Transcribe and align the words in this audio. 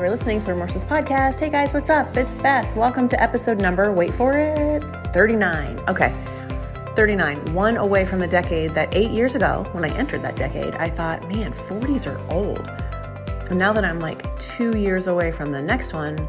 You 0.00 0.06
are 0.06 0.10
listening 0.10 0.38
to 0.38 0.46
the 0.46 0.52
Remorseless 0.52 0.82
Podcast. 0.82 1.40
Hey 1.40 1.50
guys, 1.50 1.74
what's 1.74 1.90
up? 1.90 2.16
It's 2.16 2.32
Beth. 2.32 2.74
Welcome 2.74 3.06
to 3.10 3.22
episode 3.22 3.58
number, 3.58 3.92
wait 3.92 4.14
for 4.14 4.32
it, 4.32 4.82
39. 5.12 5.78
Okay, 5.88 6.14
39, 6.96 7.52
one 7.52 7.76
away 7.76 8.06
from 8.06 8.18
the 8.18 8.26
decade 8.26 8.70
that 8.70 8.88
eight 8.94 9.10
years 9.10 9.34
ago, 9.34 9.68
when 9.72 9.84
I 9.84 9.94
entered 9.94 10.22
that 10.22 10.36
decade, 10.36 10.74
I 10.76 10.88
thought, 10.88 11.28
man, 11.28 11.52
40s 11.52 12.10
are 12.10 12.18
old. 12.32 12.66
And 13.50 13.58
now 13.58 13.74
that 13.74 13.84
I'm 13.84 14.00
like 14.00 14.38
two 14.38 14.74
years 14.74 15.06
away 15.06 15.32
from 15.32 15.52
the 15.52 15.60
next 15.60 15.92
one, 15.92 16.26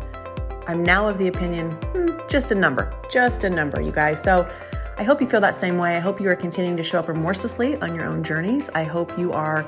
I'm 0.68 0.84
now 0.84 1.08
of 1.08 1.18
the 1.18 1.30
opinion, 1.30 1.72
hmm, 1.94 2.18
just 2.28 2.52
a 2.52 2.56
number, 2.56 2.94
just 3.10 3.46
a 3.46 3.50
number, 3.50 3.80
you 3.80 3.94
guys. 3.94 4.22
So 4.22 4.54
I 4.98 5.04
hope 5.04 5.22
you 5.22 5.28
feel 5.28 5.40
that 5.40 5.56
same 5.56 5.78
way. 5.78 5.96
I 5.96 6.00
hope 6.00 6.20
you 6.20 6.28
are 6.28 6.36
continuing 6.36 6.76
to 6.76 6.84
show 6.84 7.00
up 7.00 7.08
remorselessly 7.08 7.78
on 7.78 7.96
your 7.96 8.04
own 8.04 8.22
journeys. 8.22 8.70
I 8.76 8.84
hope 8.84 9.18
you 9.18 9.32
are 9.32 9.66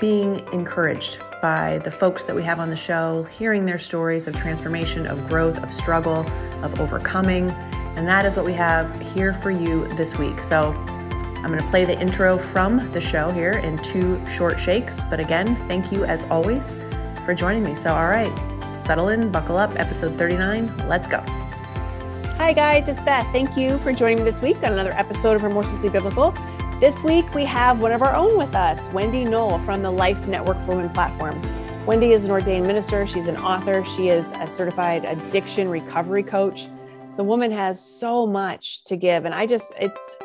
being 0.00 0.40
encouraged 0.52 1.18
by 1.40 1.78
the 1.84 1.90
folks 1.90 2.24
that 2.24 2.34
we 2.34 2.42
have 2.42 2.60
on 2.60 2.70
the 2.70 2.76
show, 2.76 3.24
hearing 3.24 3.66
their 3.66 3.78
stories 3.78 4.26
of 4.26 4.36
transformation, 4.36 5.06
of 5.06 5.28
growth, 5.28 5.62
of 5.62 5.72
struggle, 5.72 6.26
of 6.62 6.80
overcoming. 6.80 7.50
And 7.96 8.06
that 8.08 8.26
is 8.26 8.36
what 8.36 8.44
we 8.44 8.52
have 8.54 9.00
here 9.14 9.32
for 9.32 9.50
you 9.50 9.86
this 9.96 10.18
week. 10.18 10.42
So 10.42 10.72
I'm 10.72 11.48
going 11.48 11.62
to 11.62 11.70
play 11.70 11.84
the 11.84 11.98
intro 12.00 12.38
from 12.38 12.90
the 12.92 13.00
show 13.00 13.30
here 13.30 13.52
in 13.52 13.78
two 13.78 14.20
short 14.28 14.58
shakes. 14.58 15.02
But 15.08 15.20
again, 15.20 15.54
thank 15.68 15.92
you 15.92 16.04
as 16.04 16.24
always 16.24 16.74
for 17.24 17.34
joining 17.34 17.62
me. 17.62 17.74
So, 17.74 17.94
all 17.94 18.08
right, 18.08 18.32
settle 18.84 19.08
in, 19.08 19.30
buckle 19.30 19.56
up, 19.56 19.78
episode 19.78 20.18
39. 20.18 20.88
Let's 20.88 21.08
go. 21.08 21.22
Hi, 22.38 22.52
guys, 22.52 22.86
it's 22.86 23.00
Beth. 23.00 23.26
Thank 23.32 23.56
you 23.56 23.78
for 23.78 23.92
joining 23.92 24.18
me 24.18 24.24
this 24.24 24.42
week 24.42 24.56
on 24.58 24.72
another 24.72 24.92
episode 24.92 25.36
of 25.36 25.42
Remorselessly 25.42 25.88
Biblical. 25.88 26.34
This 26.78 27.02
week, 27.02 27.34
we 27.34 27.46
have 27.46 27.80
one 27.80 27.90
of 27.92 28.02
our 28.02 28.14
own 28.14 28.36
with 28.36 28.54
us, 28.54 28.90
Wendy 28.90 29.24
Noll 29.24 29.58
from 29.60 29.82
the 29.82 29.90
Life 29.90 30.26
Network 30.28 30.60
for 30.60 30.76
Women 30.76 30.90
platform. 30.90 31.40
Wendy 31.86 32.12
is 32.12 32.26
an 32.26 32.30
ordained 32.30 32.66
minister, 32.66 33.06
she's 33.06 33.28
an 33.28 33.36
author, 33.38 33.82
she 33.82 34.10
is 34.10 34.30
a 34.32 34.46
certified 34.46 35.06
addiction 35.06 35.70
recovery 35.70 36.22
coach. 36.22 36.68
The 37.16 37.24
woman 37.24 37.50
has 37.50 37.82
so 37.82 38.26
much 38.26 38.84
to 38.84 38.94
give, 38.94 39.24
and 39.24 39.34
I 39.34 39.46
just, 39.46 39.72
it's 39.80 40.16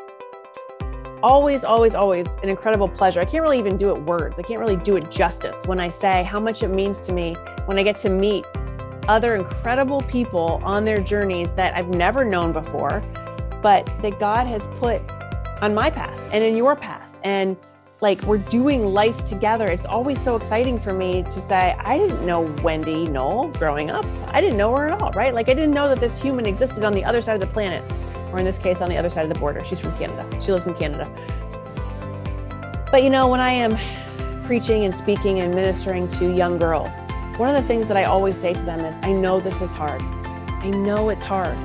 always, 1.22 1.64
always, 1.64 1.94
always 1.94 2.36
an 2.42 2.50
incredible 2.50 2.86
pleasure. 2.86 3.20
I 3.20 3.24
can't 3.24 3.42
really 3.42 3.58
even 3.58 3.78
do 3.78 3.88
it 3.88 4.02
words, 4.02 4.38
I 4.38 4.42
can't 4.42 4.60
really 4.60 4.76
do 4.76 4.96
it 4.96 5.10
justice 5.10 5.56
when 5.64 5.80
I 5.80 5.88
say 5.88 6.22
how 6.22 6.38
much 6.38 6.62
it 6.62 6.68
means 6.68 7.00
to 7.06 7.14
me 7.14 7.34
when 7.64 7.78
I 7.78 7.82
get 7.82 7.96
to 8.00 8.10
meet 8.10 8.44
other 9.08 9.36
incredible 9.36 10.02
people 10.02 10.60
on 10.64 10.84
their 10.84 11.00
journeys 11.00 11.52
that 11.52 11.74
I've 11.74 11.88
never 11.88 12.26
known 12.26 12.52
before, 12.52 13.02
but 13.62 13.86
that 14.02 14.20
God 14.20 14.46
has 14.46 14.68
put 14.78 15.00
on 15.62 15.74
my 15.74 15.88
path 15.88 16.28
and 16.32 16.44
in 16.44 16.56
your 16.56 16.76
path. 16.76 17.18
And 17.22 17.56
like 18.02 18.20
we're 18.22 18.38
doing 18.38 18.92
life 18.92 19.24
together. 19.24 19.68
It's 19.68 19.86
always 19.86 20.20
so 20.20 20.34
exciting 20.34 20.78
for 20.78 20.92
me 20.92 21.22
to 21.22 21.40
say, 21.40 21.74
I 21.78 21.96
didn't 21.96 22.26
know 22.26 22.52
Wendy 22.62 23.06
Noll 23.06 23.48
growing 23.52 23.90
up. 23.90 24.04
I 24.26 24.40
didn't 24.40 24.56
know 24.56 24.74
her 24.74 24.88
at 24.88 25.00
all, 25.00 25.12
right? 25.12 25.32
Like 25.32 25.48
I 25.48 25.54
didn't 25.54 25.72
know 25.72 25.88
that 25.88 26.00
this 26.00 26.20
human 26.20 26.44
existed 26.44 26.82
on 26.82 26.92
the 26.92 27.04
other 27.04 27.22
side 27.22 27.40
of 27.40 27.40
the 27.40 27.52
planet, 27.54 27.80
or 28.32 28.40
in 28.40 28.44
this 28.44 28.58
case, 28.58 28.80
on 28.80 28.90
the 28.90 28.96
other 28.96 29.08
side 29.08 29.24
of 29.24 29.32
the 29.32 29.38
border. 29.38 29.62
She's 29.62 29.78
from 29.78 29.96
Canada. 29.96 30.28
She 30.42 30.50
lives 30.50 30.66
in 30.66 30.74
Canada. 30.74 31.08
But 32.90 33.04
you 33.04 33.08
know, 33.08 33.28
when 33.28 33.40
I 33.40 33.52
am 33.52 33.78
preaching 34.44 34.84
and 34.84 34.92
speaking 34.92 35.38
and 35.38 35.54
ministering 35.54 36.08
to 36.08 36.34
young 36.34 36.58
girls, 36.58 37.02
one 37.36 37.48
of 37.48 37.54
the 37.54 37.62
things 37.62 37.86
that 37.86 37.96
I 37.96 38.04
always 38.04 38.36
say 38.36 38.52
to 38.52 38.64
them 38.64 38.80
is, 38.80 38.98
I 39.02 39.12
know 39.12 39.38
this 39.38 39.62
is 39.62 39.72
hard. 39.72 40.02
I 40.02 40.70
know 40.70 41.08
it's 41.08 41.22
hard. 41.22 41.56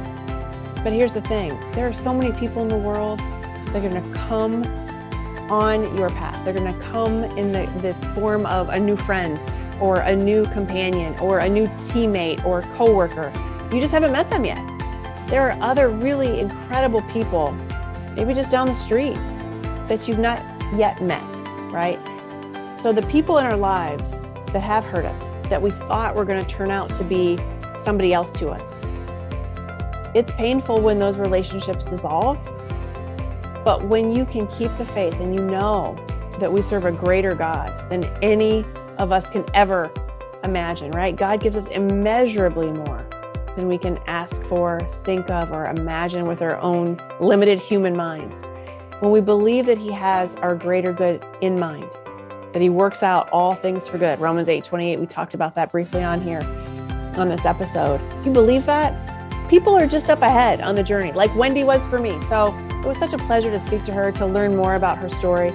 But 0.83 0.93
here's 0.93 1.15
the 1.15 1.21
thing 1.21 1.59
there 1.71 1.87
are 1.87 1.93
so 1.93 2.13
many 2.13 2.31
people 2.39 2.61
in 2.61 2.67
the 2.67 2.77
world 2.77 3.19
they're 3.79 3.89
going 3.89 4.11
to 4.11 4.19
come 4.19 4.63
on 5.51 5.95
your 5.95 6.09
path. 6.09 6.43
They're 6.43 6.53
going 6.53 6.73
to 6.73 6.79
come 6.87 7.23
in 7.37 7.51
the, 7.51 7.67
the 7.81 7.93
form 8.13 8.45
of 8.47 8.69
a 8.69 8.79
new 8.79 8.95
friend 8.95 9.39
or 9.79 9.99
a 9.99 10.15
new 10.15 10.45
companion 10.47 11.15
or 11.19 11.39
a 11.39 11.49
new 11.49 11.67
teammate 11.69 12.43
or 12.43 12.63
coworker. 12.73 13.31
You 13.71 13.79
just 13.79 13.93
haven't 13.93 14.11
met 14.11 14.29
them 14.29 14.45
yet. 14.45 14.57
There 15.27 15.49
are 15.49 15.61
other 15.61 15.89
really 15.89 16.39
incredible 16.39 17.01
people, 17.03 17.51
maybe 18.15 18.33
just 18.33 18.51
down 18.51 18.67
the 18.67 18.75
street, 18.75 19.15
that 19.87 20.07
you've 20.07 20.19
not 20.19 20.41
yet 20.75 21.01
met, 21.01 21.21
right? 21.71 21.99
So 22.75 22.91
the 22.91 23.03
people 23.03 23.37
in 23.37 23.45
our 23.45 23.57
lives 23.57 24.23
that 24.53 24.61
have 24.61 24.83
hurt 24.85 25.05
us, 25.05 25.31
that 25.49 25.61
we 25.61 25.69
thought 25.69 26.15
were 26.15 26.25
going 26.25 26.43
to 26.43 26.49
turn 26.49 26.71
out 26.71 26.95
to 26.95 27.03
be 27.03 27.37
somebody 27.75 28.13
else 28.13 28.33
to 28.33 28.49
us. 28.49 28.81
It's 30.15 30.31
painful 30.31 30.81
when 30.81 30.97
those 30.97 31.17
relationships 31.17 31.85
dissolve 31.85 32.39
but 33.67 33.83
when 33.83 34.09
you 34.13 34.25
can 34.25 34.47
keep 34.47 34.71
the 34.77 34.85
faith 34.85 35.19
and 35.19 35.35
you 35.35 35.41
know 35.41 35.93
that 36.39 36.49
we 36.49 36.61
serve 36.61 36.85
a 36.85 36.91
greater 36.93 37.35
God 37.35 37.89
than 37.89 38.05
any 38.23 38.63
of 38.97 39.11
us 39.11 39.29
can 39.29 39.43
ever 39.53 39.91
imagine, 40.45 40.89
right? 40.91 41.13
God 41.13 41.41
gives 41.41 41.57
us 41.57 41.67
immeasurably 41.67 42.71
more 42.71 43.05
than 43.57 43.67
we 43.67 43.77
can 43.77 43.97
ask 44.07 44.41
for, 44.43 44.79
think 44.79 45.29
of, 45.29 45.51
or 45.51 45.65
imagine 45.65 46.27
with 46.27 46.41
our 46.41 46.57
own 46.61 46.97
limited 47.19 47.59
human 47.59 47.93
minds. 47.93 48.45
When 48.99 49.11
we 49.11 49.19
believe 49.19 49.65
that 49.65 49.77
He 49.77 49.91
has 49.91 50.35
our 50.35 50.55
greater 50.55 50.93
good 50.93 51.25
in 51.41 51.59
mind, 51.59 51.91
that 52.53 52.61
He 52.61 52.69
works 52.69 53.03
out 53.03 53.27
all 53.33 53.53
things 53.53 53.89
for 53.89 53.97
good, 53.97 54.17
Romans 54.21 54.47
8 54.47 54.63
28, 54.63 54.97
we 54.97 55.05
talked 55.05 55.33
about 55.33 55.55
that 55.55 55.73
briefly 55.73 56.05
on 56.05 56.21
here 56.21 56.39
on 57.17 57.27
this 57.27 57.43
episode. 57.43 57.99
If 58.19 58.27
you 58.27 58.31
believe 58.31 58.65
that, 58.67 59.49
people 59.49 59.75
are 59.75 59.87
just 59.87 60.09
up 60.09 60.21
ahead 60.21 60.61
on 60.61 60.75
the 60.75 60.83
journey, 60.83 61.11
like 61.11 61.35
Wendy 61.35 61.65
was 61.65 61.85
for 61.89 61.99
me. 61.99 62.17
So 62.29 62.57
it 62.87 62.91
was 62.91 62.97
such 62.99 63.11
a 63.11 63.17
pleasure 63.17 63.51
to 63.51 63.59
speak 63.59 63.83
to 63.83 63.91
her, 63.91 64.13
to 64.13 64.25
learn 64.25 64.55
more 64.55 64.75
about 64.75 64.97
her 64.97 65.09
story. 65.09 65.49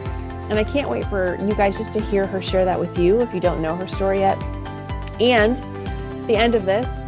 And 0.51 0.59
I 0.59 0.65
can't 0.65 0.91
wait 0.91 1.03
for 1.07 1.39
you 1.41 1.55
guys 1.55 1.79
just 1.79 1.95
to 1.95 2.01
hear 2.01 2.27
her 2.27 2.43
share 2.43 2.67
that 2.67 2.79
with 2.79 2.99
you 2.99 3.23
if 3.23 3.33
you 3.33 3.41
don't 3.41 3.63
know 3.63 3.75
her 3.75 3.89
story 3.89 4.19
yet. 4.19 4.37
And 5.19 5.57
the 6.29 6.37
end 6.37 6.55
of 6.55 6.67
this, 6.67 7.07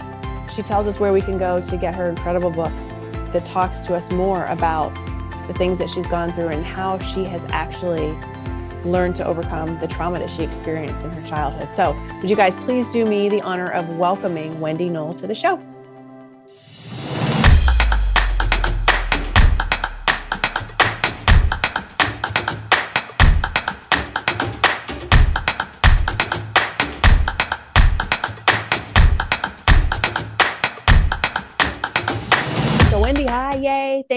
she 0.51 0.63
tells 0.63 0.87
us 0.87 0.99
where 0.99 1.13
we 1.13 1.21
can 1.21 1.37
go 1.37 1.61
to 1.61 1.77
get 1.77 1.95
her 1.95 2.09
incredible 2.09 2.51
book 2.51 2.73
that 3.35 3.45
talks 3.45 3.83
to 3.83 3.95
us 3.95 4.11
more 4.11 4.47
about 4.47 4.95
the 5.47 5.53
things 5.53 5.77
that 5.77 5.91
she's 5.91 6.07
gone 6.07 6.33
through 6.33 6.49
and 6.49 6.65
how 6.65 6.99
she 7.01 7.25
has 7.25 7.45
actually 7.51 8.17
learned 8.83 9.17
to 9.17 9.27
overcome 9.27 9.79
the 9.81 9.87
trauma 9.87 10.19
that 10.21 10.31
she 10.31 10.43
experienced 10.43 11.05
in 11.05 11.11
her 11.11 11.27
childhood. 11.27 11.71
So, 11.71 11.95
would 12.23 12.31
you 12.31 12.37
guys 12.37 12.57
please 12.57 12.91
do 12.91 13.05
me 13.05 13.29
the 13.29 13.43
honor 13.43 13.71
of 13.73 13.87
welcoming 13.99 14.59
Wendy 14.59 14.89
Noll 14.89 15.13
to 15.17 15.27
the 15.27 15.35
show? 15.35 15.63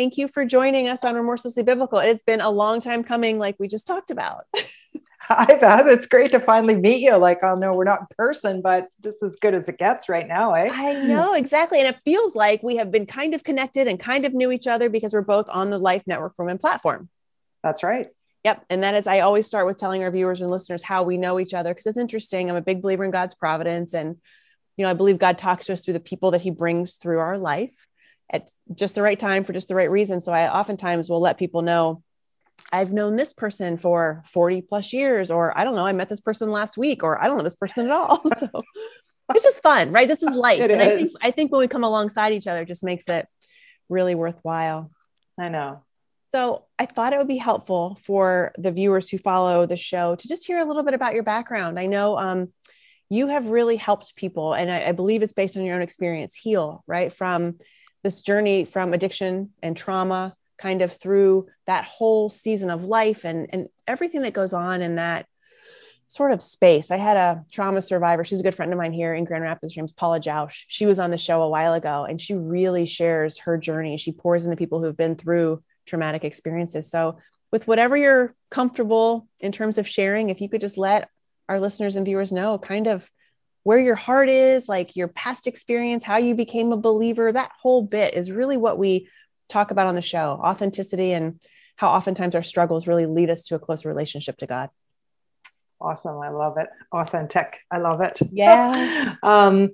Thank 0.08 0.18
you 0.18 0.30
for 0.30 0.46
joining 0.46 0.88
us 0.88 1.04
on 1.04 1.16
Remorselessly 1.16 1.64
Biblical. 1.64 2.00
It 2.00 2.08
has 2.08 2.24
been 2.24 2.40
a 2.40 2.50
long 2.50 2.80
time 2.80 3.04
coming, 3.04 3.40
like 3.40 3.58
we 3.60 3.68
just 3.68 3.86
talked 3.86 4.10
about. 4.10 4.46
Hi, 5.20 5.46
Beth. 5.60 5.86
It's 5.88 6.08
great 6.08 6.32
to 6.32 6.40
finally 6.40 6.78
meet 6.78 7.02
you. 7.02 7.18
Like, 7.18 7.44
I 7.44 7.54
know 7.56 7.74
we're 7.74 7.84
not 7.84 8.00
in 8.00 8.08
person, 8.18 8.62
but 8.62 8.88
just 9.04 9.22
as 9.22 9.36
good 9.36 9.54
as 9.54 9.68
it 9.68 9.78
gets 9.78 10.08
right 10.08 10.26
now, 10.26 10.54
eh? 10.54 10.70
I 10.72 10.94
know, 10.94 11.34
exactly. 11.34 11.82
And 11.82 11.90
it 11.90 12.00
feels 12.06 12.38
like 12.38 12.64
we 12.64 12.78
have 12.78 12.90
been 12.90 13.06
kind 13.06 13.34
of 13.34 13.44
connected 13.44 13.90
and 13.90 14.00
kind 14.00 14.24
of 14.24 14.34
knew 14.34 14.50
each 14.50 14.66
other 14.66 14.90
because 14.90 15.14
we're 15.14 15.24
both 15.24 15.50
on 15.50 15.72
the 15.72 15.78
Life 15.78 16.08
Network 16.08 16.38
for 16.38 16.46
Women 16.46 16.58
platform. 16.58 17.10
That's 17.62 17.84
right. 17.84 18.08
Yep. 18.46 18.64
And 18.70 18.84
that 18.84 18.96
is, 18.96 19.08
I 19.08 19.20
always 19.20 19.46
start 19.46 19.68
with 19.68 19.76
telling 19.76 20.04
our 20.04 20.12
viewers 20.12 20.40
and 20.40 20.50
listeners 20.50 20.84
how 20.84 21.04
we 21.04 21.18
know 21.18 21.38
each 21.38 21.54
other 21.54 21.74
because 21.74 21.86
it's 21.86 21.98
interesting. 21.98 22.50
I'm 22.50 22.56
a 22.56 22.62
big 22.62 22.82
believer 22.82 23.04
in 23.04 23.12
God's 23.12 23.36
providence. 23.36 23.94
And, 23.94 24.16
you 24.78 24.86
know, 24.86 24.90
I 24.90 24.94
believe 24.94 25.18
God 25.18 25.38
talks 25.38 25.66
to 25.66 25.74
us 25.74 25.84
through 25.84 25.96
the 25.96 26.00
people 26.00 26.32
that 26.32 26.44
he 26.44 26.50
brings 26.50 26.94
through 26.94 27.20
our 27.20 27.38
life 27.38 27.88
at 28.32 28.50
just 28.74 28.96
the 28.96 29.02
right 29.02 29.20
time 29.20 29.44
for 29.44 29.54
just 29.54 29.68
the 29.68 29.76
right 29.76 29.90
reason. 29.90 30.20
So 30.20 30.32
I 30.32 30.52
oftentimes 30.52 31.10
will 31.10 31.22
let 31.22 31.38
people 31.38 31.62
know 31.62 32.04
I've 32.72 32.92
known 32.92 33.16
this 33.16 33.34
person 33.34 33.78
for 33.78 34.22
40 34.26 34.62
plus 34.62 34.92
years, 34.92 35.32
or 35.32 35.58
I 35.58 35.64
don't 35.64 35.76
know, 35.76 35.86
I 35.86 35.94
met 35.94 36.10
this 36.10 36.20
person 36.20 36.52
last 36.52 36.78
week, 36.78 37.04
or 37.04 37.22
I 37.22 37.28
don't 37.28 37.38
know 37.38 37.44
this 37.44 37.56
person 37.56 37.86
at 37.86 37.92
all. 37.92 38.22
So 39.30 39.36
it's 39.36 39.44
just 39.44 39.62
fun, 39.62 39.92
right? 39.92 40.08
This 40.08 40.24
is 40.24 40.36
life. 40.38 40.62
and 40.62 40.82
I 40.82 40.96
think 40.96 41.12
I 41.22 41.32
think 41.32 41.52
when 41.52 41.60
we 41.60 41.68
come 41.68 41.84
alongside 41.84 42.32
each 42.32 42.48
other, 42.48 42.62
it 42.62 42.68
just 42.68 42.84
makes 42.84 43.10
it 43.10 43.28
really 43.90 44.16
worthwhile. 44.16 44.90
I 45.38 45.50
know. 45.50 45.84
So 46.28 46.64
I 46.80 46.86
thought 46.86 47.12
it 47.12 47.20
would 47.20 47.28
be 47.28 47.38
helpful 47.38 47.96
for 47.96 48.54
the 48.58 48.72
viewers 48.72 49.10
who 49.10 49.18
follow 49.18 49.66
the 49.66 49.76
show 49.76 50.16
to 50.16 50.28
just 50.28 50.48
hear 50.48 50.60
a 50.60 50.66
little 50.66 50.84
bit 50.84 50.94
about 50.94 51.14
your 51.14 51.24
background. 51.24 51.78
I 51.78 51.88
know 51.88 52.18
um, 52.18 52.54
you 53.10 53.28
have 53.28 53.48
really 53.48 53.76
helped 53.76 54.16
people, 54.16 54.54
and 54.54 54.72
I, 54.72 54.88
I 54.88 54.92
believe 54.94 55.22
it's 55.24 55.34
based 55.34 55.58
on 55.58 55.66
your 55.66 55.76
own 55.76 55.82
experience, 55.82 56.34
heal, 56.34 56.84
right? 56.88 57.12
From 57.12 57.58
this 58.04 58.22
journey 58.22 58.66
from 58.66 58.94
addiction 58.94 59.52
and 59.62 59.76
trauma 59.76 60.36
kind 60.58 60.82
of 60.82 60.92
through 60.92 61.48
that 61.66 61.86
whole 61.86 62.30
season 62.30 62.70
of 62.70 62.84
life 62.84 63.26
and, 63.26 63.48
and 63.52 63.68
everything 63.88 64.24
that 64.24 64.34
goes 64.34 64.54
on 64.54 64.82
in 64.82 64.96
that 64.96 65.28
sort 66.08 66.32
of 66.32 66.42
space. 66.42 66.90
I 66.90 66.98
had 66.98 67.18
a 67.18 67.44
trauma 67.52 67.82
survivor. 67.82 68.24
She's 68.24 68.40
a 68.40 68.44
good 68.44 68.56
friend 68.56 68.72
of 68.72 68.78
mine 68.78 68.94
here 68.94 69.14
in 69.14 69.26
Grand 69.26 69.44
Rapids. 69.44 69.76
Her 69.76 69.82
name's 69.82 69.94
Paula 69.94 70.20
Jausch. 70.20 70.64
She 70.68 70.86
was 70.86 71.00
on 71.00 71.12
the 71.12 71.18
show 71.18 71.42
a 71.44 71.50
while 71.50 71.74
ago 71.74 72.06
and 72.06 72.20
she 72.20 72.34
really 72.34 72.86
shares 72.86 73.40
her 73.40 73.58
journey. 73.58 73.98
She 73.98 74.14
pours 74.14 74.46
into 74.46 74.58
people 74.58 74.82
who've 74.82 74.98
been 74.98 75.16
through 75.16 75.62
traumatic 75.86 76.24
experiences. 76.24 76.90
So, 76.90 77.20
with 77.50 77.66
whatever 77.66 77.96
you're 77.96 78.36
comfortable 78.52 79.28
in 79.40 79.54
terms 79.54 79.78
of 79.78 79.88
sharing, 79.88 80.30
if 80.30 80.42
you 80.42 80.50
could 80.50 80.60
just 80.60 80.78
let 80.78 81.10
our 81.48 81.62
listeners 81.62 81.96
and 81.96 82.06
viewers 82.06 82.34
know 82.34 82.58
kind 82.58 82.88
of 82.88 83.10
where 83.64 83.80
your 83.80 83.96
heart 83.96 84.30
is, 84.30 84.70
like 84.70 84.96
your 84.96 85.08
past 85.08 85.48
experience, 85.48 86.04
how 86.04 86.18
you 86.18 86.36
became 86.36 86.72
a 86.72 86.78
believer, 86.78 87.32
that 87.32 87.52
whole 87.62 87.84
bit 87.84 88.14
is 88.14 88.32
really 88.32 88.58
what 88.58 88.78
we 88.78 89.10
talk 89.50 89.72
about 89.72 89.88
on 89.88 89.96
the 89.96 90.02
show 90.02 90.40
authenticity 90.44 91.14
and 91.14 91.42
how 91.76 91.90
oftentimes 91.90 92.36
our 92.36 92.44
struggles 92.44 92.88
really 92.88 93.06
lead 93.06 93.30
us 93.30 93.46
to 93.46 93.56
a 93.56 93.60
closer 93.60 93.88
relationship 93.88 94.38
to 94.38 94.48
God. 94.48 94.70
Awesome. 95.80 96.18
I 96.20 96.30
love 96.30 96.58
it. 96.58 96.68
Authentic. 96.92 97.60
I 97.72 97.78
love 97.78 98.02
it. 98.02 98.20
Yeah. 98.32 99.16
um, 99.24 99.70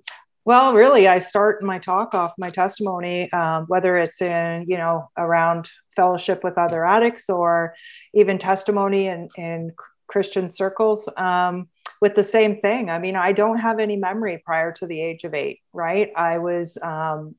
well, 0.45 0.73
really, 0.73 1.07
I 1.07 1.19
start 1.19 1.63
my 1.63 1.79
talk 1.79 2.13
off 2.13 2.33
my 2.37 2.49
testimony, 2.49 3.31
um, 3.31 3.63
whether 3.67 3.97
it's 3.97 4.21
in, 4.21 4.65
you 4.67 4.77
know, 4.77 5.09
around 5.17 5.71
fellowship 5.95 6.43
with 6.43 6.57
other 6.57 6.85
addicts 6.85 7.29
or 7.29 7.75
even 8.13 8.39
testimony 8.39 9.07
in, 9.07 9.29
in 9.37 9.71
Christian 10.07 10.51
circles. 10.51 11.07
Um, 11.15 11.69
with 12.03 12.15
the 12.15 12.23
same 12.23 12.59
thing. 12.59 12.89
I 12.89 12.99
mean, 12.99 13.15
I 13.15 13.31
don't 13.31 13.59
have 13.59 13.79
any 13.79 13.95
memory 13.95 14.43
prior 14.45 14.73
to 14.73 14.85
the 14.85 14.99
age 14.99 15.23
of 15.23 15.33
eight, 15.33 15.61
right? 15.71 16.11
I 16.17 16.37
was 16.37 16.77
um, 16.81 17.33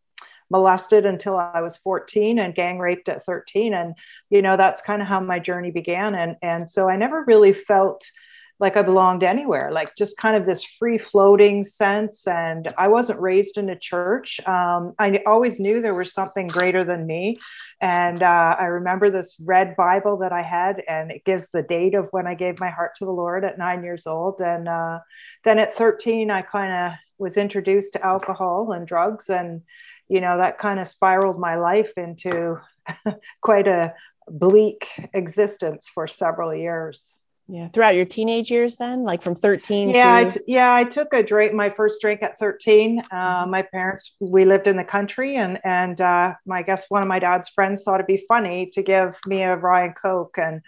molested 0.48 1.04
until 1.04 1.36
I 1.36 1.60
was 1.60 1.76
14 1.76 2.38
and 2.38 2.54
gang 2.54 2.78
raped 2.78 3.10
at 3.10 3.26
13. 3.26 3.74
And, 3.74 3.94
you 4.30 4.40
know, 4.40 4.56
that's 4.56 4.80
kind 4.80 5.02
of 5.02 5.08
how 5.08 5.20
my 5.20 5.38
journey 5.38 5.70
began. 5.70 6.14
And, 6.14 6.36
and 6.40 6.70
so 6.70 6.88
I 6.88 6.96
never 6.96 7.24
really 7.26 7.52
felt 7.52 8.10
like 8.60 8.76
I 8.76 8.82
belonged 8.82 9.24
anywhere, 9.24 9.70
like 9.72 9.96
just 9.96 10.16
kind 10.16 10.36
of 10.36 10.46
this 10.46 10.62
free 10.62 10.96
floating 10.96 11.64
sense. 11.64 12.26
And 12.26 12.72
I 12.78 12.86
wasn't 12.86 13.20
raised 13.20 13.58
in 13.58 13.68
a 13.68 13.78
church. 13.78 14.40
Um, 14.46 14.94
I 14.98 15.22
always 15.26 15.58
knew 15.58 15.82
there 15.82 15.94
was 15.94 16.12
something 16.12 16.46
greater 16.46 16.84
than 16.84 17.06
me. 17.06 17.36
And 17.80 18.22
uh, 18.22 18.56
I 18.58 18.66
remember 18.66 19.10
this 19.10 19.36
red 19.40 19.74
Bible 19.74 20.18
that 20.18 20.32
I 20.32 20.42
had, 20.42 20.82
and 20.88 21.10
it 21.10 21.24
gives 21.24 21.50
the 21.50 21.62
date 21.62 21.94
of 21.94 22.08
when 22.12 22.28
I 22.28 22.34
gave 22.34 22.60
my 22.60 22.70
heart 22.70 22.92
to 22.98 23.04
the 23.04 23.10
Lord 23.10 23.44
at 23.44 23.58
nine 23.58 23.82
years 23.82 24.06
old. 24.06 24.40
And 24.40 24.68
uh, 24.68 25.00
then 25.42 25.58
at 25.58 25.74
13, 25.74 26.30
I 26.30 26.42
kind 26.42 26.72
of 26.72 26.98
was 27.18 27.36
introduced 27.36 27.94
to 27.94 28.06
alcohol 28.06 28.70
and 28.70 28.86
drugs. 28.86 29.30
And, 29.30 29.62
you 30.08 30.20
know, 30.20 30.38
that 30.38 30.58
kind 30.58 30.78
of 30.78 30.86
spiraled 30.86 31.40
my 31.40 31.56
life 31.56 31.90
into 31.96 32.60
quite 33.42 33.66
a 33.66 33.94
bleak 34.28 34.86
existence 35.12 35.90
for 35.92 36.06
several 36.06 36.54
years 36.54 37.18
yeah 37.46 37.68
throughout 37.68 37.94
your 37.94 38.06
teenage 38.06 38.50
years 38.50 38.76
then? 38.76 39.04
Like 39.04 39.22
from 39.22 39.34
13 39.34 39.90
yeah 39.90 40.04
to... 40.04 40.26
I 40.26 40.28
t- 40.28 40.40
yeah 40.46 40.74
i 40.74 40.84
took 40.84 41.12
a 41.12 41.22
drink 41.22 41.52
my 41.52 41.70
first 41.70 42.00
drink 42.00 42.22
at 42.22 42.38
13 42.38 43.02
uh, 43.10 43.46
my 43.48 43.62
parents 43.62 44.16
we 44.18 44.44
lived 44.44 44.66
in 44.66 44.76
the 44.76 44.84
country 44.84 45.36
and 45.36 45.60
and 45.64 46.00
uh, 46.00 46.34
my 46.46 46.64
I 46.64 46.66
guess 46.66 46.88
one 46.88 47.02
of 47.02 47.08
my 47.08 47.18
dad's 47.18 47.50
friends 47.50 47.82
thought 47.82 47.96
it'd 47.96 48.06
be 48.06 48.24
funny 48.26 48.70
to 48.72 48.82
give 48.82 49.18
me 49.26 49.42
a 49.42 49.54
rye 49.54 49.84
and 49.84 49.94
coke 49.94 50.38
and 50.38 50.62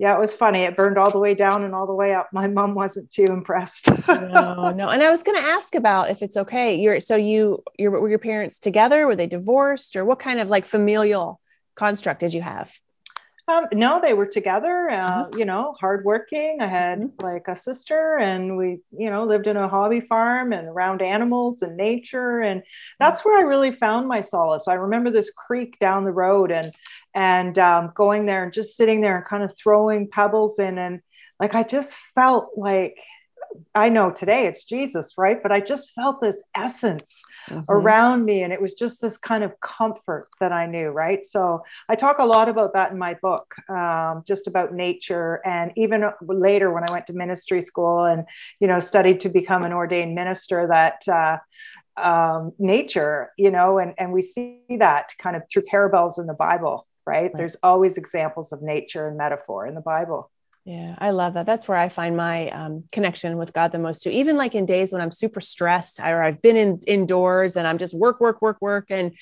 yeah 0.00 0.14
it 0.14 0.20
was 0.20 0.34
funny. 0.34 0.62
It 0.62 0.76
burned 0.76 0.98
all 0.98 1.12
the 1.12 1.20
way 1.20 1.34
down 1.34 1.62
and 1.62 1.76
all 1.76 1.86
the 1.86 1.94
way 1.94 2.12
up. 2.12 2.28
My 2.32 2.48
mom 2.48 2.74
wasn't 2.74 3.10
too 3.10 3.26
impressed. 3.26 3.88
No 4.08 4.72
no 4.76 4.88
and 4.88 5.02
i 5.02 5.10
was 5.10 5.22
going 5.22 5.40
to 5.40 5.48
ask 5.48 5.76
about 5.76 6.10
if 6.10 6.22
it's 6.22 6.36
okay. 6.36 6.74
You're 6.74 6.98
so 6.98 7.14
you 7.14 7.62
your 7.78 7.92
were 7.92 8.08
your 8.08 8.18
parents 8.18 8.58
together? 8.58 9.06
Were 9.06 9.14
they 9.14 9.28
divorced? 9.28 9.94
Or 9.94 10.04
what 10.04 10.18
kind 10.18 10.40
of 10.40 10.48
like 10.48 10.64
familial 10.64 11.40
construct 11.76 12.18
did 12.18 12.34
you 12.34 12.42
have 12.42 12.72
um, 13.48 13.64
no, 13.72 13.98
they 14.00 14.12
were 14.12 14.26
together, 14.26 14.90
uh, 14.90 15.24
mm-hmm. 15.24 15.38
you 15.38 15.44
know, 15.46 15.74
hardworking. 15.80 16.58
I 16.60 16.66
had 16.66 16.98
mm-hmm. 16.98 17.24
like 17.24 17.48
a 17.48 17.56
sister, 17.56 18.18
and 18.18 18.56
we, 18.56 18.80
you 18.96 19.10
know, 19.10 19.24
lived 19.24 19.46
in 19.46 19.56
a 19.56 19.68
hobby 19.68 20.00
farm 20.00 20.52
and 20.52 20.68
around 20.68 21.00
animals 21.00 21.62
and 21.62 21.76
nature. 21.76 22.40
And 22.40 22.62
that's 22.98 23.24
where 23.24 23.38
I 23.38 23.42
really 23.42 23.72
found 23.72 24.06
my 24.06 24.20
solace. 24.20 24.68
I 24.68 24.74
remember 24.74 25.10
this 25.10 25.30
creek 25.30 25.78
down 25.80 26.04
the 26.04 26.12
road 26.12 26.50
and, 26.50 26.74
and 27.14 27.58
um, 27.58 27.92
going 27.94 28.26
there 28.26 28.44
and 28.44 28.52
just 28.52 28.76
sitting 28.76 29.00
there 29.00 29.16
and 29.16 29.24
kind 29.24 29.42
of 29.42 29.56
throwing 29.56 30.08
pebbles 30.08 30.58
in. 30.58 30.76
And 30.76 31.00
like, 31.40 31.54
I 31.54 31.62
just 31.62 31.94
felt 32.14 32.50
like 32.56 32.98
I 33.74 33.88
know 33.88 34.10
today 34.10 34.46
it's 34.46 34.64
Jesus, 34.64 35.14
right? 35.16 35.42
But 35.42 35.52
I 35.52 35.60
just 35.60 35.92
felt 35.92 36.20
this 36.20 36.42
essence 36.54 37.22
mm-hmm. 37.48 37.64
around 37.68 38.24
me. 38.24 38.42
And 38.42 38.52
it 38.52 38.60
was 38.60 38.74
just 38.74 39.00
this 39.00 39.16
kind 39.16 39.44
of 39.44 39.58
comfort 39.60 40.28
that 40.40 40.52
I 40.52 40.66
knew, 40.66 40.88
right? 40.88 41.24
So 41.24 41.64
I 41.88 41.94
talk 41.94 42.18
a 42.18 42.24
lot 42.24 42.48
about 42.48 42.72
that 42.74 42.92
in 42.92 42.98
my 42.98 43.14
book, 43.14 43.54
um, 43.68 44.22
just 44.26 44.46
about 44.46 44.74
nature. 44.74 45.40
And 45.44 45.72
even 45.76 46.04
later, 46.22 46.72
when 46.72 46.88
I 46.88 46.92
went 46.92 47.06
to 47.08 47.12
ministry 47.12 47.62
school 47.62 48.04
and, 48.04 48.24
you 48.60 48.68
know, 48.68 48.80
studied 48.80 49.20
to 49.20 49.28
become 49.28 49.64
an 49.64 49.72
ordained 49.72 50.14
minister, 50.14 50.66
that, 50.68 51.06
uh, 51.08 51.38
um, 52.00 52.52
nature, 52.58 53.32
you 53.36 53.50
know, 53.50 53.78
and, 53.78 53.94
and 53.98 54.12
we 54.12 54.22
see 54.22 54.60
that 54.78 55.12
kind 55.18 55.36
of 55.36 55.42
through 55.50 55.62
parables 55.62 56.18
in 56.18 56.26
the 56.26 56.34
Bible, 56.34 56.86
right? 57.06 57.22
right? 57.22 57.32
There's 57.34 57.56
always 57.62 57.96
examples 57.96 58.52
of 58.52 58.62
nature 58.62 59.08
and 59.08 59.16
metaphor 59.16 59.66
in 59.66 59.74
the 59.74 59.80
Bible. 59.80 60.30
Yeah, 60.68 60.96
I 60.98 61.12
love 61.12 61.32
that. 61.32 61.46
That's 61.46 61.66
where 61.66 61.78
I 61.78 61.88
find 61.88 62.14
my 62.14 62.50
um, 62.50 62.84
connection 62.92 63.38
with 63.38 63.54
God 63.54 63.72
the 63.72 63.78
most 63.78 64.02
too. 64.02 64.10
Even 64.10 64.36
like 64.36 64.54
in 64.54 64.66
days 64.66 64.92
when 64.92 65.00
I'm 65.00 65.10
super 65.10 65.40
stressed 65.40 65.98
or 65.98 66.22
I've 66.22 66.42
been 66.42 66.56
in 66.56 66.80
indoors 66.86 67.56
and 67.56 67.66
I'm 67.66 67.78
just 67.78 67.94
work, 67.94 68.20
work, 68.20 68.42
work, 68.42 68.58
work. 68.60 68.90
And 68.90 69.16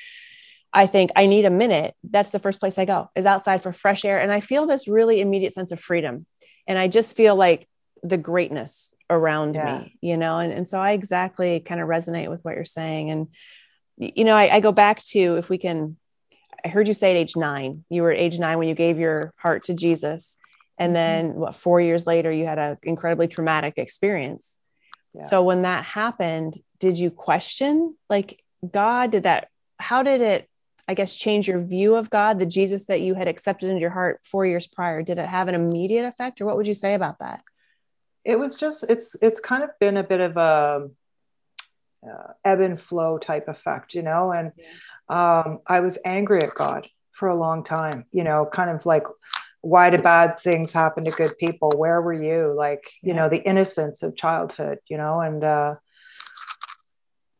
I 0.72 0.86
think 0.86 1.12
I 1.14 1.26
need 1.26 1.44
a 1.44 1.50
minute. 1.50 1.94
That's 2.02 2.30
the 2.30 2.40
first 2.40 2.58
place 2.58 2.78
I 2.78 2.84
go 2.84 3.10
is 3.14 3.26
outside 3.26 3.62
for 3.62 3.70
fresh 3.70 4.04
air. 4.04 4.18
And 4.20 4.32
I 4.32 4.40
feel 4.40 4.66
this 4.66 4.88
really 4.88 5.20
immediate 5.20 5.52
sense 5.52 5.70
of 5.70 5.78
freedom. 5.78 6.26
And 6.66 6.80
I 6.80 6.88
just 6.88 7.16
feel 7.16 7.36
like 7.36 7.68
the 8.02 8.18
greatness 8.18 8.92
around 9.08 9.54
yeah. 9.54 9.78
me, 9.78 9.98
you 10.00 10.16
know? 10.16 10.40
And, 10.40 10.52
and 10.52 10.66
so 10.66 10.80
I 10.80 10.94
exactly 10.94 11.60
kind 11.60 11.80
of 11.80 11.86
resonate 11.86 12.28
with 12.28 12.44
what 12.44 12.56
you're 12.56 12.64
saying. 12.64 13.12
And, 13.12 13.28
you 13.96 14.24
know, 14.24 14.34
I, 14.34 14.56
I 14.56 14.58
go 14.58 14.72
back 14.72 15.00
to 15.10 15.36
if 15.36 15.48
we 15.48 15.58
can, 15.58 15.96
I 16.64 16.70
heard 16.70 16.88
you 16.88 16.94
say 16.94 17.12
at 17.12 17.16
age 17.16 17.36
nine, 17.36 17.84
you 17.88 18.02
were 18.02 18.10
at 18.10 18.18
age 18.18 18.40
nine 18.40 18.58
when 18.58 18.66
you 18.66 18.74
gave 18.74 18.98
your 18.98 19.32
heart 19.36 19.66
to 19.66 19.74
Jesus 19.74 20.36
and 20.78 20.90
mm-hmm. 20.90 20.94
then 20.94 21.34
what 21.34 21.54
four 21.54 21.80
years 21.80 22.06
later 22.06 22.30
you 22.30 22.46
had 22.46 22.58
an 22.58 22.78
incredibly 22.82 23.28
traumatic 23.28 23.74
experience 23.76 24.58
yeah. 25.14 25.22
so 25.22 25.42
when 25.42 25.62
that 25.62 25.84
happened 25.84 26.54
did 26.78 26.98
you 26.98 27.10
question 27.10 27.96
like 28.08 28.42
god 28.70 29.10
did 29.10 29.24
that 29.24 29.48
how 29.78 30.02
did 30.02 30.20
it 30.20 30.48
i 30.88 30.94
guess 30.94 31.14
change 31.14 31.48
your 31.48 31.60
view 31.60 31.94
of 31.96 32.10
god 32.10 32.38
the 32.38 32.46
jesus 32.46 32.86
that 32.86 33.00
you 33.00 33.14
had 33.14 33.28
accepted 33.28 33.68
into 33.68 33.80
your 33.80 33.90
heart 33.90 34.20
four 34.24 34.44
years 34.46 34.66
prior 34.66 35.02
did 35.02 35.18
it 35.18 35.26
have 35.26 35.48
an 35.48 35.54
immediate 35.54 36.06
effect 36.06 36.40
or 36.40 36.46
what 36.46 36.56
would 36.56 36.66
you 36.66 36.74
say 36.74 36.94
about 36.94 37.18
that 37.18 37.42
it 38.24 38.38
was 38.38 38.56
just 38.56 38.84
it's 38.88 39.16
it's 39.22 39.40
kind 39.40 39.62
of 39.62 39.70
been 39.78 39.96
a 39.96 40.02
bit 40.02 40.20
of 40.20 40.36
a 40.36 40.88
uh, 42.06 42.32
ebb 42.44 42.60
and 42.60 42.80
flow 42.80 43.18
type 43.18 43.48
effect 43.48 43.94
you 43.94 44.02
know 44.02 44.32
and 44.32 44.52
yeah. 44.56 45.40
um, 45.40 45.60
i 45.66 45.80
was 45.80 45.98
angry 46.04 46.42
at 46.42 46.54
god 46.54 46.88
for 47.12 47.28
a 47.28 47.36
long 47.36 47.64
time 47.64 48.04
you 48.12 48.22
know 48.22 48.48
kind 48.52 48.70
of 48.70 48.84
like 48.84 49.04
why 49.66 49.90
do 49.90 49.98
bad 49.98 50.38
things 50.40 50.72
happen 50.72 51.04
to 51.04 51.10
good 51.10 51.36
people? 51.38 51.72
Where 51.76 52.00
were 52.00 52.14
you? 52.14 52.54
Like 52.56 52.84
you 53.02 53.14
know 53.14 53.28
the 53.28 53.42
innocence 53.42 54.02
of 54.02 54.16
childhood 54.16 54.78
you 54.88 54.96
know 54.96 55.20
and 55.20 55.42
uh 55.44 55.74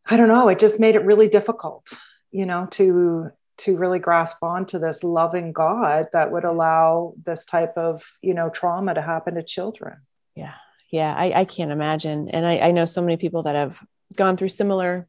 i 0.07 0.17
don't 0.17 0.29
know 0.29 0.49
it 0.49 0.59
just 0.59 0.81
made 0.81 0.95
it 0.95 1.05
really 1.05 1.29
difficult 1.29 1.89
you 2.31 2.47
know 2.47 2.67
to 2.71 3.31
to 3.59 3.77
really 3.77 3.99
grasp 3.99 4.37
onto 4.43 4.79
this 4.79 5.03
loving 5.03 5.53
god 5.53 6.07
that 6.13 6.31
would 6.31 6.45
allow 6.45 7.15
this 7.25 7.45
type 7.45 7.77
of 7.77 8.03
you 8.23 8.35
know 8.35 8.49
trauma 8.51 8.95
to 8.95 9.03
happen 9.03 9.35
to 9.35 9.43
children. 9.43 9.97
Yeah. 10.35 10.55
Yeah 10.91 11.15
i, 11.17 11.41
I 11.41 11.45
can't 11.45 11.73
imagine. 11.73 12.29
And 12.29 12.47
I, 12.47 12.59
I 12.59 12.71
know 12.71 12.85
so 12.85 13.03
many 13.03 13.17
people 13.17 13.43
that 13.45 13.57
have 13.57 13.83
gone 14.17 14.37
through 14.37 14.51
similar 14.51 15.09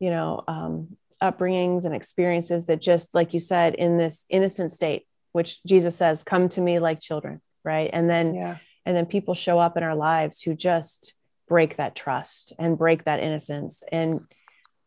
you 0.00 0.10
know 0.10 0.42
um, 0.48 0.96
upbringings 1.22 1.84
and 1.84 1.94
experiences 1.94 2.66
that 2.66 2.80
just 2.80 3.14
like 3.14 3.34
you 3.34 3.40
said 3.40 3.74
in 3.76 3.98
this 3.98 4.26
innocent 4.28 4.72
state 4.72 5.06
which 5.32 5.62
Jesus 5.64 5.96
says, 5.96 6.24
come 6.24 6.48
to 6.50 6.60
me 6.60 6.78
like 6.78 7.00
children, 7.00 7.40
right? 7.64 7.90
And 7.92 8.08
then 8.08 8.34
yeah. 8.34 8.56
and 8.86 8.96
then 8.96 9.06
people 9.06 9.34
show 9.34 9.58
up 9.58 9.76
in 9.76 9.82
our 9.82 9.96
lives 9.96 10.40
who 10.40 10.54
just 10.54 11.14
break 11.48 11.76
that 11.76 11.94
trust 11.94 12.52
and 12.58 12.78
break 12.78 13.04
that 13.04 13.20
innocence. 13.20 13.82
And 13.90 14.26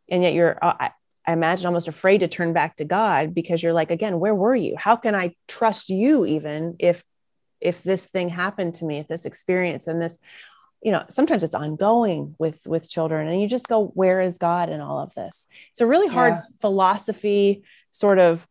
and 0.10 0.24
yet 0.24 0.34
you're 0.34 0.58
uh, 0.62 0.74
I, 0.80 0.92
I 1.28 1.34
imagine 1.34 1.66
almost 1.66 1.88
afraid 1.88 2.20
to 2.20 2.28
turn 2.28 2.54
back 2.54 2.76
to 2.78 2.86
God 2.86 3.34
because 3.34 3.64
you're 3.64 3.74
like, 3.74 3.92
again, 3.92 4.20
where 4.20 4.36
were 4.36 4.56
you? 4.56 4.76
How 4.78 4.96
can 4.96 5.16
I 5.16 5.36
trust 5.48 5.90
you 5.90 6.26
even 6.26 6.76
if 6.80 7.04
if 7.62 7.82
this 7.82 8.06
thing 8.06 8.30
happened 8.30 8.76
to 8.76 8.86
me, 8.86 9.00
if 9.00 9.08
this 9.08 9.26
experience 9.26 9.88
and 9.88 10.00
this, 10.00 10.20
you 10.84 10.92
know, 10.92 11.04
sometimes 11.10 11.42
it's 11.42 11.56
ongoing 11.56 12.36
with 12.38 12.62
with 12.68 12.90
children, 12.90 13.28
and 13.28 13.42
you 13.42 13.48
just 13.48 13.68
go, 13.68 13.88
where 13.88 14.22
is 14.22 14.38
God 14.38 14.70
in 14.70 14.82
all 14.82 15.00
of 15.00 15.14
this? 15.16 15.48
It's 15.72 15.82
a 15.82 15.88
really 15.88 16.08
hard 16.08 16.34
yeah. 16.34 16.42
philosophy 16.60 17.64
sort 17.90 18.20
of, 18.20 18.46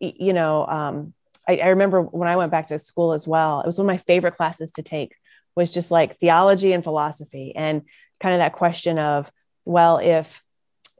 you 0.00 0.32
know, 0.32 0.66
um, 0.66 1.14
I, 1.48 1.58
I 1.58 1.68
remember 1.68 2.02
when 2.02 2.28
I 2.28 2.36
went 2.36 2.50
back 2.50 2.66
to 2.66 2.78
school 2.78 3.12
as 3.12 3.26
well, 3.26 3.60
it 3.60 3.66
was 3.66 3.78
one 3.78 3.86
of 3.86 3.88
my 3.92 3.96
favorite 3.98 4.36
classes 4.36 4.72
to 4.72 4.82
take 4.82 5.14
was 5.54 5.72
just 5.72 5.90
like 5.90 6.18
theology 6.18 6.72
and 6.72 6.84
philosophy 6.84 7.54
and 7.56 7.82
kind 8.20 8.34
of 8.34 8.38
that 8.40 8.52
question 8.52 8.98
of, 8.98 9.30
well, 9.64 9.98
if 9.98 10.42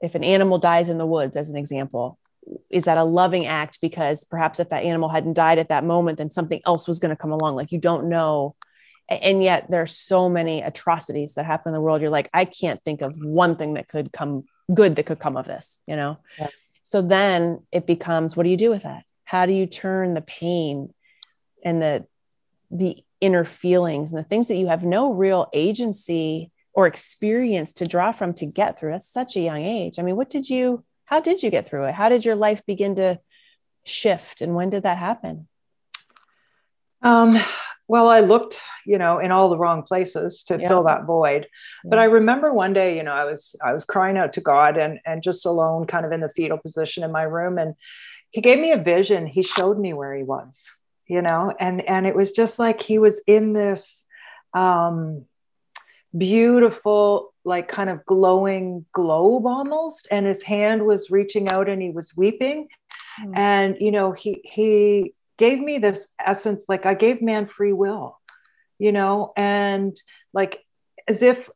if 0.01 0.15
an 0.15 0.23
animal 0.23 0.57
dies 0.57 0.89
in 0.89 0.97
the 0.97 1.05
woods, 1.05 1.35
as 1.35 1.49
an 1.49 1.57
example, 1.57 2.19
is 2.69 2.85
that 2.85 2.97
a 2.97 3.03
loving 3.03 3.45
act? 3.45 3.79
Because 3.81 4.23
perhaps 4.23 4.59
if 4.59 4.69
that 4.69 4.83
animal 4.83 5.09
hadn't 5.09 5.33
died 5.33 5.59
at 5.59 5.69
that 5.69 5.83
moment, 5.83 6.17
then 6.17 6.29
something 6.29 6.61
else 6.65 6.87
was 6.87 6.99
going 6.99 7.09
to 7.09 7.21
come 7.21 7.31
along. 7.31 7.55
Like 7.55 7.71
you 7.71 7.79
don't 7.79 8.09
know. 8.09 8.55
And 9.09 9.41
yet 9.41 9.71
there 9.71 9.81
are 9.81 9.87
so 9.87 10.29
many 10.29 10.61
atrocities 10.61 11.35
that 11.35 11.45
happen 11.45 11.69
in 11.69 11.73
the 11.73 11.81
world. 11.81 12.01
You're 12.01 12.09
like, 12.09 12.29
I 12.33 12.45
can't 12.45 12.81
think 12.83 13.01
of 13.01 13.15
one 13.17 13.55
thing 13.55 13.75
that 13.75 13.87
could 13.87 14.11
come 14.11 14.43
good 14.73 14.95
that 14.97 15.05
could 15.05 15.19
come 15.19 15.37
of 15.37 15.45
this, 15.45 15.81
you 15.87 15.95
know? 15.95 16.17
Yeah. 16.37 16.49
So 16.87 17.01
then 17.01 17.63
it 17.71 17.85
becomes, 17.85 18.35
what 18.35 18.43
do 18.43 18.49
you 18.49 18.57
do 18.57 18.69
with 18.69 18.83
that? 18.83 19.03
how 19.27 19.45
do 19.45 19.51
you 19.51 19.65
turn 19.65 20.13
the 20.13 20.21
pain 20.21 20.93
and 21.63 21.81
the 21.81 22.07
the 22.71 23.03
inner 23.19 23.43
feelings 23.43 24.11
and 24.11 24.19
the 24.19 24.27
things 24.27 24.47
that 24.47 24.55
you 24.55 24.67
have 24.67 24.83
no 24.83 25.11
real 25.11 25.49
agency 25.51 26.49
or 26.73 26.87
experience 26.87 27.73
to 27.73 27.85
draw 27.85 28.11
from 28.11 28.33
to 28.35 28.45
get 28.45 28.79
through. 28.79 28.93
at 28.93 29.01
such 29.01 29.35
a 29.35 29.41
young 29.41 29.61
age. 29.61 29.99
I 29.99 30.01
mean, 30.01 30.15
what 30.15 30.29
did 30.29 30.49
you, 30.49 30.83
how 31.05 31.19
did 31.19 31.41
you 31.41 31.49
get 31.49 31.67
through 31.67 31.85
it? 31.85 31.95
How 31.95 32.07
did 32.09 32.23
your 32.23 32.35
life 32.35 32.63
begin 32.65 32.95
to 32.95 33.19
shift? 33.83 34.41
And 34.41 34.53
when 34.53 34.69
did 34.69 34.83
that 34.83 34.97
happen? 34.97 35.47
Um, 37.01 37.37
well, 37.87 38.09
I 38.09 38.19
looked, 38.19 38.61
you 38.85 38.97
know, 38.97 39.19
in 39.19 39.31
all 39.31 39.49
the 39.49 39.57
wrong 39.57 39.81
places 39.81 40.43
to 40.45 40.59
yeah. 40.59 40.67
fill 40.67 40.83
that 40.83 41.05
void. 41.05 41.47
Yeah. 41.83 41.89
But 41.89 41.99
I 41.99 42.05
remember 42.05 42.53
one 42.53 42.73
day, 42.73 42.97
you 42.97 43.03
know, 43.03 43.13
I 43.13 43.23
was 43.23 43.55
I 43.63 43.73
was 43.73 43.85
crying 43.85 44.17
out 44.17 44.33
to 44.33 44.41
God 44.41 44.77
and 44.77 44.99
and 45.05 45.23
just 45.23 45.45
alone, 45.45 45.87
kind 45.87 46.05
of 46.05 46.11
in 46.11 46.19
the 46.19 46.31
fetal 46.35 46.57
position 46.57 47.03
in 47.03 47.11
my 47.11 47.23
room, 47.23 47.57
and 47.57 47.75
He 48.31 48.41
gave 48.41 48.59
me 48.59 48.71
a 48.71 48.77
vision. 48.77 49.25
He 49.25 49.41
showed 49.41 49.79
me 49.79 49.93
where 49.93 50.13
He 50.15 50.23
was, 50.23 50.69
you 51.07 51.21
know, 51.21 51.53
and 51.59 51.81
and 51.81 52.05
it 52.05 52.15
was 52.15 52.31
just 52.31 52.59
like 52.59 52.81
He 52.81 52.99
was 52.99 53.21
in 53.25 53.53
this 53.53 54.05
um, 54.53 55.25
beautiful, 56.17 57.33
like 57.45 57.69
kind 57.69 57.89
of 57.89 58.05
glowing 58.05 58.85
globe 58.91 59.45
almost, 59.45 60.09
and 60.11 60.25
His 60.25 60.43
hand 60.43 60.85
was 60.85 61.09
reaching 61.09 61.47
out 61.49 61.69
and 61.69 61.81
He 61.81 61.91
was 61.91 62.17
weeping, 62.17 62.67
mm. 63.23 63.37
and 63.37 63.77
you 63.79 63.91
know, 63.91 64.11
He 64.11 64.41
He 64.43 65.13
gave 65.37 65.59
me 65.59 65.77
this 65.77 66.07
essence 66.23 66.65
like 66.67 66.85
I 66.85 66.93
gave 66.93 67.21
man 67.21 67.47
free 67.47 67.73
will, 67.73 68.19
you 68.79 68.91
know, 68.91 69.33
and 69.37 69.95
like 70.33 70.63
as 71.07 71.21
if 71.21 71.49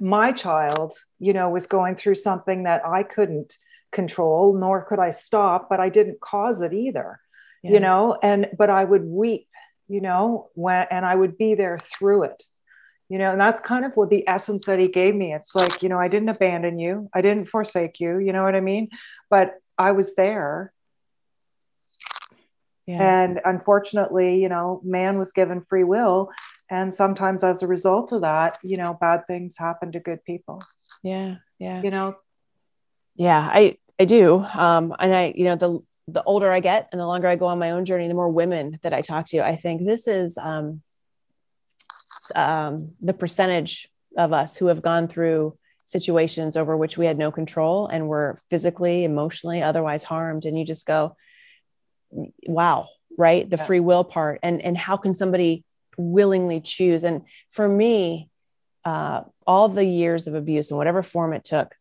my 0.00 0.32
child, 0.32 0.94
you 1.18 1.32
know, 1.32 1.50
was 1.50 1.66
going 1.66 1.96
through 1.96 2.14
something 2.14 2.64
that 2.64 2.86
I 2.86 3.02
couldn't 3.02 3.56
control, 3.92 4.56
nor 4.56 4.84
could 4.84 4.98
I 4.98 5.10
stop, 5.10 5.68
but 5.68 5.80
I 5.80 5.88
didn't 5.88 6.20
cause 6.20 6.62
it 6.62 6.72
either, 6.72 7.20
yeah. 7.62 7.72
you 7.72 7.80
know, 7.80 8.18
and 8.22 8.48
but 8.56 8.70
I 8.70 8.84
would 8.84 9.04
weep, 9.04 9.48
you 9.88 10.00
know, 10.00 10.50
when 10.54 10.86
and 10.90 11.04
I 11.04 11.14
would 11.14 11.36
be 11.36 11.54
there 11.54 11.78
through 11.78 12.24
it. 12.24 12.42
You 13.08 13.18
know, 13.18 13.30
and 13.30 13.40
that's 13.40 13.60
kind 13.60 13.84
of 13.84 13.92
what 13.94 14.10
the 14.10 14.26
essence 14.28 14.64
that 14.64 14.80
he 14.80 14.88
gave 14.88 15.14
me. 15.14 15.32
It's 15.32 15.54
like, 15.54 15.80
you 15.80 15.88
know, 15.88 15.98
I 15.98 16.08
didn't 16.08 16.28
abandon 16.28 16.80
you. 16.80 17.08
I 17.14 17.20
didn't 17.20 17.48
forsake 17.48 18.00
you. 18.00 18.18
You 18.18 18.32
know 18.32 18.42
what 18.42 18.56
I 18.56 18.60
mean? 18.60 18.88
But 19.30 19.54
I 19.78 19.92
was 19.92 20.16
there 20.16 20.72
yeah. 22.86 23.24
And 23.24 23.40
unfortunately, 23.44 24.40
you 24.40 24.48
know, 24.48 24.80
man 24.84 25.18
was 25.18 25.32
given 25.32 25.64
free 25.68 25.84
will. 25.84 26.30
And 26.70 26.94
sometimes 26.94 27.42
as 27.42 27.62
a 27.62 27.66
result 27.66 28.12
of 28.12 28.20
that, 28.20 28.58
you 28.62 28.76
know, 28.76 28.96
bad 29.00 29.26
things 29.26 29.56
happen 29.58 29.92
to 29.92 30.00
good 30.00 30.24
people. 30.24 30.62
Yeah. 31.02 31.36
Yeah. 31.58 31.82
You 31.82 31.90
know? 31.90 32.16
Yeah, 33.16 33.48
I, 33.52 33.76
I 33.98 34.04
do. 34.04 34.44
Um, 34.54 34.94
and 34.98 35.14
I, 35.14 35.32
you 35.36 35.44
know, 35.44 35.56
the, 35.56 35.80
the 36.06 36.22
older 36.22 36.52
I 36.52 36.60
get 36.60 36.88
and 36.92 37.00
the 37.00 37.06
longer 37.06 37.26
I 37.26 37.36
go 37.36 37.46
on 37.46 37.58
my 37.58 37.72
own 37.72 37.84
journey, 37.84 38.06
the 38.06 38.14
more 38.14 38.30
women 38.30 38.78
that 38.82 38.94
I 38.94 39.00
talk 39.00 39.26
to, 39.28 39.44
I 39.44 39.56
think 39.56 39.84
this 39.84 40.06
is, 40.06 40.38
um, 40.38 40.82
um, 42.34 42.92
the 43.00 43.14
percentage 43.14 43.88
of 44.16 44.32
us 44.32 44.56
who 44.56 44.66
have 44.66 44.82
gone 44.82 45.08
through 45.08 45.56
situations 45.84 46.56
over 46.56 46.76
which 46.76 46.98
we 46.98 47.06
had 47.06 47.18
no 47.18 47.30
control 47.30 47.86
and 47.86 48.08
were 48.08 48.38
physically, 48.50 49.04
emotionally, 49.04 49.62
otherwise 49.62 50.04
harmed. 50.04 50.44
And 50.44 50.58
you 50.58 50.64
just 50.64 50.86
go, 50.86 51.16
wow 52.46 52.86
right? 53.18 53.48
The 53.48 53.56
yeah. 53.56 53.64
free 53.64 53.80
will 53.80 54.04
part. 54.04 54.40
And 54.42 54.60
and 54.62 54.76
how 54.76 54.96
can 54.96 55.14
somebody 55.14 55.64
willingly 55.96 56.60
choose? 56.60 57.04
And 57.04 57.22
for 57.50 57.68
me 57.68 58.28
uh, 58.84 59.22
all 59.46 59.68
the 59.68 59.84
years 59.84 60.26
of 60.26 60.34
abuse 60.34 60.70
in 60.70 60.76
whatever 60.76 61.02
form 61.02 61.32
it 61.32 61.42
took 61.42 61.74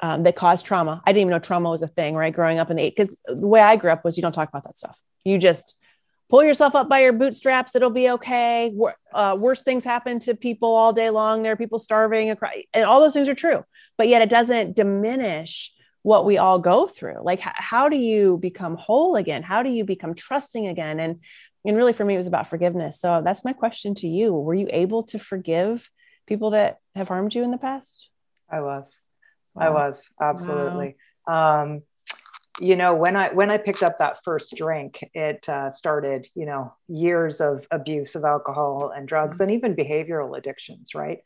um, 0.00 0.22
that 0.22 0.36
caused 0.36 0.64
trauma 0.64 1.02
i 1.04 1.10
didn't 1.12 1.22
even 1.22 1.30
know 1.30 1.38
trauma 1.40 1.68
was 1.68 1.82
a 1.82 1.88
thing 1.88 2.14
right 2.14 2.32
growing 2.32 2.58
up 2.58 2.70
in 2.70 2.76
the 2.76 2.82
eight 2.82 2.94
because 2.94 3.20
the 3.26 3.34
way 3.34 3.60
i 3.60 3.74
grew 3.74 3.90
up 3.90 4.04
was 4.04 4.16
you 4.16 4.22
don't 4.22 4.32
talk 4.32 4.48
about 4.48 4.62
that 4.62 4.78
stuff. 4.78 5.00
You 5.24 5.38
just 5.38 5.76
pull 6.28 6.44
yourself 6.44 6.76
up 6.76 6.88
by 6.88 7.00
your 7.00 7.12
bootstraps 7.12 7.74
it'll 7.74 7.90
be 7.90 8.10
okay. 8.10 8.72
Uh, 9.12 9.36
worse 9.38 9.62
things 9.62 9.82
happen 9.82 10.20
to 10.20 10.36
people 10.36 10.76
all 10.76 10.92
day 10.92 11.10
long. 11.10 11.42
There 11.42 11.52
are 11.52 11.56
people 11.56 11.80
starving 11.80 12.30
and 12.30 12.84
all 12.84 13.00
those 13.00 13.14
things 13.14 13.28
are 13.28 13.34
true. 13.34 13.64
But 13.98 14.08
yet 14.08 14.22
it 14.22 14.30
doesn't 14.30 14.76
diminish 14.76 15.72
what 16.04 16.26
we 16.26 16.36
all 16.36 16.58
go 16.58 16.86
through 16.86 17.16
like 17.22 17.40
h- 17.40 17.54
how 17.54 17.88
do 17.88 17.96
you 17.96 18.36
become 18.36 18.76
whole 18.76 19.16
again? 19.16 19.42
How 19.42 19.62
do 19.62 19.70
you 19.70 19.84
become 19.84 20.14
trusting 20.14 20.68
again? 20.68 21.00
And 21.00 21.20
and 21.66 21.76
really 21.76 21.94
for 21.94 22.04
me 22.04 22.12
it 22.12 22.18
was 22.18 22.26
about 22.26 22.46
forgiveness. 22.46 23.00
So 23.00 23.22
that's 23.24 23.44
my 23.44 23.54
question 23.54 23.94
to 23.96 24.06
you. 24.06 24.32
Were 24.32 24.54
you 24.54 24.68
able 24.70 25.02
to 25.04 25.18
forgive 25.18 25.90
people 26.26 26.50
that 26.50 26.76
have 26.94 27.08
harmed 27.08 27.34
you 27.34 27.42
in 27.42 27.50
the 27.50 27.58
past? 27.58 28.10
I 28.50 28.60
was. 28.60 28.92
Wow. 29.54 29.66
i 29.66 29.70
was. 29.70 30.08
Absolutely. 30.20 30.96
Wow. 31.26 31.62
um 31.62 31.82
you 32.60 32.76
know 32.76 32.94
when 32.94 33.16
i 33.16 33.32
when 33.32 33.50
i 33.50 33.58
picked 33.58 33.82
up 33.82 33.98
that 33.98 34.18
first 34.24 34.54
drink 34.56 35.10
it 35.12 35.48
uh, 35.48 35.68
started 35.68 36.28
you 36.36 36.46
know 36.46 36.72
years 36.86 37.40
of 37.40 37.66
abuse 37.72 38.14
of 38.14 38.24
alcohol 38.24 38.92
and 38.94 39.08
drugs 39.08 39.38
mm-hmm. 39.38 39.50
and 39.50 39.52
even 39.52 39.74
behavioral 39.74 40.38
addictions 40.38 40.94
right? 40.94 41.18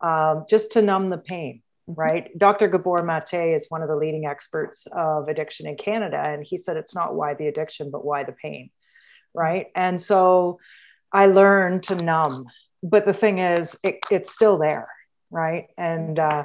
Um, 0.00 0.44
just 0.48 0.72
to 0.72 0.82
numb 0.82 1.10
the 1.10 1.18
pain. 1.18 1.62
Mm-hmm. 1.88 2.00
right? 2.00 2.38
Dr. 2.38 2.68
Gabor 2.68 3.02
Mate 3.02 3.54
is 3.54 3.66
one 3.68 3.82
of 3.82 3.88
the 3.88 3.96
leading 3.96 4.26
experts 4.26 4.86
of 4.90 5.28
addiction 5.28 5.66
in 5.66 5.76
Canada. 5.76 6.18
And 6.18 6.44
he 6.44 6.58
said 6.58 6.76
it's 6.76 6.94
not 6.94 7.14
why 7.14 7.34
the 7.34 7.46
addiction, 7.46 7.90
but 7.90 8.04
why 8.04 8.24
the 8.24 8.32
pain, 8.32 8.66
mm-hmm. 8.66 9.38
right? 9.38 9.66
And 9.74 10.00
so 10.00 10.58
I 11.12 11.26
learned 11.26 11.84
to 11.84 11.94
numb. 11.96 12.46
But 12.82 13.06
the 13.06 13.12
thing 13.12 13.38
is, 13.38 13.76
it, 13.82 14.00
it's 14.10 14.32
still 14.32 14.58
there, 14.58 14.88
right? 15.30 15.66
And 15.78 16.16
mm-hmm. 16.16 16.40
uh, 16.40 16.44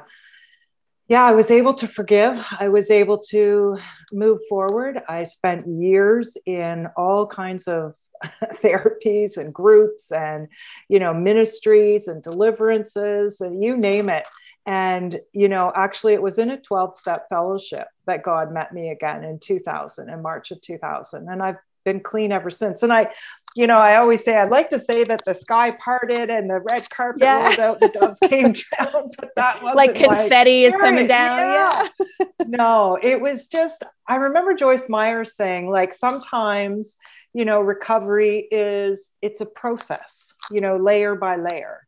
yeah, 1.08 1.26
I 1.26 1.32
was 1.32 1.52
able 1.52 1.74
to 1.74 1.88
forgive. 1.88 2.38
I 2.60 2.70
was 2.70 2.90
able 2.90 3.18
to 3.32 3.78
move 4.14 4.40
forward. 4.48 5.02
I 5.10 5.24
spent 5.24 5.68
years 5.68 6.38
in 6.46 6.88
all 6.96 7.28
kinds 7.28 7.68
of 7.68 7.96
therapies 8.64 9.38
and 9.38 9.52
groups 9.52 10.12
and 10.12 10.48
you 10.88 11.00
know 11.00 11.12
ministries 11.12 12.08
and 12.08 12.22
deliverances 12.22 13.42
and 13.42 13.64
you 13.64 13.76
name 13.76 14.10
it 14.10 14.24
and, 14.65 15.20
you 15.34 15.50
know, 15.50 15.72
actually, 15.75 16.13
it 16.13 16.22
was 16.22 16.38
in 16.38 16.51
a 16.51 16.62
12 16.62 16.98
step 16.98 17.27
fellowship 17.30 17.88
that 18.06 18.24
God 18.24 18.53
met 18.53 18.74
me 18.74 18.89
again 18.89 19.24
in 19.24 19.39
2000, 19.39 20.10
in 20.10 20.22
March 20.22 20.51
of 20.51 20.62
2000. 20.62 21.30
And 21.30 21.41
I've 21.41 21.58
been 21.84 22.00
clean 22.00 22.32
ever 22.32 22.51
since. 22.51 22.84
And 22.84 22.94
I, 22.94 23.08
you 23.56 23.65
know, 23.65 23.80
I 23.80 23.96
always 23.96 24.24
say 24.24 24.38
I'd 24.38 24.51
like 24.51 24.70
to 24.70 24.80
say 24.80 25.03
that 25.03 25.25
the 25.25 25.34
sky 25.34 25.72
parted 25.72 26.30
and 26.30 26.48
the 26.48 26.60
red 26.60 26.89
carpet 26.91 27.24
yeah. 27.24 27.48
rolled 27.48 27.60
out, 27.60 27.80
the 27.80 27.88
doves 28.00 28.20
came 28.20 28.53
down, 28.53 29.10
but 29.18 29.32
that 29.36 29.63
was 29.63 29.75
like 29.75 29.96
confetti 29.96 30.65
like, 30.65 30.74
is 30.74 30.80
coming 30.80 31.08
down. 31.08 31.39
Yeah. 31.39 31.88
yeah. 32.20 32.25
no, 32.48 33.00
it 33.01 33.20
was 33.20 33.48
just, 33.48 33.84
I 34.08 34.18
remember 34.18 34.53
Joyce 34.53 34.88
Meyer 34.88 35.25
saying, 35.25 35.70
like, 35.70 35.96
sometimes, 35.96 36.98
you 37.34 37.46
know, 37.46 37.62
recovery 37.62 38.48
is, 38.51 39.12
it's 39.24 39.41
a 39.41 39.46
process, 39.46 40.34
you 40.51 40.62
know, 40.62 40.77
layer 40.77 41.15
by 41.15 41.38
layer 41.38 41.82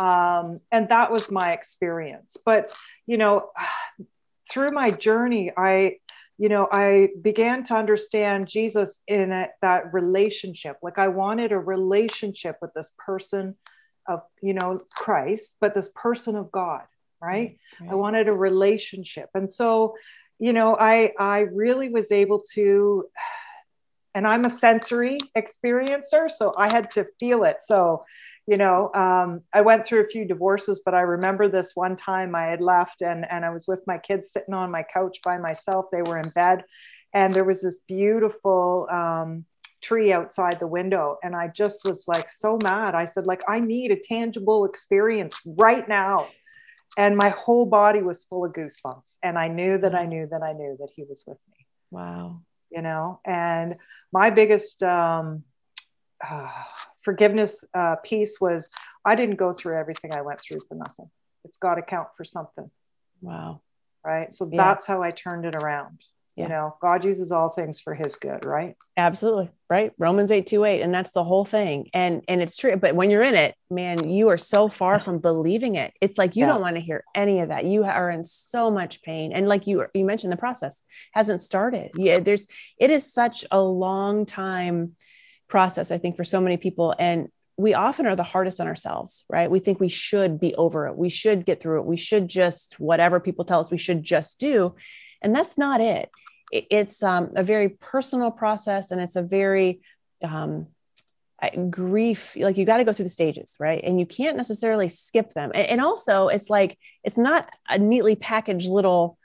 um, 0.00 0.60
and 0.72 0.88
that 0.88 1.10
was 1.10 1.30
my 1.30 1.52
experience. 1.52 2.36
But 2.44 2.70
you 3.06 3.16
know 3.16 3.50
through 4.50 4.70
my 4.70 4.90
journey 4.90 5.50
i 5.56 5.96
you 6.36 6.48
know 6.48 6.68
i 6.70 7.08
began 7.22 7.64
to 7.64 7.74
understand 7.74 8.46
jesus 8.46 9.00
in 9.08 9.32
a, 9.32 9.48
that 9.62 9.92
relationship. 9.92 10.76
Like 10.82 10.98
i 10.98 11.08
wanted 11.08 11.52
a 11.52 11.58
relationship 11.58 12.58
with 12.60 12.72
this 12.74 12.90
person 12.98 13.56
of 14.06 14.20
you 14.42 14.52
know 14.52 14.82
christ 14.92 15.56
but 15.60 15.74
this 15.74 15.88
person 15.94 16.36
of 16.36 16.52
god 16.52 16.82
right, 17.22 17.56
right. 17.80 17.90
i 17.90 17.94
wanted 17.94 18.28
a 18.28 18.32
relationship. 18.32 19.30
And 19.34 19.50
so 19.50 19.94
you 20.38 20.52
know 20.52 20.76
i 20.76 21.12
i 21.18 21.40
really 21.40 21.88
was 21.88 22.12
able 22.12 22.40
to 22.54 23.06
and 24.14 24.26
i'm 24.26 24.44
a 24.44 24.50
sensory 24.50 25.18
experiencer 25.36 26.30
so 26.30 26.54
i 26.58 26.70
had 26.70 26.90
to 26.92 27.06
feel 27.18 27.44
it. 27.44 27.58
So 27.62 28.04
you 28.46 28.56
know 28.56 28.92
um, 28.94 29.40
i 29.52 29.60
went 29.60 29.86
through 29.86 30.02
a 30.04 30.08
few 30.08 30.24
divorces 30.24 30.82
but 30.84 30.94
i 30.94 31.00
remember 31.00 31.48
this 31.48 31.72
one 31.74 31.96
time 31.96 32.34
i 32.34 32.44
had 32.44 32.60
left 32.60 33.02
and 33.02 33.24
and 33.30 33.44
i 33.44 33.50
was 33.50 33.66
with 33.66 33.80
my 33.86 33.98
kids 33.98 34.30
sitting 34.30 34.54
on 34.54 34.70
my 34.70 34.82
couch 34.82 35.18
by 35.24 35.38
myself. 35.38 35.86
They 35.90 36.02
were 36.02 36.18
in 36.18 36.28
bed 36.30 36.64
and 37.12 37.32
there 37.32 37.44
was 37.44 37.62
this 37.62 37.80
beautiful 37.86 38.88
um, 38.90 39.44
tree 39.82 40.12
outside 40.12 40.58
the 40.58 40.66
window 40.66 41.18
and 41.22 41.34
i 41.36 41.48
just 41.48 41.84
was 41.84 42.06
like 42.08 42.30
so 42.30 42.58
mad. 42.62 42.94
I 42.94 43.04
said 43.04 43.26
like 43.26 43.42
i 43.48 43.60
need 43.60 43.90
a 43.90 43.96
tangible 43.96 44.64
experience 44.64 45.40
right 45.46 45.88
now. 45.88 46.28
And 46.96 47.16
my 47.16 47.30
whole 47.30 47.66
body 47.66 48.02
was 48.02 48.22
full 48.22 48.44
of 48.44 48.52
goosebumps 48.52 49.16
and 49.22 49.38
i 49.38 49.48
knew 49.48 49.78
that 49.78 49.94
i 49.94 50.06
knew 50.06 50.26
that 50.30 50.42
i 50.42 50.52
knew 50.52 50.76
that 50.80 50.90
he 50.94 51.04
was 51.04 51.24
with 51.26 51.38
me. 51.50 51.66
Wow. 51.90 52.40
You 52.70 52.82
know 52.82 53.20
and 53.24 53.76
my 54.12 54.30
biggest 54.30 54.82
um, 54.82 55.44
uh, 56.26 56.48
forgiveness 57.04 57.64
uh, 57.74 57.96
piece 57.96 58.40
was 58.40 58.70
I 59.04 59.14
didn't 59.14 59.36
go 59.36 59.52
through 59.52 59.78
everything 59.78 60.14
I 60.14 60.22
went 60.22 60.40
through 60.40 60.60
for 60.68 60.74
nothing. 60.74 61.10
It's 61.44 61.58
got 61.58 61.74
to 61.74 61.82
count 61.82 62.08
for 62.16 62.24
something. 62.24 62.70
Wow. 63.20 63.60
Right. 64.04 64.32
So 64.32 64.48
yes. 64.50 64.56
that's 64.56 64.86
how 64.86 65.02
I 65.02 65.10
turned 65.10 65.44
it 65.44 65.54
around. 65.54 66.00
Yes. 66.36 66.48
You 66.48 66.54
know, 66.54 66.76
God 66.82 67.04
uses 67.04 67.30
all 67.30 67.50
things 67.50 67.78
for 67.78 67.94
his 67.94 68.16
good, 68.16 68.44
right? 68.44 68.74
Absolutely. 68.96 69.50
Right. 69.70 69.92
Romans 69.98 70.32
8 70.32 70.44
2 70.44 70.64
8. 70.64 70.80
And 70.82 70.92
that's 70.92 71.12
the 71.12 71.22
whole 71.22 71.44
thing. 71.44 71.88
And 71.94 72.22
and 72.26 72.42
it's 72.42 72.56
true. 72.56 72.76
But 72.76 72.96
when 72.96 73.08
you're 73.08 73.22
in 73.22 73.36
it, 73.36 73.54
man, 73.70 74.10
you 74.10 74.30
are 74.30 74.36
so 74.36 74.68
far 74.68 74.98
from 74.98 75.20
believing 75.20 75.76
it. 75.76 75.92
It's 76.00 76.18
like 76.18 76.34
you 76.34 76.44
yeah. 76.44 76.52
don't 76.52 76.60
want 76.60 76.74
to 76.74 76.82
hear 76.82 77.04
any 77.14 77.38
of 77.38 77.50
that. 77.50 77.66
You 77.66 77.84
are 77.84 78.10
in 78.10 78.24
so 78.24 78.68
much 78.68 79.02
pain. 79.02 79.32
And 79.32 79.46
like 79.46 79.68
you 79.68 79.86
you 79.94 80.04
mentioned, 80.04 80.32
the 80.32 80.36
process 80.36 80.82
hasn't 81.12 81.40
started. 81.40 81.92
Yeah, 81.94 82.18
there's 82.18 82.48
it 82.80 82.90
is 82.90 83.12
such 83.12 83.44
a 83.52 83.62
long 83.62 84.26
time 84.26 84.96
process 85.48 85.90
i 85.90 85.98
think 85.98 86.16
for 86.16 86.24
so 86.24 86.40
many 86.40 86.56
people 86.56 86.94
and 86.98 87.28
we 87.56 87.74
often 87.74 88.06
are 88.06 88.16
the 88.16 88.22
hardest 88.22 88.60
on 88.60 88.66
ourselves, 88.66 89.24
right? 89.28 89.50
We 89.50 89.60
think 89.60 89.78
we 89.78 89.88
should 89.88 90.40
be 90.40 90.54
over 90.54 90.86
it. 90.88 90.96
We 90.96 91.08
should 91.08 91.46
get 91.46 91.60
through 91.60 91.82
it. 91.82 91.86
We 91.86 91.96
should 91.96 92.28
just, 92.28 92.80
whatever 92.80 93.20
people 93.20 93.44
tell 93.44 93.60
us 93.60 93.70
we 93.70 93.78
should 93.78 94.02
just 94.02 94.38
do. 94.38 94.74
And 95.22 95.34
that's 95.34 95.56
not 95.56 95.80
it. 95.80 96.10
It's 96.50 97.02
um, 97.02 97.30
a 97.36 97.42
very 97.42 97.68
personal 97.68 98.30
process 98.30 98.90
and 98.90 99.00
it's 99.00 99.16
a 99.16 99.22
very 99.22 99.80
um, 100.22 100.68
grief, 101.70 102.36
like 102.36 102.58
you 102.58 102.64
got 102.64 102.78
to 102.78 102.84
go 102.84 102.92
through 102.92 103.04
the 103.04 103.10
stages, 103.10 103.56
right? 103.60 103.82
And 103.82 104.00
you 104.00 104.06
can't 104.06 104.36
necessarily 104.36 104.88
skip 104.88 105.32
them. 105.32 105.52
And, 105.54 105.80
also, 105.80 106.28
it's 106.28 106.50
like, 106.50 106.78
it's 107.02 107.18
not 107.18 107.48
a 107.68 107.78
neatly 107.78 108.16
packaged 108.16 108.68
little 108.68 109.18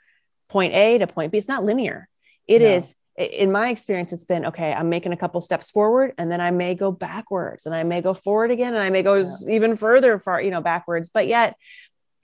point 0.48 0.74
A 0.74 0.98
to 0.98 1.06
point 1.06 1.32
B. 1.32 1.38
It's 1.38 1.48
not 1.48 1.64
linear. 1.64 2.08
It 2.46 2.60
no. 2.60 2.68
is 2.68 2.94
in 3.20 3.52
my 3.52 3.68
experience, 3.68 4.12
it's 4.12 4.24
been 4.24 4.46
okay, 4.46 4.72
I'm 4.72 4.88
making 4.88 5.12
a 5.12 5.16
couple 5.16 5.40
steps 5.40 5.70
forward 5.70 6.14
and 6.16 6.30
then 6.30 6.40
I 6.40 6.50
may 6.50 6.74
go 6.74 6.90
backwards 6.90 7.66
and 7.66 7.74
I 7.74 7.82
may 7.82 8.00
go 8.00 8.14
forward 8.14 8.50
again 8.50 8.74
and 8.74 8.82
I 8.82 8.90
may 8.90 9.02
go 9.02 9.14
yeah. 9.14 9.26
even 9.48 9.76
further 9.76 10.18
far, 10.18 10.40
you 10.40 10.50
know, 10.50 10.62
backwards. 10.62 11.10
But 11.12 11.26
yet, 11.26 11.56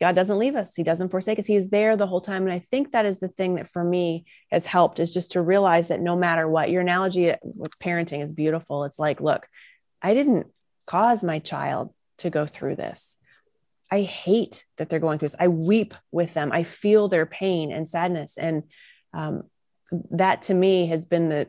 God 0.00 0.14
doesn't 0.14 0.38
leave 0.38 0.56
us. 0.56 0.74
He 0.74 0.82
doesn't 0.82 1.08
forsake 1.08 1.38
us. 1.38 1.46
He's 1.46 1.70
there 1.70 1.96
the 1.96 2.06
whole 2.06 2.20
time. 2.20 2.42
And 2.42 2.52
I 2.52 2.58
think 2.58 2.92
that 2.92 3.06
is 3.06 3.18
the 3.18 3.28
thing 3.28 3.54
that 3.54 3.68
for 3.68 3.82
me 3.82 4.26
has 4.50 4.66
helped 4.66 5.00
is 5.00 5.14
just 5.14 5.32
to 5.32 5.40
realize 5.40 5.88
that 5.88 6.00
no 6.00 6.14
matter 6.16 6.46
what, 6.46 6.70
your 6.70 6.82
analogy 6.82 7.32
with 7.42 7.72
parenting 7.78 8.22
is 8.22 8.32
beautiful. 8.32 8.84
It's 8.84 8.98
like, 8.98 9.22
look, 9.22 9.46
I 10.02 10.12
didn't 10.12 10.48
cause 10.86 11.24
my 11.24 11.38
child 11.38 11.94
to 12.18 12.28
go 12.28 12.44
through 12.46 12.76
this. 12.76 13.16
I 13.90 14.02
hate 14.02 14.66
that 14.76 14.90
they're 14.90 14.98
going 14.98 15.18
through 15.18 15.28
this. 15.28 15.36
I 15.40 15.48
weep 15.48 15.94
with 16.10 16.34
them. 16.34 16.52
I 16.52 16.64
feel 16.64 17.08
their 17.08 17.26
pain 17.26 17.72
and 17.72 17.88
sadness. 17.88 18.36
And 18.36 18.64
um, 19.14 19.44
that 20.10 20.42
to 20.42 20.54
me 20.54 20.86
has 20.86 21.04
been 21.04 21.28
the 21.28 21.48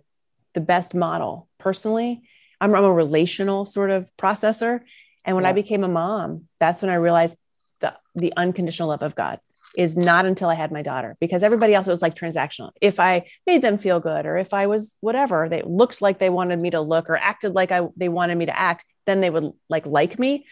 the 0.53 0.62
best 0.62 0.96
model 0.96 1.48
personally. 1.60 2.24
I'm, 2.60 2.74
I'm 2.74 2.84
a 2.84 2.94
relational 2.94 3.65
sort 3.65 3.91
of 3.91 4.10
processor. 4.17 4.79
And 5.24 5.36
when 5.36 5.44
yeah. 5.44 5.51
i 5.51 5.53
became 5.53 5.84
a 5.84 5.89
mom 5.89 6.48
that's 6.60 6.82
when 6.82 6.89
i 6.89 6.96
realized 6.96 7.38
the, 7.82 7.94
the 8.15 8.34
unconditional 8.38 8.89
love 8.89 9.03
of 9.03 9.13
god 9.15 9.39
is 9.75 9.98
not 9.98 10.25
until 10.25 10.50
i 10.50 10.56
had 10.56 10.72
my 10.72 10.82
daughter 10.82 11.17
because 11.20 11.44
everybody 11.44 11.74
else 11.75 11.86
was 11.86 12.01
like 12.01 12.15
transactional. 12.15 12.72
If 12.82 13.00
i 13.00 13.27
made 13.46 13.62
them 13.62 13.77
feel 13.77 14.00
good 14.00 14.25
or 14.25 14.38
if 14.38 14.53
i 14.53 14.67
was 14.67 14.96
whatever 15.01 15.50
they 15.50 15.62
looked 15.63 16.01
like 16.01 16.17
they 16.17 16.29
wanted 16.29 16.60
me 16.60 16.70
to 16.72 16.82
look 16.82 17.10
or 17.10 17.17
acted 17.17 17.53
like 17.53 17.72
i 17.72 17.82
they 17.98 18.10
wanted 18.10 18.38
me 18.38 18.46
to 18.46 18.58
act 18.58 18.86
then 19.06 19.22
they 19.22 19.29
would 19.29 19.51
like 19.70 19.86
like 19.86 20.17
me. 20.17 20.46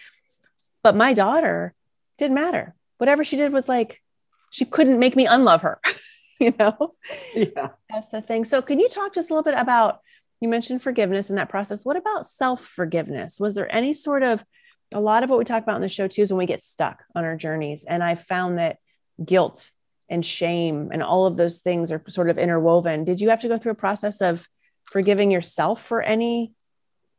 But 0.84 0.96
my 0.96 1.13
daughter 1.13 1.74
didn't 2.18 2.36
matter. 2.36 2.75
Whatever 2.98 3.24
she 3.24 3.38
did 3.38 3.54
was 3.54 3.70
like 3.70 4.01
she 4.51 4.65
couldn't 4.65 5.00
make 5.00 5.15
me 5.15 5.25
unlove 5.25 5.62
her 5.62 5.80
you 6.39 6.54
know? 6.58 6.92
Yeah. 7.34 7.70
That's 7.89 8.10
the 8.10 8.22
thing. 8.22 8.46
So, 8.46 8.62
can 8.62 8.80
you 8.80 8.89
talk 8.89 9.13
to 9.13 9.20
us 9.20 9.30
a 9.30 9.34
little 9.34 9.44
bit 9.44 9.60
about? 9.60 10.00
You 10.42 10.50
mentioned 10.50 10.82
forgiveness 10.82 11.30
in 11.30 11.38
that 11.38 11.50
process. 11.50 11.86
What 11.86 11.96
about 11.96 12.25
self 12.25 12.63
forgiveness? 12.63 13.39
Was 13.39 13.56
there 13.56 13.74
any 13.74 13.94
sort 13.94 14.22
of 14.22 14.44
a 14.94 15.00
lot 15.00 15.24
of 15.24 15.30
what 15.30 15.39
we 15.39 15.46
talk 15.46 15.63
about 15.63 15.75
in 15.75 15.82
the 15.82 15.89
show 15.89 16.08
too 16.08 16.22
is 16.22 16.32
when 16.32 16.39
we 16.39 16.46
get 16.46 16.62
stuck 16.62 17.04
on 17.15 17.24
our 17.24 17.36
journeys. 17.36 17.84
And 17.84 18.04
I 18.04 18.15
found 18.15 18.60
that 18.60 18.77
guilt 19.24 19.72
and 20.10 20.25
shame 20.25 20.89
and 20.92 21.01
all 21.01 21.25
of 21.25 21.38
those 21.38 21.60
things 21.60 21.92
are 21.92 22.01
sort 22.08 22.30
of 22.30 22.38
interwoven. 22.38 23.04
Did 23.04 23.22
you 23.22 23.30
have 23.30 23.42
to 23.42 23.48
go 23.48 23.58
through 23.58 23.74
a 23.74 23.75
process 23.75 24.22
of 24.22 24.48
forgiving 24.86 25.32
yourself 25.32 25.82
for 25.82 26.01
any 26.01 26.54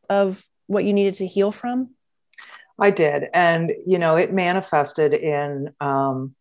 of 0.09 0.45
what 0.67 0.85
you 0.85 0.93
needed 0.93 1.15
to 1.15 1.27
heal 1.27 1.51
from? 1.51 1.91
I 2.79 2.91
did. 2.91 3.25
And, 3.33 3.73
you 3.87 3.99
know, 3.99 4.17
it 4.17 4.33
manifested 4.33 5.15
in 5.15 5.73
um, 5.81 6.35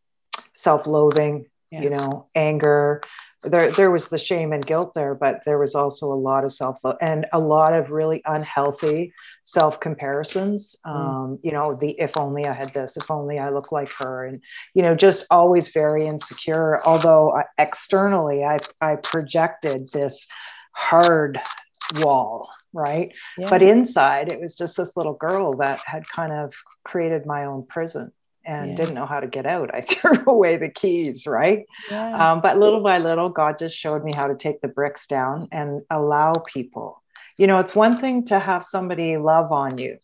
self 0.53 0.85
loathing 0.85 1.47
yeah. 1.75 1.81
you 1.81 1.89
know, 1.89 2.27
anger. 2.35 3.01
There, 3.43 3.69
there 3.71 3.91
was 3.91 4.09
the 4.09 4.17
shame 4.17 4.53
and 4.53 4.65
guilt 4.65 4.95
there, 4.95 5.13
but 5.13 5.41
there 5.45 5.59
was 5.59 5.75
also 5.75 6.07
a 6.07 6.15
lot 6.15 6.43
of 6.43 6.51
self 6.51 6.79
and 6.99 7.27
a 7.31 7.37
lot 7.37 7.73
of 7.73 7.91
really 7.91 8.23
unhealthy 8.25 9.13
self 9.43 9.79
comparisons. 9.79 10.75
Mm. 10.85 10.95
Um, 10.95 11.39
you 11.43 11.51
know, 11.51 11.75
the 11.75 11.91
if 11.99 12.17
only 12.17 12.45
I 12.45 12.53
had 12.53 12.73
this, 12.73 12.97
if 12.97 13.11
only 13.11 13.37
I 13.37 13.49
look 13.49 13.71
like 13.71 13.91
her, 13.99 14.25
and 14.25 14.41
you 14.73 14.81
know, 14.81 14.95
just 14.95 15.25
always 15.29 15.69
very 15.69 16.07
insecure. 16.07 16.81
Although 16.85 17.35
I, 17.35 17.43
externally, 17.59 18.43
I 18.43 18.57
I 18.81 18.95
projected 18.95 19.89
this 19.91 20.27
hard 20.71 21.39
wall 21.97 22.49
right 22.73 23.13
yeah. 23.37 23.49
but 23.49 23.61
inside 23.61 24.31
it 24.31 24.41
was 24.41 24.55
just 24.55 24.75
this 24.75 24.97
little 24.97 25.13
girl 25.13 25.53
that 25.53 25.79
had 25.85 26.07
kind 26.09 26.33
of 26.33 26.53
created 26.83 27.25
my 27.25 27.45
own 27.45 27.65
prison 27.67 28.11
and 28.45 28.71
yeah. 28.71 28.77
didn't 28.77 28.95
know 28.95 29.05
how 29.05 29.19
to 29.19 29.27
get 29.27 29.45
out. 29.45 29.73
I 29.73 29.81
threw 29.89 30.23
away 30.27 30.57
the 30.57 30.69
keys, 30.69 31.25
right? 31.25 31.65
Yeah. 31.89 32.31
Um, 32.31 32.41
but 32.41 32.57
little 32.57 32.81
by 32.81 32.99
little, 32.99 33.29
God 33.29 33.57
just 33.59 33.75
showed 33.75 34.03
me 34.03 34.11
how 34.15 34.25
to 34.25 34.35
take 34.35 34.61
the 34.61 34.67
bricks 34.67 35.07
down 35.07 35.47
and 35.51 35.81
allow 35.89 36.33
people. 36.33 37.01
You 37.37 37.47
know, 37.47 37.59
it's 37.59 37.75
one 37.75 37.99
thing 37.99 38.25
to 38.25 38.39
have 38.39 38.63
somebody 38.63 39.17
love 39.17 39.51
on 39.51 39.77
you, 39.77 39.97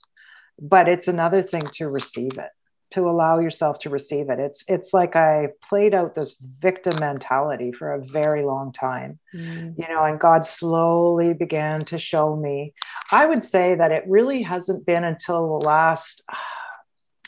but 0.59 0.89
it's 0.89 1.07
another 1.07 1.41
thing 1.41 1.61
to 1.75 1.87
receive 1.87 2.37
it, 2.37 2.49
to 2.91 3.09
allow 3.09 3.39
yourself 3.39 3.79
to 3.79 3.89
receive 3.89 4.29
it. 4.29 4.37
It's 4.37 4.65
it's 4.67 4.93
like 4.93 5.15
I 5.15 5.49
played 5.69 5.93
out 5.93 6.13
this 6.13 6.35
victim 6.41 6.93
mentality 6.99 7.71
for 7.71 7.93
a 7.93 8.05
very 8.05 8.43
long 8.43 8.73
time, 8.73 9.17
mm. 9.33 9.73
you 9.77 9.87
know, 9.87 10.03
and 10.03 10.19
God 10.19 10.45
slowly 10.45 11.33
began 11.33 11.85
to 11.85 11.97
show 11.97 12.35
me. 12.35 12.73
I 13.11 13.27
would 13.27 13.43
say 13.43 13.75
that 13.75 13.91
it 13.91 14.03
really 14.07 14.41
hasn't 14.41 14.85
been 14.85 15.05
until 15.05 15.47
the 15.47 15.65
last 15.65 16.23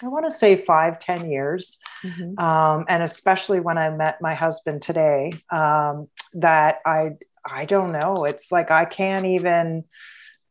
I 0.03 0.07
want 0.07 0.25
to 0.25 0.31
say 0.31 0.63
five, 0.65 0.99
ten 0.99 1.29
years. 1.29 1.79
Mm-hmm. 2.03 2.37
Um, 2.43 2.85
and 2.89 3.03
especially 3.03 3.59
when 3.59 3.77
I 3.77 3.89
met 3.89 4.21
my 4.21 4.35
husband 4.35 4.81
today, 4.81 5.33
um, 5.49 6.07
that 6.33 6.79
I, 6.85 7.11
I 7.45 7.65
don't 7.65 7.91
know. 7.91 8.25
It's 8.25 8.51
like 8.51 8.71
I 8.71 8.85
can't 8.85 9.25
even 9.25 9.85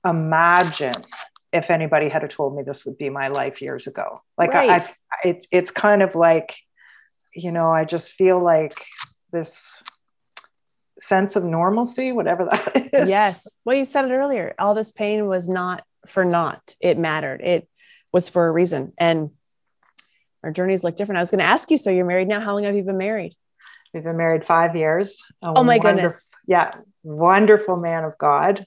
imagine 0.05 1.05
if 1.53 1.71
anybody 1.71 2.09
had 2.09 2.29
told 2.31 2.57
me 2.57 2.63
this 2.63 2.87
would 2.87 2.97
be 2.97 3.11
my 3.11 3.29
life 3.29 3.61
years 3.61 3.87
ago. 3.87 4.23
Like 4.39 4.55
right. 4.55 4.71
I, 4.71 4.77
I, 4.77 4.95
it's, 5.25 5.47
it's 5.53 5.71
kind 5.71 6.03
of 6.03 6.15
like, 6.15 6.57
you 7.35 7.53
know, 7.53 7.71
I 7.71 7.85
just 7.85 8.13
feel 8.13 8.43
like 8.43 8.83
this 9.33 9.55
sense 11.01 11.37
of 11.37 11.45
normalcy, 11.45 12.13
whatever 12.13 12.47
that 12.47 12.73
is. 12.93 13.09
Yes. 13.09 13.47
Well, 13.65 13.77
you 13.77 13.85
said 13.85 14.07
it 14.07 14.15
earlier. 14.15 14.55
All 14.59 14.75
this 14.75 14.93
pain 14.93 15.27
was 15.27 15.49
not 15.49 15.85
for 16.07 16.25
naught. 16.25 16.75
It 16.81 16.99
mattered. 16.99 17.43
It 17.43 17.69
was 18.13 18.29
for 18.29 18.47
a 18.47 18.53
reason. 18.53 18.93
And 18.99 19.31
our 20.43 20.51
journeys 20.51 20.83
look 20.83 20.97
different. 20.97 21.19
I 21.19 21.23
was 21.23 21.31
going 21.31 21.39
to 21.39 21.45
ask 21.45 21.71
you, 21.71 21.79
so 21.79 21.91
you're 21.91 22.05
married 22.05 22.29
now. 22.29 22.41
How 22.41 22.55
long 22.55 22.65
have 22.65 22.75
you 22.75 22.83
been 22.83 22.99
married? 22.99 23.37
We've 23.95 24.03
been 24.03 24.17
married 24.17 24.47
five 24.47 24.75
years. 24.75 25.23
oh 25.43 25.65
my 25.65 25.79
goodness. 25.79 26.31
Yeah. 26.47 26.73
Wonderful 27.03 27.77
man 27.77 28.05
of 28.05 28.17
God. 28.19 28.67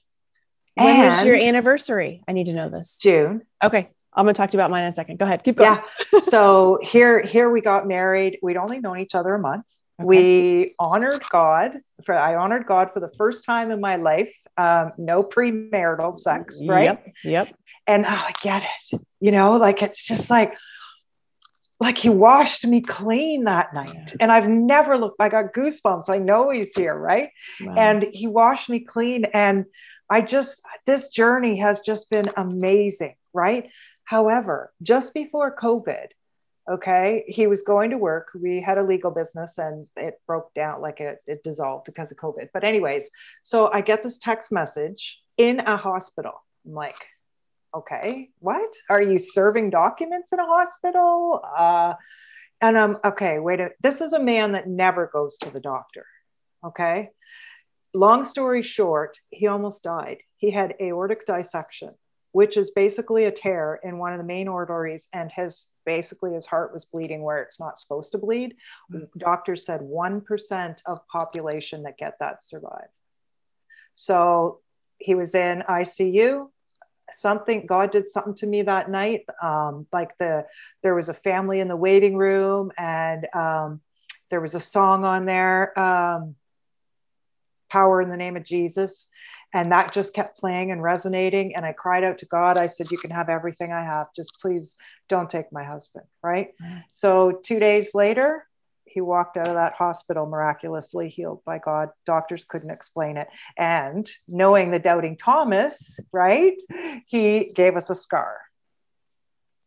When 0.74 0.86
and 0.86 1.08
was 1.08 1.24
your 1.24 1.36
anniversary? 1.36 2.22
I 2.28 2.32
need 2.32 2.46
to 2.46 2.52
know 2.52 2.68
this. 2.68 2.98
June. 3.02 3.42
Okay. 3.62 3.88
I'm 4.14 4.24
going 4.24 4.34
to 4.34 4.38
talk 4.38 4.50
to 4.50 4.56
you 4.56 4.60
about 4.60 4.70
mine 4.70 4.84
in 4.84 4.88
a 4.88 4.92
second. 4.92 5.18
Go 5.18 5.24
ahead. 5.24 5.42
Keep 5.42 5.56
going. 5.56 5.78
Yeah. 6.12 6.20
so 6.20 6.78
here, 6.82 7.20
here 7.22 7.50
we 7.50 7.60
got 7.60 7.86
married. 7.86 8.38
We'd 8.42 8.56
only 8.56 8.80
known 8.80 8.98
each 8.98 9.14
other 9.14 9.34
a 9.34 9.38
month. 9.38 9.66
Okay. 9.98 10.06
We 10.06 10.74
honored 10.78 11.22
God 11.30 11.78
for, 12.04 12.14
I 12.14 12.36
honored 12.36 12.66
God 12.66 12.90
for 12.92 13.00
the 13.00 13.10
first 13.16 13.44
time 13.44 13.70
in 13.70 13.80
my 13.80 13.96
life. 13.96 14.32
Um, 14.56 14.92
no 14.96 15.22
premarital 15.22 16.14
sex, 16.14 16.62
right? 16.66 16.84
Yep. 16.84 17.06
Yep. 17.24 17.54
And 17.86 18.06
oh, 18.06 18.08
I 18.08 18.32
get 18.40 18.62
it. 18.62 19.00
You 19.20 19.32
know, 19.32 19.56
like 19.56 19.82
it's 19.82 20.02
just 20.02 20.30
like, 20.30 20.54
like 21.78 21.98
he 21.98 22.08
washed 22.08 22.66
me 22.66 22.80
clean 22.80 23.44
that 23.44 23.74
night 23.74 24.14
and 24.20 24.32
i've 24.32 24.48
never 24.48 24.96
looked 24.96 25.20
i 25.20 25.28
got 25.28 25.52
goosebumps. 25.52 26.08
I 26.08 26.18
know 26.18 26.50
he's 26.50 26.72
here 26.74 26.96
right? 26.96 27.30
Wow. 27.60 27.74
and 27.76 28.06
he 28.12 28.26
washed 28.26 28.68
me 28.68 28.80
clean 28.80 29.26
and 29.26 29.66
i 30.10 30.20
just 30.20 30.62
this 30.86 31.08
journey 31.08 31.58
has 31.58 31.80
just 31.80 32.10
been 32.10 32.26
amazing 32.36 33.14
right? 33.32 33.70
However 34.04 34.72
just 34.82 35.12
before 35.14 35.54
covid 35.56 36.06
okay 36.70 37.24
he 37.28 37.46
was 37.46 37.62
going 37.62 37.90
to 37.90 37.98
work. 37.98 38.28
We 38.34 38.60
had 38.60 38.78
a 38.78 38.82
legal 38.82 39.10
business 39.10 39.58
and 39.58 39.88
it 39.96 40.20
broke 40.26 40.52
down 40.54 40.80
like 40.80 41.00
it, 41.00 41.18
it 41.26 41.42
dissolved 41.42 41.84
because 41.84 42.10
of 42.10 42.16
covid. 42.16 42.48
But 42.54 42.64
anyways 42.64 43.10
so 43.42 43.70
i 43.72 43.80
get 43.80 44.02
this 44.02 44.18
text 44.18 44.50
message 44.50 45.20
in 45.36 45.60
a 45.60 45.76
hospital. 45.76 46.32
I'm 46.64 46.72
like 46.72 47.06
okay, 47.76 48.30
what? 48.38 48.72
Are 48.88 49.02
you 49.02 49.18
serving 49.18 49.70
documents 49.70 50.32
in 50.32 50.40
a 50.40 50.46
hospital? 50.46 51.40
Uh, 51.56 51.94
and 52.60 52.78
I'm 52.78 52.96
okay, 53.04 53.38
wait 53.38 53.60
a 53.60 53.70
this 53.82 54.00
is 54.00 54.12
a 54.12 54.20
man 54.20 54.52
that 54.52 54.68
never 54.68 55.10
goes 55.12 55.36
to 55.38 55.50
the 55.50 55.60
doctor. 55.60 56.06
Okay. 56.64 57.10
Long 57.94 58.24
story 58.24 58.62
short, 58.62 59.18
he 59.30 59.46
almost 59.46 59.82
died. 59.82 60.18
He 60.36 60.50
had 60.50 60.74
aortic 60.80 61.26
dissection, 61.26 61.94
which 62.32 62.56
is 62.56 62.70
basically 62.70 63.24
a 63.24 63.30
tear 63.30 63.80
in 63.82 63.98
one 63.98 64.12
of 64.12 64.18
the 64.18 64.24
main 64.24 64.48
arteries, 64.48 65.08
and 65.12 65.30
his 65.30 65.66
basically 65.84 66.34
his 66.34 66.46
heart 66.46 66.72
was 66.72 66.84
bleeding 66.84 67.22
where 67.22 67.42
it's 67.42 67.60
not 67.60 67.78
supposed 67.78 68.12
to 68.12 68.18
bleed. 68.18 68.56
Mm-hmm. 68.92 69.18
Doctors 69.18 69.64
said 69.64 69.80
1% 69.80 70.76
of 70.84 71.06
population 71.08 71.84
that 71.84 71.96
get 71.96 72.14
that 72.20 72.42
survive. 72.42 72.88
So 73.94 74.60
he 74.98 75.14
was 75.14 75.34
in 75.34 75.62
ICU 75.68 76.48
something 77.14 77.66
god 77.66 77.90
did 77.90 78.10
something 78.10 78.34
to 78.34 78.46
me 78.46 78.62
that 78.62 78.90
night. 78.90 79.22
Um, 79.42 79.86
like 79.92 80.16
the 80.18 80.46
there 80.82 80.94
was 80.94 81.08
a 81.08 81.14
family 81.14 81.60
in 81.60 81.68
the 81.68 81.76
waiting 81.76 82.16
room 82.16 82.72
and 82.78 83.26
um, 83.34 83.80
there 84.30 84.40
was 84.40 84.54
a 84.54 84.60
song 84.60 85.04
on 85.04 85.24
there 85.24 85.78
um, 85.78 86.34
power 87.70 88.02
in 88.02 88.08
the 88.08 88.16
name 88.16 88.36
of 88.36 88.44
jesus. 88.44 89.08
And 89.54 89.72
that 89.72 89.92
just 89.92 90.12
kept 90.12 90.38
playing 90.38 90.70
and 90.70 90.82
resonating. 90.82 91.54
And 91.56 91.64
i 91.64 91.72
cried 91.72 92.04
out 92.04 92.18
to 92.18 92.26
god. 92.26 92.58
I 92.58 92.66
said 92.66 92.90
you 92.90 92.98
can 92.98 93.10
have 93.10 93.28
everything 93.28 93.72
i 93.72 93.82
have. 93.82 94.08
Just 94.14 94.38
please 94.40 94.76
don't 95.08 95.30
take 95.30 95.52
my 95.52 95.64
husband 95.64 96.04
right? 96.22 96.48
Mm. 96.62 96.82
so 96.90 97.40
two 97.44 97.60
days 97.60 97.94
later 97.94 98.46
he 98.96 99.02
walked 99.02 99.36
out 99.36 99.46
of 99.46 99.54
that 99.54 99.74
hospital 99.74 100.24
miraculously 100.26 101.10
healed 101.10 101.42
by 101.44 101.58
god 101.58 101.90
doctors 102.06 102.44
couldn't 102.48 102.70
explain 102.70 103.18
it 103.18 103.28
and 103.58 104.10
knowing 104.26 104.70
the 104.70 104.78
doubting 104.78 105.16
thomas 105.16 106.00
right 106.12 106.56
he 107.06 107.52
gave 107.54 107.76
us 107.76 107.90
a 107.90 107.94
scar 107.94 108.38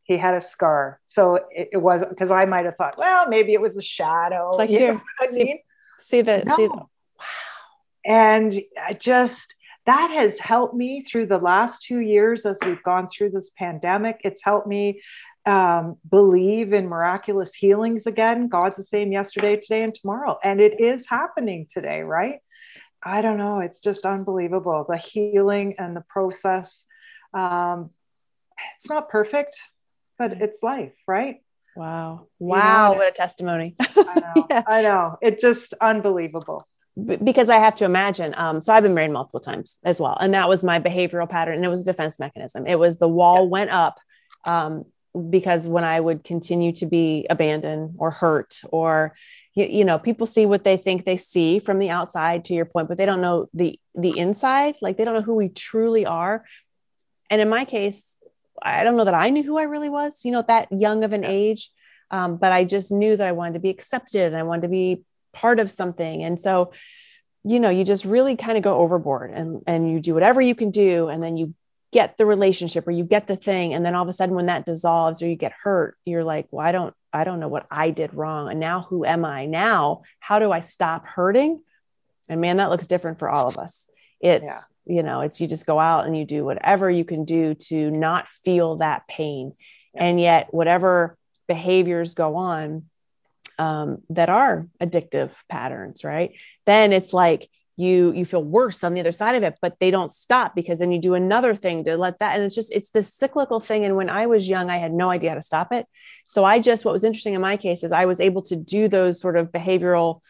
he 0.02 0.18
had 0.18 0.34
a 0.34 0.42
scar 0.42 1.00
so 1.06 1.36
it, 1.52 1.70
it 1.74 1.78
was 1.78 2.04
because 2.10 2.32
i 2.32 2.44
might 2.46 2.66
have 2.66 2.76
thought 2.76 2.98
well 2.98 3.30
maybe 3.30 3.54
it 3.54 3.62
was 3.62 3.78
a 3.78 3.82
shadow 3.82 4.56
like 4.56 4.70
here 4.70 5.00
I 5.22 5.32
mean? 5.32 5.46
see, 5.46 5.64
see 5.98 6.22
the 6.22 6.44
no. 6.46 6.56
see 6.56 6.68
the, 6.68 6.74
wow 6.74 6.90
and 8.06 8.60
I 8.82 8.94
just 8.94 9.56
that 9.86 10.12
has 10.12 10.38
helped 10.40 10.76
me 10.76 11.02
through 11.02 11.28
the 11.28 11.38
last 11.38 11.82
two 11.82 12.00
years 12.00 12.46
as 12.46 12.60
we've 12.64 12.84
gone 12.84 13.08
through 13.08 13.32
this 13.32 13.50
pandemic. 13.58 14.22
It's 14.24 14.44
helped 14.44 14.68
me 14.68 15.02
um, 15.50 15.98
believe 16.10 16.74
in 16.74 16.88
miraculous 16.88 17.54
healings 17.54 18.06
again. 18.06 18.48
God's 18.48 18.78
the 18.78 18.84
same 18.84 19.12
yesterday, 19.12 19.58
today, 19.58 19.84
and 19.84 19.94
tomorrow. 19.94 20.38
And 20.44 20.62
it 20.62 20.80
is 20.80 21.08
happening 21.08 21.68
today, 21.70 22.02
right? 22.02 22.40
I 23.02 23.22
don't 23.22 23.38
know. 23.38 23.60
It's 23.60 23.82
just 23.82 24.06
unbelievable. 24.06 24.86
The 24.88 24.98
healing 24.98 25.76
and 25.80 25.96
the 25.96 26.04
process. 26.08 26.86
Um, 27.34 27.90
it's 28.78 28.90
not 28.90 29.10
perfect, 29.10 29.60
but 30.18 30.34
it's 30.42 30.62
life, 30.62 30.94
right? 31.08 31.42
Wow. 31.76 32.28
Wow. 32.40 32.90
You 32.90 32.96
know, 32.96 33.00
what 33.00 33.10
a 33.10 33.12
testimony. 33.12 33.76
I 33.80 34.22
know. 34.36 34.48
yeah. 34.50 34.64
I 34.68 34.82
know. 34.82 35.18
It's 35.22 35.42
just 35.42 35.74
unbelievable 35.82 36.68
because 37.06 37.50
I 37.50 37.58
have 37.58 37.76
to 37.78 37.86
imagine. 37.86 38.34
Um, 38.38 38.62
so 38.62 38.74
I've 38.74 38.84
been 38.84 38.94
married 38.94 39.12
multiple 39.12 39.40
times 39.40 39.80
as 39.84 40.00
well, 40.00 40.18
and 40.20 40.34
that 40.34 40.50
was 40.50 40.64
my 40.64 40.80
behavioral 40.80 41.30
pattern, 41.30 41.56
and 41.56 41.66
it 41.66 41.70
was 41.70 41.82
a 41.82 41.86
defense 41.86 42.20
mechanism. 42.20 42.68
It 42.68 42.78
was 42.78 43.00
the 43.00 43.08
wall 43.08 43.44
yeah. 43.44 43.50
went 43.50 43.70
up 43.72 44.00
um, 44.46 44.86
because 45.20 45.68
when 45.68 45.84
I 45.84 46.00
would 46.00 46.24
continue 46.24 46.72
to 46.74 46.86
be 46.86 47.28
abandoned 47.30 47.96
or 47.98 48.12
hurt, 48.12 48.60
or 48.72 49.16
you, 49.56 49.66
you, 49.66 49.86
know, 49.86 50.00
people 50.00 50.26
see 50.26 50.46
what 50.46 50.64
they 50.64 50.78
think 50.78 51.06
they 51.06 51.18
see 51.18 51.60
from 51.60 51.80
the 51.80 51.90
outside. 51.90 52.46
To 52.46 52.54
your 52.54 52.66
point, 52.66 52.88
but 52.88 52.98
they 52.98 53.06
don't 53.06 53.22
know 53.22 53.50
the 53.54 53.80
the 53.96 54.18
inside. 54.18 54.76
Like 54.82 54.98
they 54.98 55.06
don't 55.06 55.16
know 55.16 55.22
who 55.22 55.36
we 55.36 55.50
truly 55.50 56.06
are. 56.06 56.46
And 57.30 57.42
in 57.42 57.50
my 57.50 57.66
case, 57.66 58.18
I 58.62 58.84
don't 58.84 58.98
know 58.98 59.06
that 59.06 59.14
I 59.14 59.30
knew 59.30 59.44
who 59.44 59.58
I 59.58 59.64
really 59.64 59.90
was. 59.90 60.24
You 60.24 60.32
know, 60.32 60.44
that 60.48 60.68
young 60.72 61.04
of 61.04 61.14
an 61.14 61.24
age. 61.24 61.70
Um, 62.12 62.38
but 62.38 62.52
I 62.52 62.64
just 62.64 62.92
knew 62.92 63.16
that 63.18 63.28
I 63.28 63.34
wanted 63.34 63.54
to 63.54 63.60
be 63.60 63.70
accepted 63.70 64.28
and 64.28 64.36
I 64.36 64.44
wanted 64.44 64.64
to 64.64 64.70
be 64.70 65.04
part 65.32 65.60
of 65.60 65.70
something 65.70 66.24
and 66.24 66.40
so 66.40 66.72
you 67.44 67.60
know 67.60 67.70
you 67.70 67.84
just 67.84 68.06
really 68.06 68.36
kind 68.36 68.58
of 68.58 68.64
go 68.64 68.78
overboard 68.78 69.32
and 69.32 69.62
and 69.68 69.90
you 69.90 70.00
do 70.00 70.14
whatever 70.14 70.42
you 70.42 70.56
can 70.56 70.72
do 70.72 71.08
and 71.08 71.22
then 71.24 71.38
you 71.38 71.54
get 71.92 72.18
the 72.18 72.26
relationship 72.26 72.88
or 72.88 72.92
you 72.92 73.04
get 73.04 73.28
the 73.28 73.36
thing 73.36 73.74
and 73.74 73.86
then 73.86 73.96
all 73.96 74.04
of 74.04 74.10
a 74.10 74.14
sudden 74.14 74.36
when 74.36 74.46
that 74.46 74.66
dissolves 74.66 75.22
or 75.22 75.28
you 75.28 75.36
get 75.36 75.54
hurt 75.64 75.98
you're 76.06 76.24
like 76.24 76.48
well 76.52 76.66
i 76.66 76.72
don't 76.72 76.94
i 77.12 77.24
don't 77.24 77.40
know 77.40 77.48
what 77.48 77.66
i 77.72 77.90
did 77.90 78.14
wrong 78.14 78.50
and 78.50 78.60
now 78.60 78.82
who 78.82 79.06
am 79.06 79.26
i 79.26 79.46
now? 79.46 80.04
How 80.20 80.40
do 80.40 80.52
i 80.52 80.60
stop 80.60 81.06
hurting? 81.06 81.62
And 82.28 82.42
man 82.42 82.58
that 82.58 82.70
looks 82.70 82.88
different 82.88 83.20
for 83.20 83.30
all 83.30 83.48
of 83.48 83.58
us. 83.58 83.90
It's 84.20 84.46
yeah. 84.46 84.96
you 84.96 85.04
know 85.04 85.22
it's 85.22 85.42
you 85.42 85.48
just 85.48 85.66
go 85.66 85.80
out 85.80 86.06
and 86.06 86.16
you 86.16 86.26
do 86.26 86.46
whatever 86.46 86.90
you 86.90 87.06
can 87.06 87.26
do 87.26 87.56
to 87.56 87.90
not 87.90 88.28
feel 88.28 88.78
that 88.78 89.08
pain. 89.08 89.54
Yeah. 89.96 90.04
and 90.04 90.20
yet 90.20 90.54
whatever 90.54 91.18
behaviors 91.48 92.14
go 92.14 92.36
on 92.36 92.86
um, 93.58 94.04
that 94.12 94.30
are 94.30 94.68
addictive 94.80 95.32
patterns 95.50 96.04
right? 96.04 96.38
Then 96.66 96.94
it's 96.94 97.14
like 97.14 97.50
you 97.80 98.12
you 98.12 98.26
feel 98.26 98.44
worse 98.44 98.84
on 98.84 98.94
the 98.94 99.00
other 99.00 99.14
side 99.14 99.36
of 99.36 99.44
it 99.44 99.58
but 99.62 99.80
they 99.80 99.90
don't 99.90 100.12
stop 100.12 100.54
because 100.54 100.80
then 100.80 100.92
you 100.92 101.00
do 101.00 101.14
another 101.14 101.56
thing 101.56 101.86
to 101.86 101.98
let 101.98 102.20
that 102.20 102.36
and 102.36 102.44
it's 102.44 102.54
just 102.54 102.72
it's 102.74 102.92
this 102.92 103.14
cyclical 103.14 103.62
thing 103.62 103.86
and 103.86 103.96
when 103.96 104.10
i 104.10 104.26
was 104.26 104.50
young 104.50 104.70
i 104.70 104.76
had 104.76 104.92
no 104.92 105.10
idea 105.10 105.30
how 105.30 105.36
to 105.36 105.42
stop 105.42 105.72
it. 105.72 105.86
So 106.26 106.44
i 106.44 106.60
just 106.60 106.84
what 106.84 106.92
was 106.92 107.06
interesting 107.06 107.36
in 107.36 107.42
my 107.42 107.56
case 107.56 107.84
is 107.84 107.94
i 107.94 108.04
was 108.06 108.20
able 108.20 108.42
to 108.44 108.56
do 108.58 108.90
those 108.90 109.20
sort 109.20 109.38
of 109.38 109.52
behavioral 109.52 110.22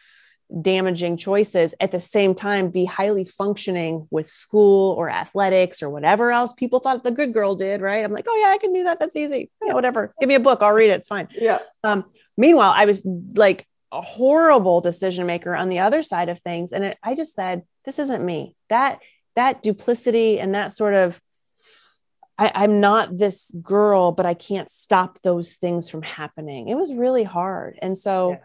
damaging 0.62 1.16
choices 1.16 1.74
at 1.80 1.90
the 1.90 2.00
same 2.00 2.34
time 2.34 2.70
be 2.70 2.84
highly 2.84 3.24
functioning 3.24 4.06
with 4.10 4.28
school 4.28 4.94
or 4.94 5.10
athletics 5.10 5.82
or 5.82 5.90
whatever 5.90 6.30
else 6.30 6.52
people 6.52 6.78
thought 6.78 7.02
the 7.02 7.10
good 7.10 7.32
girl 7.32 7.56
did 7.56 7.80
right? 7.80 8.04
I'm 8.04 8.12
like 8.12 8.26
oh 8.28 8.40
yeah 8.42 8.52
i 8.54 8.58
can 8.58 8.72
do 8.72 8.84
that. 8.84 9.00
That's 9.00 9.16
easy. 9.16 9.50
Yeah 9.64 9.74
whatever. 9.74 10.14
Give 10.20 10.28
me 10.28 10.36
a 10.36 10.40
book. 10.40 10.62
I'll 10.62 10.72
read 10.72 10.90
it. 10.90 11.00
It's 11.00 11.08
fine. 11.08 11.28
Yeah. 11.34 11.58
Um 11.82 12.04
Meanwhile, 12.40 12.72
I 12.74 12.86
was 12.86 13.06
like 13.34 13.66
a 13.92 14.00
horrible 14.00 14.80
decision 14.80 15.26
maker 15.26 15.54
on 15.54 15.68
the 15.68 15.80
other 15.80 16.02
side 16.02 16.28
of 16.28 16.40
things. 16.40 16.72
And 16.72 16.84
it, 16.84 16.98
I 17.02 17.14
just 17.14 17.34
said, 17.34 17.62
this 17.84 17.98
isn't 17.98 18.24
me. 18.24 18.54
That, 18.68 19.00
that 19.36 19.62
duplicity 19.62 20.38
and 20.38 20.54
that 20.54 20.72
sort 20.72 20.94
of, 20.94 21.20
I, 22.38 22.64
am 22.64 22.80
not 22.80 23.18
this 23.18 23.50
girl, 23.62 24.12
but 24.12 24.26
I 24.26 24.34
can't 24.34 24.68
stop 24.68 25.20
those 25.22 25.54
things 25.56 25.90
from 25.90 26.02
happening. 26.02 26.68
It 26.68 26.76
was 26.76 26.94
really 26.94 27.24
hard. 27.24 27.78
And 27.82 27.98
so, 27.98 28.38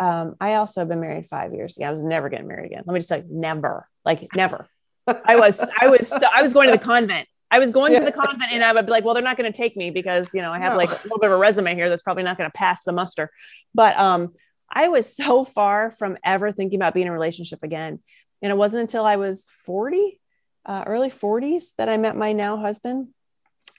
yeah. 0.00 0.20
um, 0.20 0.36
I 0.40 0.54
also 0.54 0.80
have 0.80 0.88
been 0.88 1.00
married 1.00 1.26
five 1.26 1.52
years. 1.52 1.76
Yeah, 1.78 1.88
I 1.88 1.90
was 1.90 2.02
never 2.02 2.28
getting 2.28 2.48
married 2.48 2.66
again. 2.66 2.84
Let 2.86 2.94
me 2.94 3.00
just 3.00 3.08
tell 3.10 3.18
you, 3.18 3.26
never, 3.28 3.88
like 4.04 4.26
never. 4.34 4.68
I 5.06 5.36
was, 5.36 5.68
I 5.78 5.88
was, 5.88 6.08
so, 6.08 6.26
I 6.32 6.42
was 6.42 6.54
going 6.54 6.68
to 6.68 6.72
the 6.72 6.82
convent 6.82 7.28
I 7.54 7.60
was 7.60 7.70
going 7.70 7.92
yeah. 7.92 8.00
to 8.00 8.04
the 8.04 8.10
convent 8.10 8.50
and 8.50 8.64
I 8.64 8.72
would 8.72 8.84
be 8.84 8.90
like, 8.90 9.04
well, 9.04 9.14
they're 9.14 9.22
not 9.22 9.36
going 9.36 9.50
to 9.50 9.56
take 9.56 9.76
me 9.76 9.90
because, 9.90 10.34
you 10.34 10.42
know, 10.42 10.50
I 10.50 10.58
have 10.58 10.72
no. 10.72 10.76
like 10.76 10.90
a 10.90 11.00
little 11.04 11.18
bit 11.18 11.30
of 11.30 11.36
a 11.36 11.38
resume 11.38 11.76
here 11.76 11.88
that's 11.88 12.02
probably 12.02 12.24
not 12.24 12.36
going 12.36 12.50
to 12.50 12.52
pass 12.52 12.82
the 12.82 12.90
muster. 12.90 13.30
But 13.72 13.96
um, 13.96 14.34
I 14.70 14.88
was 14.88 15.14
so 15.16 15.44
far 15.44 15.90
from 15.90 16.16
ever 16.24 16.52
thinking 16.52 16.78
about 16.78 16.94
being 16.94 17.06
in 17.06 17.10
a 17.10 17.14
relationship 17.14 17.62
again. 17.62 18.00
And 18.42 18.50
it 18.50 18.56
wasn't 18.56 18.82
until 18.82 19.04
I 19.04 19.16
was 19.16 19.46
40, 19.64 20.20
uh, 20.66 20.84
early 20.86 21.10
40s 21.10 21.74
that 21.78 21.88
I 21.88 21.96
met 21.96 22.16
my 22.16 22.32
now 22.32 22.56
husband. 22.56 23.08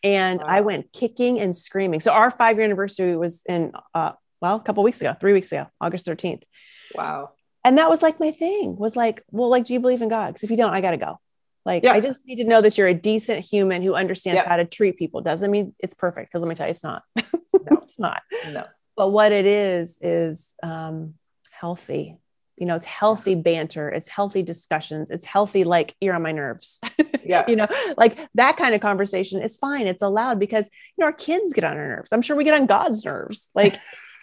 And 0.03 0.39
wow. 0.39 0.45
I 0.47 0.61
went 0.61 0.91
kicking 0.91 1.39
and 1.39 1.55
screaming. 1.55 1.99
So 1.99 2.11
our 2.11 2.29
five 2.29 2.57
year 2.57 2.65
anniversary 2.65 3.15
was 3.15 3.43
in, 3.47 3.73
uh, 3.93 4.13
well, 4.41 4.57
a 4.57 4.59
couple 4.59 4.83
weeks 4.83 5.01
ago, 5.01 5.15
three 5.19 5.33
weeks 5.33 5.51
ago, 5.51 5.67
August 5.81 6.05
13th. 6.05 6.43
Wow. 6.95 7.31
And 7.63 7.79
that 7.79 7.89
was 7.89 8.03
like 8.03 8.19
my 8.19 8.31
thing 8.31 8.77
was 8.77 8.95
like, 8.95 9.23
well, 9.31 9.49
like, 9.49 9.65
do 9.65 9.73
you 9.73 9.79
believe 9.79 10.03
in 10.03 10.09
God? 10.09 10.27
Because 10.27 10.43
if 10.43 10.51
you 10.51 10.57
don't, 10.57 10.73
I 10.73 10.81
got 10.81 10.91
to 10.91 10.97
go. 10.97 11.19
Like, 11.65 11.83
yeah. 11.83 11.93
I 11.93 11.99
just 11.99 12.25
need 12.27 12.35
to 12.35 12.43
know 12.43 12.61
that 12.61 12.77
you're 12.77 12.87
a 12.87 12.93
decent 12.93 13.43
human 13.43 13.81
who 13.81 13.95
understands 13.95 14.37
yeah. 14.37 14.47
how 14.47 14.57
to 14.57 14.65
treat 14.65 14.97
people. 14.97 15.21
Doesn't 15.21 15.49
mean 15.49 15.73
it's 15.79 15.95
perfect. 15.95 16.29
Because 16.29 16.41
let 16.41 16.49
me 16.49 16.53
tell 16.53 16.67
you, 16.67 16.71
it's 16.71 16.83
not. 16.83 17.01
no, 17.15 17.77
it's 17.81 17.99
not. 17.99 18.21
No. 18.51 18.65
But 18.95 19.09
what 19.09 19.31
it 19.31 19.45
is 19.45 19.99
is 20.01 20.55
um, 20.63 21.15
healthy. 21.51 22.17
You 22.57 22.65
know, 22.65 22.75
it's 22.75 22.85
healthy 22.85 23.35
banter. 23.35 23.89
It's 23.89 24.07
healthy 24.07 24.41
discussions. 24.41 25.11
It's 25.11 25.25
healthy. 25.25 25.65
Like 25.65 25.95
you're 25.99 26.15
on 26.15 26.21
my 26.21 26.31
nerves. 26.31 26.79
Yeah. 27.27 27.43
you 27.47 27.55
know, 27.55 27.65
like 27.97 28.19
that 28.35 28.55
kind 28.55 28.75
of 28.75 28.81
conversation 28.81 29.41
is 29.41 29.57
fine. 29.57 29.87
It's 29.87 30.03
allowed 30.03 30.39
because 30.39 30.65
you 30.65 31.01
know 31.01 31.07
our 31.07 31.11
kids 31.11 31.53
get 31.53 31.63
on 31.63 31.75
our 31.75 31.87
nerves. 31.87 32.11
I'm 32.11 32.21
sure 32.21 32.35
we 32.35 32.43
get 32.43 32.53
on 32.53 32.67
God's 32.67 33.03
nerves. 33.03 33.49
Like. 33.55 33.75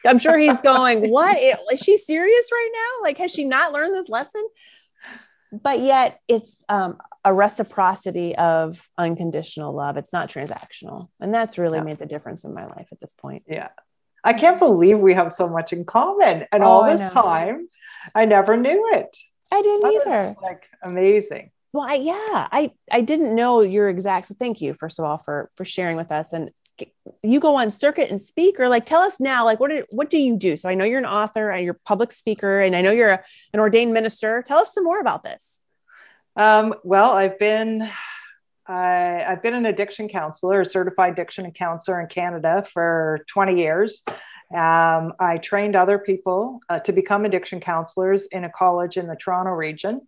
I'm 0.05 0.19
sure 0.19 0.39
he's 0.39 0.61
going, 0.63 1.11
What 1.11 1.37
is 1.39 1.81
she 1.81 1.97
serious 1.97 2.49
right 2.53 2.71
now? 2.73 3.03
Like, 3.03 3.19
has 3.19 3.33
she 3.33 3.45
not 3.45 3.73
learned 3.73 3.95
this 3.95 4.09
lesson? 4.09 4.43
But 5.53 5.81
yet, 5.81 6.21
it's 6.29 6.57
um, 6.69 6.99
a 7.25 7.33
reciprocity 7.33 8.35
of 8.37 8.89
unconditional 8.97 9.75
love. 9.75 9.97
It's 9.97 10.13
not 10.13 10.29
transactional. 10.29 11.09
And 11.21 11.33
that's 11.33 11.59
really 11.59 11.79
yeah. 11.79 11.85
made 11.85 11.99
the 11.99 12.07
difference 12.07 12.45
in 12.45 12.55
my 12.55 12.65
life 12.65 12.89
at 12.91 13.01
this 13.01 13.13
point. 13.13 13.45
Yeah. 13.47 13.69
I 14.25 14.33
can't 14.33 14.59
believe 14.59 14.99
we 14.99 15.15
have 15.15 15.33
so 15.33 15.49
much 15.49 15.73
in 15.73 15.85
common. 15.85 16.47
And 16.53 16.63
oh, 16.63 16.67
all 16.67 16.85
this 16.85 17.01
I 17.01 17.09
time, 17.09 17.69
I 18.15 18.25
never 18.25 18.57
knew 18.57 18.91
it. 18.93 19.17
I 19.53 19.63
didn't 19.63 19.83
that 19.83 20.03
either. 20.07 20.35
Like 20.43 20.65
amazing. 20.83 21.51
Well, 21.73 21.87
I, 21.89 21.95
yeah, 21.95 22.49
I 22.53 22.73
I 22.91 23.01
didn't 23.01 23.35
know 23.35 23.63
your 23.63 23.89
exact. 23.89 24.27
So 24.27 24.35
thank 24.39 24.61
you, 24.61 24.75
first 24.75 24.99
of 24.99 25.05
all, 25.05 25.17
for 25.17 25.51
for 25.57 25.65
sharing 25.65 25.97
with 25.97 26.13
us. 26.13 26.33
And 26.33 26.51
you 27.23 27.41
go 27.41 27.57
on 27.57 27.71
circuit 27.71 28.11
and 28.11 28.21
speak, 28.21 28.61
or 28.61 28.69
like 28.69 28.87
tell 28.87 29.01
us 29.01 29.21
now, 29.21 29.45
like 29.45 29.61
what 29.61 29.71
did, 29.71 29.87
what 29.91 30.11
do 30.11 30.19
you 30.19 30.37
do? 30.37 30.57
So 30.57 30.69
I 30.69 30.75
know 30.75 30.85
you're 30.85 30.99
an 30.99 31.07
author 31.07 31.51
and 31.51 31.65
you're 31.65 31.75
a 31.75 31.89
public 31.89 32.13
speaker, 32.13 32.61
and 32.61 32.77
I 32.77 32.83
know 32.83 32.93
you're 32.93 33.11
a, 33.11 33.25
an 33.53 33.61
ordained 33.61 33.93
minister. 33.93 34.43
Tell 34.47 34.59
us 34.59 34.75
some 34.75 34.85
more 34.85 35.01
about 35.01 35.23
this. 35.23 35.61
Um, 36.37 36.75
well, 36.83 37.11
I've 37.11 37.39
been 37.39 37.89
I, 38.73 39.25
have 39.29 39.43
been 39.43 39.55
an 39.55 39.67
addiction 39.67 40.09
counselor, 40.09 40.63
a 40.63 40.67
certified 40.67 41.13
addiction 41.13 41.51
counselor 41.53 42.01
in 42.01 42.07
Canada 42.07 42.65
for 42.73 43.25
20 43.29 43.59
years. 43.59 44.03
Um, 44.55 45.15
I 45.19 45.39
trained 45.43 45.77
other 45.77 45.99
people 45.99 46.61
uh, 46.69 46.79
to 46.81 46.93
become 46.93 47.25
addiction 47.25 47.61
counselors 47.61 48.27
in 48.27 48.45
a 48.45 48.51
college 48.51 48.97
in 48.97 49.07
the 49.07 49.17
Toronto 49.17 49.53
region. 49.53 50.03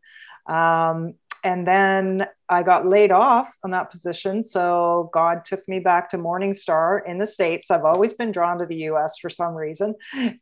Um, 0.47 1.15
and 1.43 1.69
then 1.69 2.27
I 2.49 2.63
got 2.63 2.87
laid 2.87 3.13
off 3.13 3.53
on 3.63 3.71
that 3.73 3.91
position. 3.91 4.43
So 4.43 5.11
God 5.13 5.45
took 5.45 5.67
me 5.69 5.79
back 5.79 6.09
to 6.11 6.19
Morningstar 6.19 7.07
in 7.07 7.19
the 7.19 7.27
States. 7.27 7.71
I've 7.71 7.85
always 7.85 8.15
been 8.15 8.33
drawn 8.33 8.59
to 8.59 8.67
the 8.67 8.77
US 8.89 9.19
for 9.21 9.29
some 9.29 9.55
reason 9.55 9.95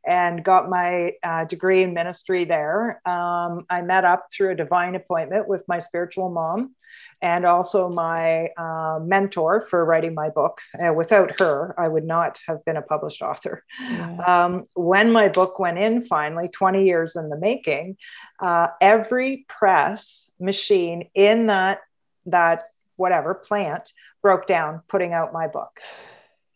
and 0.07 0.45
got 0.45 0.71
my 0.71 1.13
uh, 1.25 1.45
degree 1.45 1.83
in 1.83 1.93
ministry 1.93 2.45
there. 2.45 3.01
Um, 3.05 3.67
I 3.69 3.83
met 3.83 4.05
up 4.05 4.27
through 4.33 4.53
a 4.53 4.55
divine 4.55 4.95
appointment 4.95 5.49
with 5.49 5.65
my 5.67 5.81
spiritual 5.81 6.31
mom. 6.31 6.77
And 7.21 7.45
also 7.45 7.89
my 7.89 8.49
uh, 8.57 8.99
mentor 9.03 9.67
for 9.69 9.85
writing 9.85 10.15
my 10.15 10.29
book. 10.29 10.61
Uh, 10.83 10.93
without 10.93 11.39
her, 11.41 11.75
I 11.79 11.89
would 11.89 12.05
not 12.05 12.39
have 12.47 12.65
been 12.65 12.77
a 12.77 12.83
published 12.83 13.23
author. 13.23 13.65
Yeah. 13.81 14.17
Um, 14.27 14.67
when 14.75 15.13
my 15.13 15.29
book 15.29 15.59
went 15.59 15.79
in 15.79 16.05
finally, 16.07 16.49
20 16.49 16.85
years 16.85 17.17
in 17.17 17.29
the 17.29 17.39
making, 17.39 17.97
uh, 18.41 18.69
every 18.81 19.47
press 19.49 20.31
machine 20.41 21.09
in 21.15 21.47
that, 21.47 21.81
that 22.27 22.69
whatever 22.97 23.35
plant 23.35 23.93
broke 24.23 24.47
down 24.47 24.83
putting 24.89 25.13
out 25.13 25.33
my 25.33 25.49
book. 25.49 25.81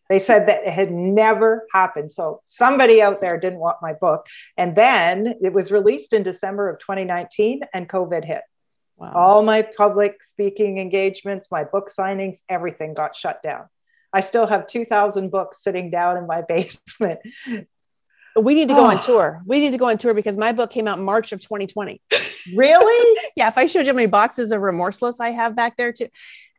They 0.09 0.18
said 0.18 0.46
that 0.49 0.64
it 0.64 0.72
had 0.72 0.92
never 0.92 1.66
happened. 1.72 2.12
So 2.12 2.40
somebody 2.44 3.03
out 3.03 3.20
there 3.20 3.38
didn't 3.38 3.59
want 3.59 3.79
my 3.83 3.92
book. 3.92 4.27
And 4.57 4.77
then 4.77 5.35
it 5.42 5.53
was 5.53 5.72
released 5.72 6.12
in 6.12 6.22
December 6.22 6.68
of 6.68 6.79
2019 6.79 7.62
and 7.75 7.88
COVID 7.88 8.25
hit. 8.25 8.42
Wow. 8.96 9.12
All 9.14 9.42
my 9.42 9.62
public 9.62 10.22
speaking 10.22 10.78
engagements, 10.78 11.50
my 11.50 11.64
book 11.64 11.90
signings, 11.90 12.38
everything 12.48 12.94
got 12.94 13.14
shut 13.14 13.42
down. 13.42 13.66
I 14.12 14.20
still 14.20 14.46
have 14.46 14.66
2,000 14.66 15.30
books 15.30 15.62
sitting 15.62 15.90
down 15.90 16.16
in 16.16 16.26
my 16.26 16.42
basement. 16.48 17.20
We 18.38 18.54
need 18.54 18.68
to 18.68 18.74
go 18.74 18.85
oh. 18.85 18.90
on 18.90 19.00
tour. 19.00 19.42
We 19.46 19.59
need 19.59 19.72
to 19.72 19.78
go 19.78 19.87
on 19.87 19.98
tour 19.98 20.14
because 20.14 20.37
my 20.37 20.52
book 20.52 20.70
came 20.70 20.88
out 20.88 20.98
March 20.98 21.32
of 21.32 21.40
2020. 21.40 22.00
Really? 22.54 23.18
yeah. 23.37 23.48
If 23.48 23.59
I 23.59 23.66
showed 23.66 23.80
you 23.80 23.87
how 23.87 23.94
many 23.96 24.06
boxes 24.06 24.52
of 24.52 24.61
Remorseless 24.61 25.18
I 25.18 25.30
have 25.30 25.56
back 25.56 25.76
there 25.76 25.92
too. 25.92 26.06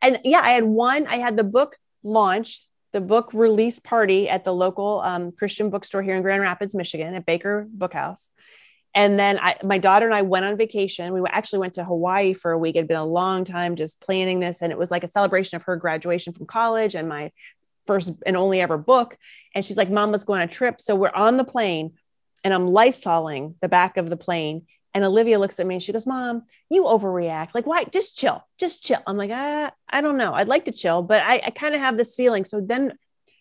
And 0.02 0.18
yeah, 0.22 0.40
I 0.42 0.50
had 0.50 0.64
one, 0.64 1.06
I 1.06 1.16
had 1.16 1.34
the 1.38 1.44
book 1.44 1.78
launched 2.02 2.68
the 2.92 3.00
book 3.00 3.32
release 3.32 3.78
party 3.78 4.28
at 4.28 4.44
the 4.44 4.52
local 4.52 5.00
um, 5.00 5.32
Christian 5.32 5.70
bookstore 5.70 6.02
here 6.02 6.14
in 6.14 6.22
Grand 6.22 6.42
Rapids, 6.42 6.74
Michigan, 6.74 7.14
at 7.14 7.26
Baker 7.26 7.68
Bookhouse. 7.76 8.30
And 8.98 9.16
then 9.16 9.38
I, 9.38 9.54
my 9.62 9.78
daughter 9.78 10.06
and 10.06 10.14
I 10.14 10.22
went 10.22 10.44
on 10.44 10.56
vacation. 10.56 11.12
We 11.12 11.20
actually 11.30 11.60
went 11.60 11.74
to 11.74 11.84
Hawaii 11.84 12.32
for 12.32 12.50
a 12.50 12.58
week. 12.58 12.74
It 12.74 12.80
had 12.80 12.88
been 12.88 12.96
a 12.96 13.06
long 13.06 13.44
time 13.44 13.76
just 13.76 14.00
planning 14.00 14.40
this, 14.40 14.60
and 14.60 14.72
it 14.72 14.78
was 14.78 14.90
like 14.90 15.04
a 15.04 15.08
celebration 15.08 15.54
of 15.54 15.62
her 15.66 15.76
graduation 15.76 16.32
from 16.32 16.46
college 16.46 16.96
and 16.96 17.08
my 17.08 17.30
first 17.86 18.12
and 18.26 18.36
only 18.36 18.60
ever 18.60 18.76
book. 18.76 19.16
And 19.54 19.64
she's 19.64 19.76
like, 19.76 19.88
"Mom, 19.88 20.10
let's 20.10 20.24
go 20.24 20.32
on 20.32 20.40
a 20.40 20.48
trip." 20.48 20.80
So 20.80 20.96
we're 20.96 21.12
on 21.14 21.36
the 21.36 21.44
plane, 21.44 21.92
and 22.42 22.52
I'm 22.52 22.70
lysoling 22.70 23.54
the 23.60 23.68
back 23.68 23.98
of 23.98 24.10
the 24.10 24.16
plane, 24.16 24.66
and 24.94 25.04
Olivia 25.04 25.38
looks 25.38 25.60
at 25.60 25.66
me 25.68 25.76
and 25.76 25.82
she 25.82 25.92
goes, 25.92 26.04
Mom, 26.04 26.42
you 26.68 26.82
overreact. 26.82 27.54
Like, 27.54 27.66
why? 27.68 27.84
Just 27.84 28.18
chill, 28.18 28.42
just 28.58 28.82
chill. 28.82 28.98
I'm 29.06 29.16
like, 29.16 29.30
ah, 29.32 29.70
I 29.88 30.00
don't 30.00 30.18
know. 30.18 30.34
I'd 30.34 30.48
like 30.48 30.64
to 30.64 30.72
chill, 30.72 31.02
but 31.02 31.22
I, 31.22 31.40
I 31.46 31.50
kind 31.50 31.76
of 31.76 31.80
have 31.80 31.96
this 31.96 32.16
feeling. 32.16 32.44
So 32.44 32.60
then 32.60 32.98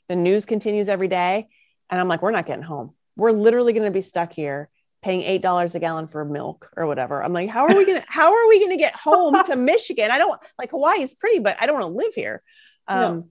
the 0.08 0.16
news 0.16 0.46
continues 0.46 0.88
every 0.88 1.08
day. 1.08 1.48
And 1.90 2.00
I'm 2.00 2.08
like, 2.08 2.22
we're 2.22 2.30
not 2.30 2.46
getting 2.46 2.62
home. 2.62 2.94
We're 3.16 3.32
literally 3.32 3.74
going 3.74 3.86
to 3.86 3.92
be 3.92 4.04
stuck 4.04 4.34
here 4.34 4.70
paying 5.08 5.22
eight 5.22 5.42
dollars 5.42 5.74
a 5.74 5.80
gallon 5.80 6.06
for 6.06 6.26
milk 6.26 6.70
or 6.76 6.86
whatever. 6.86 7.24
I'm 7.24 7.32
like, 7.32 7.50
how 7.50 7.64
are 7.66 7.74
we 7.74 7.86
gonna 7.86 8.04
how 8.10 8.34
are 8.34 8.48
we 8.50 8.60
gonna 8.60 8.76
get 8.76 8.94
home 8.94 9.42
to 9.46 9.56
Michigan? 9.72 10.12
I 10.12 10.18
don't 10.18 10.38
like 10.60 10.72
Hawaii 10.72 11.02
is 11.02 11.14
pretty, 11.14 11.40
but 11.40 11.56
I 11.62 11.66
don't 11.66 11.80
want 11.80 11.94
to 11.94 11.98
live 11.98 12.14
here. 12.14 12.44
Um, 12.90 13.00
no. 13.00 13.30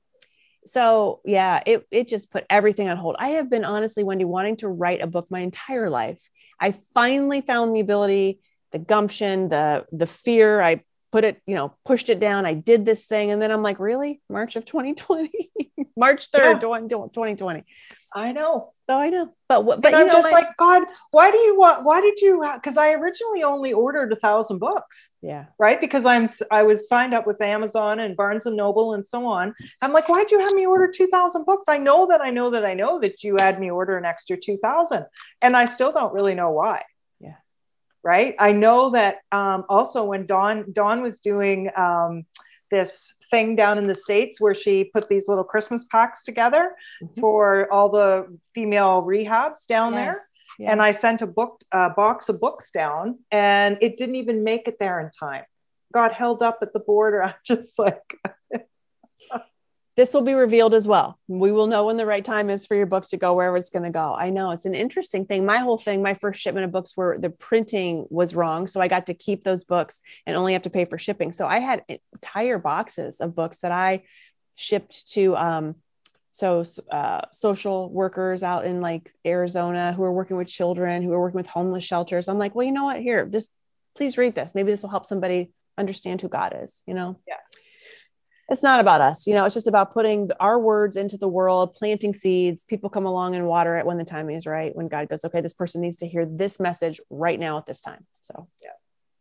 so 0.65 1.21
yeah, 1.27 1.61
it 1.67 1.87
it 1.91 2.09
just 2.09 2.33
put 2.33 2.47
everything 2.49 2.89
on 2.89 2.97
hold. 2.97 3.17
I 3.19 3.31
have 3.31 3.51
been 3.51 3.62
honestly, 3.62 4.05
Wendy, 4.05 4.25
wanting 4.25 4.57
to 4.59 4.69
write 4.69 5.03
a 5.03 5.07
book 5.07 5.27
my 5.31 5.41
entire 5.41 5.91
life. 5.91 6.27
I 6.59 6.73
finally 6.95 7.43
found 7.43 7.75
the 7.75 7.81
ability, 7.81 8.41
the 8.73 8.79
gumption, 8.79 9.51
the 9.51 9.85
the 9.93 10.07
fear. 10.07 10.62
I 10.62 10.83
put 11.16 11.24
it, 11.24 11.40
you 11.46 11.55
know, 11.55 11.74
pushed 11.87 12.11
it 12.11 12.20
down. 12.20 12.44
I 12.44 12.52
did 12.52 12.85
this 12.85 13.07
thing. 13.07 13.31
And 13.31 13.40
then 13.40 13.50
I'm 13.50 13.62
like, 13.62 13.81
really? 13.81 14.20
March 14.29 14.55
of 14.55 14.66
2020, 14.66 15.31
March 15.96 16.31
3rd, 16.31 16.37
yeah. 16.37 16.59
2020. 16.59 17.62
I 18.14 18.33
know. 18.33 18.74
Oh, 18.87 18.98
I 18.98 19.09
know. 19.09 19.31
But 19.48 19.64
what, 19.64 19.81
but 19.81 19.94
I'm 19.94 20.09
know, 20.09 20.12
just 20.12 20.31
like, 20.31 20.55
God, 20.59 20.83
why 21.12 21.31
do 21.31 21.38
you 21.38 21.59
want, 21.59 21.85
why 21.85 22.02
did 22.02 22.20
you, 22.20 22.46
because 22.55 22.76
I 22.76 22.92
originally 22.92 23.44
only 23.44 23.72
ordered 23.72 24.12
a 24.12 24.16
thousand 24.16 24.59
books. 24.59 25.09
Yeah. 25.22 25.46
Right. 25.59 25.81
Because 25.81 26.05
I'm, 26.05 26.29
I 26.50 26.64
was 26.64 26.87
signed 26.87 27.14
up 27.14 27.26
with 27.26 27.40
Amazon 27.40 27.98
and 28.00 28.14
Barnes 28.14 28.44
and 28.44 28.55
Noble 28.55 28.92
and 28.92 29.07
so 29.07 29.24
on. 29.24 29.55
I'm 29.81 29.94
like, 29.94 30.11
why'd 30.11 30.31
you 30.31 30.40
have 30.40 30.52
me 30.52 30.66
order 30.66 30.87
2000 30.87 31.46
books? 31.46 31.64
I 31.66 31.79
know 31.79 32.09
that 32.09 32.20
I 32.20 32.29
know 32.29 32.50
that 32.50 32.66
I 32.66 32.74
know 32.74 33.00
that 33.00 33.24
you 33.24 33.37
had 33.38 33.59
me 33.59 33.70
order 33.70 33.96
an 33.96 34.05
extra 34.05 34.37
2000 34.37 35.07
and 35.40 35.57
I 35.57 35.64
still 35.64 35.92
don't 35.92 36.12
really 36.12 36.35
know 36.35 36.50
why 36.50 36.83
right? 38.07 38.37
I 38.38 38.53
know 38.53 38.90
that 38.90 39.16
um, 39.33 39.64
also 39.69 40.05
when 40.05 40.27
Dawn 40.27 40.73
Dawn 40.73 41.03
was 41.03 41.19
doing 41.19 41.71
um, 41.77 42.25
this 42.71 43.12
thing 43.33 43.57
down 43.57 43.79
in 43.79 43.85
the 43.85 43.97
states 43.97 44.40
where 44.40 44.55
she 44.55 44.85
put 44.85 45.09
these 45.09 45.27
little 45.27 45.42
Christmas 45.42 45.85
packs 45.85 46.23
together 46.23 46.71
mm-hmm. 47.03 47.21
for 47.21 47.71
all 47.73 47.88
the 47.88 48.38
female 48.55 49.03
rehabs 49.03 49.66
down 49.66 49.92
yes. 49.92 50.05
there. 50.05 50.21
Yeah. 50.61 50.73
And 50.73 50.81
I 50.81 50.92
sent 50.92 51.21
a 51.21 51.27
book 51.27 51.61
a 51.73 51.90
box 51.90 52.29
of 52.29 52.40
books 52.40 52.71
down, 52.71 53.19
and 53.33 53.77
it 53.81 53.97
didn't 53.97 54.14
even 54.14 54.45
make 54.45 54.69
it 54.69 54.79
there 54.79 55.01
in 55.01 55.11
time. 55.11 55.45
Got 55.92 56.14
held 56.14 56.42
up 56.45 56.59
at 56.62 56.73
the 56.73 56.79
border. 56.79 57.23
I'm 57.25 57.35
just 57.45 57.77
like, 57.77 58.01
this 59.97 60.13
will 60.13 60.23
be 60.23 60.35
revealed 60.35 60.75
as 60.75 60.87
well. 60.87 61.19
We 61.27 61.53
will 61.53 61.67
know 61.67 61.87
when 61.87 61.97
the 61.97 62.05
right 62.05 62.25
time 62.25 62.51
is 62.51 62.67
for 62.67 62.75
your 62.75 62.85
book 62.85 63.09
to 63.09 63.17
go 63.17 63.33
wherever 63.33 63.57
it's 63.57 63.71
going 63.71 63.85
to 63.85 63.91
go. 63.91 64.15
I 64.15 64.29
know 64.29 64.51
it's 64.51 64.67
an 64.67 64.75
interesting 64.75 65.25
thing. 65.25 65.47
My 65.47 65.59
whole 65.59 65.79
thing, 65.79 66.03
my 66.03 66.13
first 66.13 66.41
shipment 66.41 66.67
of 66.67 66.73
books 66.73 66.95
were 66.97 67.17
the 67.19 67.31
printing 67.31 68.07
was 68.11 68.35
wrong. 68.35 68.67
So 68.67 68.79
I 68.79 68.89
got 68.89 69.07
to 69.07 69.15
keep 69.15 69.43
those 69.43 69.65
books 69.65 70.01
and 70.27 70.37
only 70.37 70.53
have 70.53 70.63
to 70.63 70.71
pay 70.71 70.85
for 70.85 70.99
shipping. 70.99 71.33
So 71.33 71.47
I 71.47 71.61
had 71.61 71.83
entire 71.89 72.59
boxes 72.59 73.21
of 73.21 73.35
books 73.35 73.59
that 73.59 73.73
I 73.73 74.03
shipped 74.55 75.09
to, 75.13 75.35
um, 75.37 75.77
so 76.31 76.63
uh, 76.91 77.23
social 77.33 77.91
workers 77.91 78.43
out 78.43 78.67
in 78.67 78.83
like 78.83 79.11
Arizona 79.25 79.95
who 79.95 80.03
are 80.03 80.13
working 80.13 80.37
with 80.37 80.49
children, 80.49 81.01
who 81.01 81.15
are 81.15 81.21
working 81.21 81.39
with 81.39 81.47
homeless 81.47 81.85
shelters. 81.85 82.29
I'm 82.29 82.37
like, 82.37 82.55
well, 82.55 82.67
you 82.67 82.73
know 82.73 82.85
what? 82.85 83.01
Here, 83.01 83.25
just 83.25 83.51
please 83.97 84.19
read 84.19 84.35
this. 84.35 84.55
Maybe 84.55 84.71
this 84.71 84.83
will 84.83 84.91
help 84.91 85.07
somebody 85.07 85.53
understand 85.79 86.21
who 86.21 86.29
God 86.29 86.55
is, 86.63 86.83
you 86.87 86.93
know? 86.93 87.19
Yeah 87.27 87.37
it's 88.49 88.63
not 88.63 88.81
about 88.81 89.01
us 89.01 89.27
you 89.27 89.35
know 89.35 89.45
it's 89.45 89.55
just 89.55 89.67
about 89.67 89.93
putting 89.93 90.31
our 90.41 90.59
words 90.59 90.97
into 90.97 91.17
the 91.17 91.29
world 91.29 91.75
planting 91.75 92.15
seeds 92.15 92.65
people 92.65 92.89
come 92.89 93.07
along 93.07 93.35
and 93.35 93.47
water 93.47 93.77
it 93.77 93.87
when 93.87 93.99
the 93.99 94.05
timing 94.05 94.37
is 94.37 94.47
right 94.47 94.75
when 94.77 94.89
god 94.89 95.09
goes 95.09 95.25
okay 95.25 95.41
this 95.41 95.55
person 95.55 95.81
needs 95.81 95.97
to 95.97 96.07
hear 96.07 96.25
this 96.25 96.61
message 96.61 97.01
right 97.11 97.41
now 97.41 97.59
at 97.59 97.67
this 97.67 97.81
time 97.81 98.05
so 98.23 98.47
yeah 98.63 98.71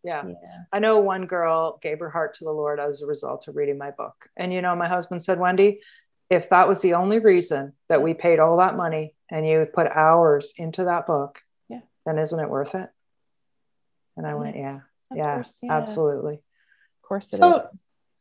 yeah. 0.06 0.24
yeah. 0.28 0.62
I 0.72 0.80
know 0.80 1.00
one 1.00 1.26
girl 1.26 1.80
gave 1.82 2.00
her 2.00 2.12
heart 2.12 2.36
to 2.36 2.44
the 2.44 2.52
Lord 2.52 2.80
as 2.80 3.02
a 3.02 3.08
result 3.08 3.48
of 3.48 3.56
reading 3.56 3.80
my 3.80 3.90
book. 3.90 4.30
And, 4.38 4.54
you 4.54 4.62
know, 4.62 4.76
my 4.76 4.88
husband 4.88 5.24
said, 5.24 5.40
Wendy, 5.40 5.82
if 6.30 6.50
that 6.52 6.68
was 6.68 6.82
the 6.82 6.94
only 6.94 7.18
reason 7.18 7.74
that 7.90 8.04
we 8.04 8.14
paid 8.14 8.40
all 8.40 8.58
that 8.58 8.78
money 8.78 9.16
and 9.32 9.48
you 9.48 9.68
put 9.72 9.88
hours 9.88 10.54
into 10.58 10.86
that 10.86 11.08
book, 11.08 11.42
yeah. 11.70 11.82
then 12.06 12.20
isn't 12.20 12.40
it 12.40 12.50
worth 12.50 12.76
it? 12.76 12.88
And 14.16 14.28
I 14.28 14.36
went, 14.36 14.56
yeah, 14.56 14.82
yeah, 15.14 15.36
course, 15.36 15.60
yeah, 15.62 15.76
absolutely. 15.76 16.36
Of 16.36 17.08
course 17.08 17.34
it 17.34 17.38
so, 17.38 17.58
is 17.58 17.68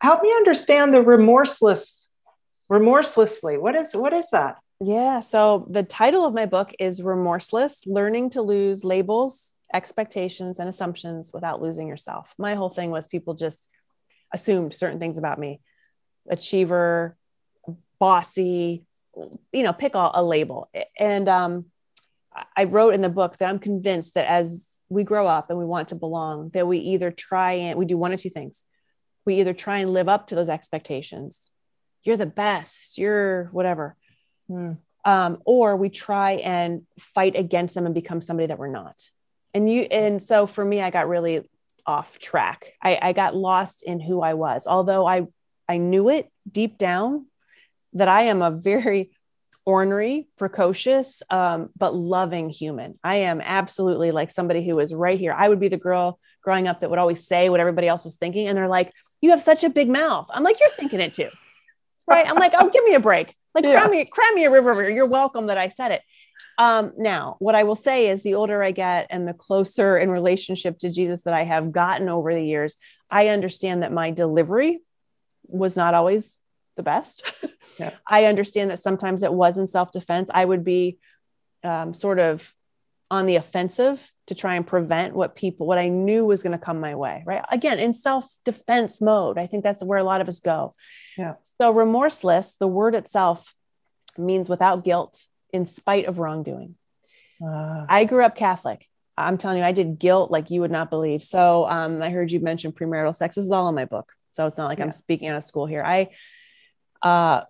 help 0.05 0.23
me 0.23 0.31
understand 0.33 0.93
the 0.93 1.03
remorseless 1.03 2.09
remorselessly. 2.69 3.57
What 3.59 3.75
is 3.75 3.95
what 3.95 4.12
is 4.12 4.29
that? 4.31 4.59
Yeah 4.81 5.21
so 5.21 5.67
the 5.69 5.83
title 5.83 6.25
of 6.25 6.35
my 6.35 6.47
book 6.47 6.73
is 6.79 7.03
remorseless 7.03 7.87
learning 7.87 8.31
to 8.31 8.43
lose 8.43 8.85
labels 8.85 9.55
expectations 9.73 10.59
and 10.59 10.69
assumptions 10.69 11.33
without 11.33 11.61
losing 11.61 11.88
yourself. 11.88 12.35
My 12.38 12.55
whole 12.55 12.69
thing 12.69 12.90
was 12.90 13.07
people 13.07 13.35
just 13.35 13.71
assumed 14.33 14.75
certain 14.75 15.01
things 15.01 15.19
about 15.19 15.38
me. 15.38 15.61
Achiever 16.29 17.17
bossy 17.99 18.85
you 19.53 19.62
know 19.62 19.73
pick 19.73 19.95
a, 19.95 20.11
a 20.14 20.23
label. 20.23 20.69
And 20.99 21.29
um, 21.29 21.67
i 22.57 22.64
wrote 22.64 22.95
in 22.95 23.01
the 23.01 23.17
book 23.21 23.38
that 23.38 23.49
i'm 23.49 23.61
convinced 23.61 24.14
that 24.14 24.27
as 24.27 24.69
we 24.88 25.03
grow 25.05 25.27
up 25.27 25.49
and 25.49 25.59
we 25.59 25.64
want 25.64 25.88
to 25.88 25.95
belong 25.95 26.51
that 26.51 26.67
we 26.67 26.79
either 26.79 27.11
try 27.11 27.53
and 27.53 27.79
we 27.79 27.87
do 27.87 27.97
one 27.97 28.12
of 28.12 28.21
two 28.21 28.29
things 28.29 28.64
we 29.24 29.40
either 29.40 29.54
try 29.54 29.78
and 29.78 29.92
live 29.92 30.08
up 30.08 30.28
to 30.28 30.34
those 30.34 30.48
expectations. 30.48 31.50
You're 32.02 32.16
the 32.16 32.26
best 32.26 32.98
you're 32.98 33.44
whatever. 33.46 33.96
Mm. 34.50 34.76
um, 35.06 35.38
or 35.46 35.74
we 35.76 35.88
try 35.88 36.32
and 36.32 36.82
fight 36.98 37.34
against 37.34 37.74
them 37.74 37.87
and 37.87 37.94
become 37.94 38.20
somebody 38.20 38.46
that 38.48 38.58
we're 38.58 38.68
not. 38.68 39.08
And 39.54 39.70
you 39.72 39.82
and 39.82 40.20
so 40.20 40.46
for 40.46 40.62
me 40.64 40.82
i 40.82 40.90
got 40.90 41.08
really 41.08 41.48
off 41.87 42.18
track. 42.18 42.72
I, 42.82 42.98
I 43.00 43.12
got 43.12 43.34
lost 43.34 43.82
in 43.82 44.00
who 44.00 44.20
i 44.20 44.34
was 44.34 44.66
although 44.66 45.06
i 45.06 45.26
i 45.68 45.78
knew 45.78 46.10
it 46.10 46.30
deep 46.50 46.76
down 46.76 47.26
that 47.94 48.08
i 48.08 48.22
am 48.22 48.42
a 48.42 48.50
very 48.50 49.12
ornery 49.66 50.29
precocious 50.37 51.22
um, 51.31 51.70
but 51.77 51.94
loving 51.94 52.50
human 52.50 52.98
i 53.03 53.16
am 53.16 53.40
absolutely 53.40 54.11
like 54.11 54.31
somebody 54.31 54.64
who 54.66 54.79
is 54.79 54.92
right 54.92 55.18
here 55.18 55.33
i 55.33 55.48
would 55.48 55.61
be 55.61 55.68
the 55.68 55.79
girl 55.79 56.18
growing 56.42 56.68
up 56.68 56.81
that 56.81 56.90
would 56.90 56.98
always 56.98 57.27
say 57.27 57.48
what 57.48 57.61
everybody 57.61 57.88
else 57.88 58.05
was 58.05 58.16
thinking 58.16 58.46
and 58.46 58.59
they're 58.59 58.68
like 58.68 58.92
you 59.24 59.31
have 59.31 59.40
such 59.40 59.64
a 59.64 59.70
big 59.70 59.88
mouth. 59.88 60.29
I'm 60.31 60.42
like, 60.42 60.61
you're 60.61 60.68
thinking 60.68 61.00
it 61.00 61.14
too. 61.14 61.31
Right. 62.07 62.29
I'm 62.29 62.37
like, 62.37 62.53
oh, 62.59 62.68
give 62.68 62.85
me 62.85 62.94
a 62.94 63.00
break. 63.00 63.35
Like, 63.55 63.64
yeah. 63.64 63.81
cry 63.81 63.90
me, 63.90 64.05
cry 64.05 64.33
me 64.35 64.44
a 64.44 64.50
river. 64.50 64.90
You're 64.90 65.07
welcome 65.07 65.46
that 65.46 65.57
I 65.57 65.68
said 65.68 65.92
it. 65.92 66.03
Um, 66.59 66.92
now, 66.98 67.37
what 67.38 67.55
I 67.55 67.62
will 67.62 67.74
say 67.74 68.09
is 68.09 68.22
the 68.22 68.35
older 68.35 68.62
I 68.62 68.72
get 68.72 69.07
and 69.09 69.27
the 69.27 69.33
closer 69.33 69.96
in 69.96 70.11
relationship 70.11 70.77
to 70.81 70.90
Jesus 70.90 71.22
that 71.22 71.33
I 71.33 71.44
have 71.44 71.72
gotten 71.72 72.11
over 72.11 72.35
the 72.35 72.44
years, 72.44 72.77
I 73.11 73.29
understand 73.29 73.83
that 73.83 73.92
my 73.92 74.11
delivery 74.11 74.81
was 75.48 75.74
not 75.74 75.94
always 75.94 76.37
the 76.76 76.82
best. 76.82 77.22
Yeah. 77.78 77.90
I 78.06 78.26
understand 78.26 78.70
that 78.70 78.78
sometimes 78.78 79.24
it 79.24 79.32
was 79.32 79.58
in 79.58 79.66
self 79.66 79.90
defense. 79.90 80.30
I 80.32 80.44
would 80.44 80.62
be 80.62 80.98
um, 81.64 81.92
sort 81.92 82.20
of 82.20 82.54
on 83.10 83.26
the 83.26 83.37
offensive 83.37 84.12
to 84.26 84.34
try 84.34 84.54
and 84.54 84.66
prevent 84.66 85.14
what 85.14 85.37
people, 85.37 85.66
what 85.66 85.78
I 85.78 85.88
knew 85.88 86.24
was 86.24 86.42
going 86.42 86.52
to 86.52 86.64
come 86.64 86.80
my 86.80 86.94
way, 86.94 87.22
right? 87.26 87.44
Again, 87.50 87.78
in 87.78 87.94
self 87.94 88.26
defense 88.44 89.00
mode. 89.00 89.38
I 89.38 89.46
think 89.46 89.62
that's 89.62 89.82
where 89.82 89.98
a 89.98 90.04
lot 90.04 90.20
of 90.20 90.28
us 90.28 90.40
go. 90.40 90.74
Yeah. 91.16 91.34
So, 91.60 91.70
remorseless, 91.70 92.54
the 92.54 92.66
word 92.66 92.94
itself 92.94 93.54
means 94.16 94.48
without 94.48 94.84
guilt 94.84 95.26
in 95.52 95.66
spite 95.66 96.06
of 96.06 96.18
wrongdoing. 96.18 96.76
Uh, 97.44 97.84
I 97.88 98.04
grew 98.04 98.24
up 98.24 98.37
Catholic. 98.37 98.87
I'm 99.16 99.38
telling 99.38 99.58
you, 99.58 99.64
I 99.64 99.72
did 99.72 99.98
guilt 99.98 100.30
like 100.30 100.50
you 100.50 100.60
would 100.62 100.72
not 100.72 100.90
believe. 100.90 101.22
So, 101.22 101.68
um, 101.68 102.02
I 102.02 102.10
heard 102.10 102.32
you 102.32 102.40
mention 102.40 102.72
premarital 102.72 103.14
sex. 103.14 103.34
This 103.34 103.44
is 103.44 103.52
all 103.52 103.68
in 103.68 103.74
my 103.74 103.84
book. 103.84 104.12
So, 104.30 104.46
it's 104.46 104.58
not 104.58 104.66
like 104.66 104.78
yeah. 104.78 104.84
I'm 104.84 104.92
speaking 104.92 105.28
out 105.28 105.37
of 105.37 105.44
school 105.44 105.66
here. 105.66 105.82
I, 105.84 106.08
uh, 107.05 107.43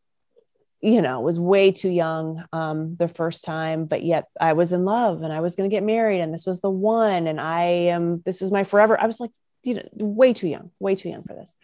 you 0.84 1.00
know, 1.00 1.20
was 1.20 1.40
way 1.40 1.72
too 1.72 1.88
young 1.88 2.44
um, 2.52 2.96
the 2.96 3.08
first 3.08 3.42
time, 3.42 3.86
but 3.86 4.02
yet 4.02 4.28
I 4.38 4.52
was 4.52 4.74
in 4.74 4.84
love 4.84 5.22
and 5.22 5.32
I 5.32 5.40
was 5.40 5.56
going 5.56 5.70
to 5.70 5.74
get 5.74 5.82
married 5.82 6.20
and 6.20 6.34
this 6.34 6.44
was 6.44 6.60
the 6.60 6.68
one. 6.68 7.26
And 7.26 7.40
I 7.40 7.62
am, 7.62 8.20
this 8.26 8.42
is 8.42 8.50
my 8.50 8.64
forever. 8.64 9.00
I 9.00 9.06
was 9.06 9.18
like, 9.18 9.30
you 9.62 9.76
know, 9.76 9.88
way 9.94 10.34
too 10.34 10.46
young, 10.46 10.72
way 10.78 10.94
too 10.94 11.08
young 11.08 11.22
for 11.22 11.32
this. 11.32 11.56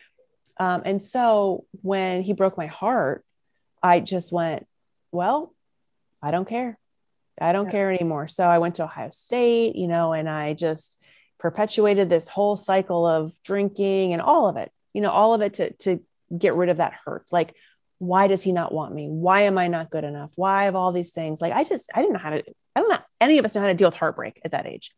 Um, 0.59 0.81
and 0.87 1.03
so 1.03 1.66
when 1.83 2.22
he 2.22 2.33
broke 2.33 2.57
my 2.57 2.66
heart, 2.66 3.22
I 3.83 4.00
just 4.00 4.33
went, 4.33 4.66
well, 5.12 5.55
I 6.22 6.31
don't 6.31 6.48
care. 6.48 6.79
I 7.38 7.53
don't 7.53 7.66
yeah. 7.66 7.72
care 7.72 7.92
anymore. 7.92 8.26
So 8.26 8.46
I 8.46 8.57
went 8.57 8.76
to 8.76 8.85
Ohio 8.85 9.11
State, 9.11 9.76
you 9.76 9.87
know, 9.87 10.14
and 10.14 10.31
I 10.31 10.55
just 10.55 10.98
perpetuated 11.38 12.09
this 12.09 12.26
whole 12.26 12.57
cycle 12.57 13.07
of 13.07 13.35
drinking 13.44 14.14
and 14.14 14.22
all 14.22 14.48
of 14.48 14.57
it, 14.57 14.72
you 14.94 15.03
know, 15.03 15.11
all 15.11 15.35
of 15.35 15.42
it 15.42 15.55
to, 15.55 15.72
to 15.74 16.03
get 16.37 16.55
rid 16.55 16.70
of 16.70 16.79
that 16.79 16.94
hurt. 17.05 17.24
Like, 17.31 17.55
why 18.00 18.28
does 18.28 18.42
he 18.42 18.50
not 18.50 18.72
want 18.72 18.94
me? 18.94 19.08
Why 19.08 19.42
am 19.42 19.58
I 19.58 19.68
not 19.68 19.90
good 19.90 20.04
enough? 20.04 20.32
Why 20.34 20.64
have 20.64 20.74
all 20.74 20.90
these 20.90 21.10
things? 21.10 21.42
Like 21.42 21.52
I 21.52 21.64
just 21.64 21.90
I 21.94 22.00
didn't 22.00 22.14
know 22.14 22.18
how 22.18 22.30
to 22.30 22.42
I 22.74 22.80
don't 22.80 22.88
know 22.88 22.98
any 23.20 23.36
of 23.36 23.44
us 23.44 23.54
know 23.54 23.60
how 23.60 23.66
to 23.66 23.74
deal 23.74 23.88
with 23.88 23.96
heartbreak 23.98 24.40
at 24.42 24.52
that 24.52 24.66
age 24.66 24.90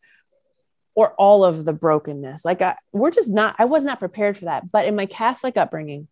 or 0.95 1.13
all 1.15 1.45
of 1.45 1.65
the 1.65 1.73
brokenness. 1.73 2.45
Like 2.45 2.63
I, 2.63 2.77
we're 2.93 3.11
just 3.11 3.29
not 3.29 3.57
I 3.59 3.65
was 3.65 3.85
not 3.85 3.99
prepared 3.99 4.39
for 4.39 4.45
that. 4.45 4.71
But 4.71 4.87
in 4.87 4.95
my 4.95 5.07
Catholic 5.07 5.57
upbringing, 5.57 6.07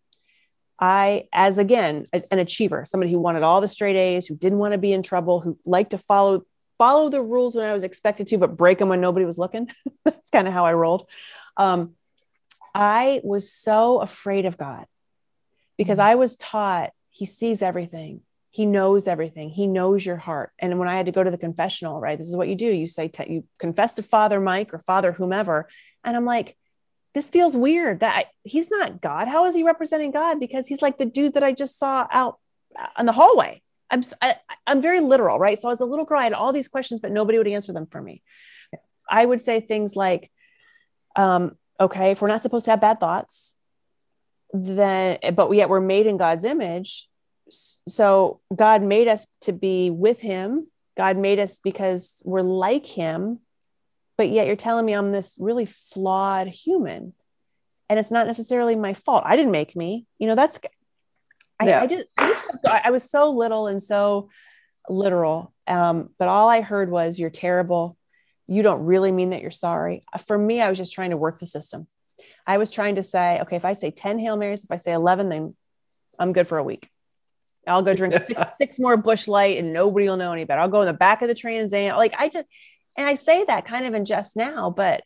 I 0.77 1.29
as 1.31 1.57
again 1.57 2.03
an 2.11 2.39
achiever, 2.39 2.83
somebody 2.83 3.09
who 3.09 3.19
wanted 3.19 3.43
all 3.43 3.61
the 3.61 3.69
straight 3.69 3.95
A's, 3.95 4.27
who 4.27 4.35
didn't 4.35 4.59
want 4.59 4.73
to 4.73 4.77
be 4.77 4.91
in 4.91 5.01
trouble, 5.01 5.39
who 5.39 5.57
liked 5.65 5.91
to 5.91 5.97
follow 5.97 6.43
follow 6.77 7.07
the 7.07 7.21
rules 7.21 7.55
when 7.55 7.69
I 7.69 7.73
was 7.73 7.83
expected 7.83 8.27
to, 8.27 8.37
but 8.37 8.57
break 8.57 8.79
them 8.79 8.89
when 8.89 8.99
nobody 8.99 9.25
was 9.25 9.37
looking. 9.37 9.69
That's 10.03 10.29
kind 10.29 10.45
of 10.45 10.53
how 10.53 10.65
I 10.65 10.73
rolled. 10.73 11.07
Um, 11.55 11.93
I 12.75 13.21
was 13.23 13.49
so 13.49 14.01
afraid 14.01 14.45
of 14.45 14.57
God 14.57 14.87
because 15.81 15.97
mm-hmm. 15.97 16.09
I 16.09 16.15
was 16.15 16.37
taught 16.37 16.91
he 17.09 17.25
sees 17.25 17.63
everything. 17.63 18.21
He 18.51 18.67
knows 18.67 19.07
everything. 19.07 19.49
He 19.49 19.65
knows 19.65 20.05
your 20.05 20.17
heart. 20.17 20.51
And 20.59 20.77
when 20.77 20.87
I 20.87 20.95
had 20.95 21.07
to 21.07 21.11
go 21.11 21.23
to 21.23 21.31
the 21.31 21.39
confessional, 21.39 21.99
right, 21.99 22.19
this 22.19 22.27
is 22.27 22.35
what 22.35 22.49
you 22.49 22.55
do. 22.55 22.67
You 22.67 22.85
say, 22.85 23.07
te- 23.07 23.33
you 23.33 23.43
confess 23.57 23.95
to 23.95 24.03
Father 24.03 24.39
Mike 24.39 24.75
or 24.75 24.77
Father 24.77 25.11
whomever. 25.11 25.67
And 26.03 26.15
I'm 26.15 26.25
like, 26.25 26.55
this 27.15 27.31
feels 27.31 27.57
weird 27.57 28.01
that 28.01 28.15
I, 28.15 28.25
he's 28.43 28.69
not 28.69 29.01
God. 29.01 29.27
How 29.27 29.45
is 29.45 29.55
he 29.55 29.63
representing 29.63 30.11
God? 30.11 30.39
Because 30.39 30.67
he's 30.67 30.83
like 30.83 30.99
the 30.99 31.05
dude 31.05 31.33
that 31.33 31.43
I 31.43 31.51
just 31.51 31.79
saw 31.79 32.05
out 32.11 32.37
on 32.95 33.07
the 33.07 33.11
hallway. 33.11 33.63
I'm, 33.89 34.03
I, 34.21 34.35
I'm 34.67 34.83
very 34.83 34.99
literal, 34.99 35.39
right? 35.39 35.57
So 35.57 35.71
as 35.71 35.81
a 35.81 35.85
little 35.85 36.05
girl, 36.05 36.19
I 36.19 36.25
had 36.25 36.33
all 36.33 36.53
these 36.53 36.67
questions, 36.67 36.99
but 36.99 37.11
nobody 37.11 37.39
would 37.39 37.47
answer 37.47 37.73
them 37.73 37.87
for 37.87 37.99
me. 37.99 38.21
I 39.09 39.25
would 39.25 39.41
say 39.41 39.61
things 39.61 39.95
like, 39.95 40.31
um, 41.15 41.57
okay, 41.79 42.11
if 42.11 42.21
we're 42.21 42.27
not 42.27 42.43
supposed 42.43 42.65
to 42.65 42.71
have 42.71 42.81
bad 42.81 42.99
thoughts, 42.99 43.55
then 44.53 45.17
but 45.33 45.51
yet 45.53 45.69
we're 45.69 45.81
made 45.81 46.07
in 46.07 46.17
God's 46.17 46.43
image. 46.43 47.07
So 47.49 48.39
God 48.55 48.81
made 48.81 49.07
us 49.07 49.25
to 49.41 49.53
be 49.53 49.89
with 49.89 50.21
him. 50.21 50.67
God 50.97 51.17
made 51.17 51.39
us 51.39 51.59
because 51.63 52.21
we're 52.25 52.41
like 52.41 52.85
him. 52.85 53.39
But 54.17 54.29
yet 54.29 54.47
you're 54.47 54.55
telling 54.55 54.85
me 54.85 54.93
I'm 54.93 55.11
this 55.11 55.35
really 55.39 55.65
flawed 55.65 56.47
human. 56.47 57.13
And 57.89 57.99
it's 57.99 58.11
not 58.11 58.27
necessarily 58.27 58.75
my 58.75 58.93
fault. 58.93 59.23
I 59.25 59.35
didn't 59.35 59.51
make 59.51 59.75
me. 59.75 60.05
You 60.17 60.27
know, 60.27 60.35
that's 60.35 60.59
I, 61.59 61.67
yeah. 61.67 61.81
I 61.81 61.85
did 61.85 62.05
I, 62.17 62.33
just, 62.33 62.65
I 62.65 62.91
was 62.91 63.09
so 63.09 63.31
little 63.31 63.67
and 63.67 63.83
so 63.83 64.29
literal. 64.89 65.53
Um, 65.67 66.09
but 66.17 66.27
all 66.27 66.49
I 66.49 66.61
heard 66.61 66.89
was 66.89 67.19
you're 67.19 67.29
terrible. 67.29 67.97
You 68.47 68.63
don't 68.63 68.85
really 68.85 69.11
mean 69.11 69.31
that 69.31 69.41
you're 69.41 69.51
sorry. 69.51 70.05
For 70.25 70.37
me, 70.37 70.61
I 70.61 70.69
was 70.69 70.77
just 70.77 70.93
trying 70.93 71.11
to 71.11 71.17
work 71.17 71.39
the 71.39 71.45
system. 71.45 71.87
I 72.45 72.57
was 72.57 72.71
trying 72.71 72.95
to 72.95 73.03
say, 73.03 73.39
okay, 73.41 73.55
if 73.55 73.65
I 73.65 73.73
say 73.73 73.91
10 73.91 74.19
Hail 74.19 74.37
Marys, 74.37 74.63
if 74.63 74.71
I 74.71 74.75
say 74.77 74.93
11, 74.93 75.29
then 75.29 75.55
I'm 76.19 76.33
good 76.33 76.47
for 76.47 76.57
a 76.57 76.63
week. 76.63 76.89
I'll 77.67 77.83
go 77.83 77.93
drink 77.93 78.15
six, 78.17 78.41
six 78.57 78.79
more 78.79 78.97
Busch 78.97 79.27
Light 79.27 79.57
and 79.57 79.73
nobody 79.73 80.07
will 80.07 80.17
know 80.17 80.33
any 80.33 80.45
better. 80.45 80.61
I'll 80.61 80.67
go 80.67 80.81
in 80.81 80.87
the 80.87 80.93
back 80.93 81.21
of 81.21 81.27
the 81.27 81.35
Trans 81.35 81.73
Am. 81.73 81.95
Like 81.95 82.13
I 82.17 82.27
just, 82.29 82.47
and 82.97 83.07
I 83.07 83.15
say 83.15 83.43
that 83.45 83.65
kind 83.65 83.85
of 83.85 83.93
in 83.93 84.05
jest 84.05 84.35
now, 84.35 84.69
but 84.69 85.03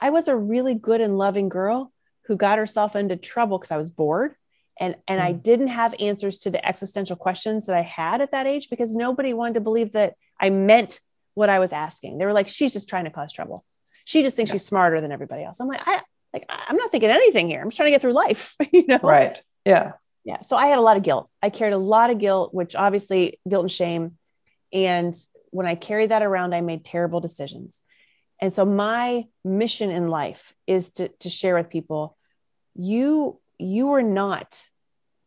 I 0.00 0.10
was 0.10 0.28
a 0.28 0.36
really 0.36 0.74
good 0.74 1.00
and 1.00 1.18
loving 1.18 1.48
girl 1.48 1.92
who 2.26 2.36
got 2.36 2.58
herself 2.58 2.94
into 2.94 3.16
trouble 3.16 3.58
because 3.58 3.70
I 3.70 3.76
was 3.76 3.90
bored 3.90 4.34
and 4.78 4.94
and 5.08 5.20
mm. 5.20 5.24
I 5.24 5.32
didn't 5.32 5.68
have 5.68 5.94
answers 5.98 6.38
to 6.38 6.50
the 6.50 6.64
existential 6.66 7.16
questions 7.16 7.66
that 7.66 7.76
I 7.76 7.82
had 7.82 8.20
at 8.20 8.32
that 8.32 8.46
age 8.46 8.68
because 8.70 8.94
nobody 8.94 9.34
wanted 9.34 9.54
to 9.54 9.60
believe 9.60 9.92
that 9.92 10.14
I 10.38 10.50
meant 10.50 11.00
what 11.34 11.48
I 11.48 11.58
was 11.58 11.72
asking. 11.72 12.18
They 12.18 12.26
were 12.26 12.32
like, 12.32 12.48
she's 12.48 12.72
just 12.72 12.88
trying 12.88 13.04
to 13.04 13.10
cause 13.10 13.32
trouble. 13.32 13.64
She 14.04 14.22
just 14.22 14.36
thinks 14.36 14.50
yeah. 14.50 14.54
she's 14.54 14.66
smarter 14.66 15.00
than 15.00 15.12
everybody 15.12 15.44
else. 15.44 15.60
I'm 15.60 15.68
like, 15.68 15.82
I 15.84 16.00
like 16.32 16.46
I'm 16.48 16.76
not 16.76 16.90
thinking 16.90 17.10
anything 17.10 17.48
here. 17.48 17.60
I'm 17.60 17.68
just 17.68 17.76
trying 17.76 17.88
to 17.88 17.92
get 17.92 18.00
through 18.00 18.12
life, 18.12 18.54
you 18.72 18.86
know? 18.86 19.00
Right. 19.02 19.38
Yeah. 19.64 19.92
Yeah. 20.24 20.40
So 20.42 20.56
I 20.56 20.66
had 20.66 20.78
a 20.78 20.82
lot 20.82 20.96
of 20.96 21.02
guilt. 21.02 21.30
I 21.42 21.50
carried 21.50 21.72
a 21.72 21.78
lot 21.78 22.10
of 22.10 22.18
guilt, 22.18 22.54
which 22.54 22.76
obviously 22.76 23.40
guilt 23.48 23.64
and 23.64 23.70
shame. 23.70 24.18
And 24.72 25.14
when 25.50 25.66
I 25.66 25.74
carried 25.74 26.10
that 26.10 26.22
around, 26.22 26.54
I 26.54 26.60
made 26.60 26.84
terrible 26.84 27.20
decisions. 27.20 27.82
And 28.40 28.52
so 28.52 28.64
my 28.64 29.24
mission 29.44 29.90
in 29.90 30.08
life 30.08 30.54
is 30.66 30.90
to, 30.90 31.08
to 31.20 31.28
share 31.28 31.56
with 31.56 31.68
people, 31.68 32.16
you, 32.74 33.38
you 33.58 33.92
are 33.92 34.02
not 34.02 34.68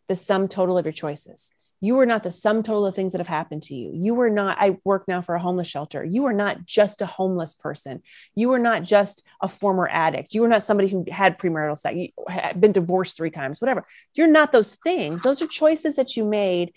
the 0.08 0.16
sum 0.16 0.48
total 0.48 0.78
of 0.78 0.86
your 0.86 0.94
choices 0.94 1.54
you 1.84 2.00
are 2.00 2.06
not 2.06 2.24
the 2.24 2.32
sum 2.32 2.64
total 2.64 2.86
of 2.86 2.96
things 2.96 3.12
that 3.12 3.18
have 3.20 3.28
happened 3.28 3.62
to 3.62 3.76
you. 3.76 3.92
You 3.94 4.18
are 4.22 4.30
not, 4.30 4.56
I 4.58 4.78
work 4.86 5.06
now 5.06 5.22
for 5.22 5.36
a 5.36 5.40
homeless 5.40 5.68
shelter. 5.68 6.02
You 6.02 6.24
are 6.28 6.34
not 6.34 6.66
just 6.66 7.02
a 7.02 7.06
homeless 7.06 7.56
person. 7.56 8.02
You 8.36 8.54
are 8.54 8.60
not 8.60 8.84
just 8.84 9.28
a 9.42 9.50
former 9.50 9.90
addict. 9.92 10.34
You 10.34 10.46
are 10.46 10.48
not 10.48 10.64
somebody 10.64 10.88
who 10.88 11.04
had 11.12 11.38
premarital 11.38 11.78
sex, 11.78 11.98
you 11.98 12.08
had 12.30 12.62
been 12.62 12.72
divorced 12.72 13.18
three 13.18 13.32
times, 13.32 13.60
whatever. 13.60 13.86
You're 14.14 14.32
not 14.32 14.54
those 14.54 14.76
things. 14.76 15.24
Those 15.24 15.42
are 15.42 15.48
choices 15.48 15.98
that 15.98 16.16
you 16.16 16.24
made 16.24 16.72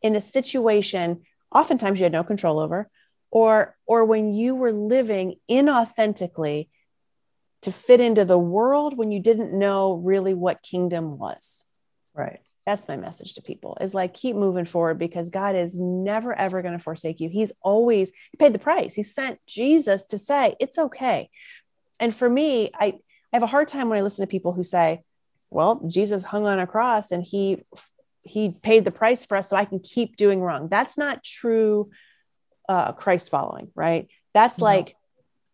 in 0.00 0.14
a 0.14 0.20
situation, 0.20 1.22
oftentimes 1.52 1.98
you 1.98 2.04
had 2.04 2.12
no 2.12 2.22
control 2.22 2.60
over, 2.60 2.86
or, 3.32 3.76
or 3.84 4.04
when 4.04 4.32
you 4.32 4.54
were 4.54 4.72
living 4.72 5.40
inauthentically 5.50 6.68
to 7.62 7.72
fit 7.72 8.00
into 8.00 8.24
the 8.24 8.38
world 8.38 8.96
when 8.96 9.10
you 9.10 9.18
didn't 9.18 9.58
know 9.58 9.94
really 9.94 10.34
what 10.34 10.62
kingdom 10.62 11.18
was. 11.18 11.64
Right 12.14 12.42
that's 12.66 12.86
my 12.86 12.96
message 12.96 13.34
to 13.34 13.42
people 13.42 13.76
is 13.80 13.94
like 13.94 14.14
keep 14.14 14.36
moving 14.36 14.64
forward 14.64 14.98
because 14.98 15.30
god 15.30 15.56
is 15.56 15.78
never 15.78 16.36
ever 16.38 16.62
going 16.62 16.76
to 16.76 16.82
forsake 16.82 17.20
you. 17.20 17.28
He's 17.28 17.52
always 17.62 18.12
he 18.30 18.36
paid 18.38 18.52
the 18.52 18.58
price. 18.58 18.94
He 18.94 19.02
sent 19.02 19.38
jesus 19.46 20.06
to 20.06 20.18
say 20.18 20.54
it's 20.60 20.78
okay. 20.78 21.30
And 22.00 22.14
for 22.14 22.28
me 22.28 22.70
i 22.74 22.86
i 22.86 22.94
have 23.32 23.42
a 23.42 23.48
hard 23.48 23.68
time 23.68 23.88
when 23.88 23.98
i 23.98 24.02
listen 24.02 24.24
to 24.24 24.30
people 24.30 24.52
who 24.52 24.64
say 24.64 25.02
well 25.50 25.82
jesus 25.88 26.22
hung 26.22 26.46
on 26.46 26.58
a 26.58 26.66
cross 26.66 27.10
and 27.10 27.22
he 27.22 27.62
he 28.24 28.54
paid 28.62 28.84
the 28.84 28.92
price 28.92 29.24
for 29.26 29.36
us 29.36 29.48
so 29.48 29.56
i 29.56 29.64
can 29.64 29.80
keep 29.80 30.16
doing 30.16 30.40
wrong. 30.40 30.68
That's 30.68 30.96
not 30.96 31.24
true 31.24 31.90
uh, 32.68 32.92
christ 32.92 33.30
following 33.30 33.70
right? 33.74 34.08
That's 34.34 34.58
no. 34.58 34.64
like 34.64 34.96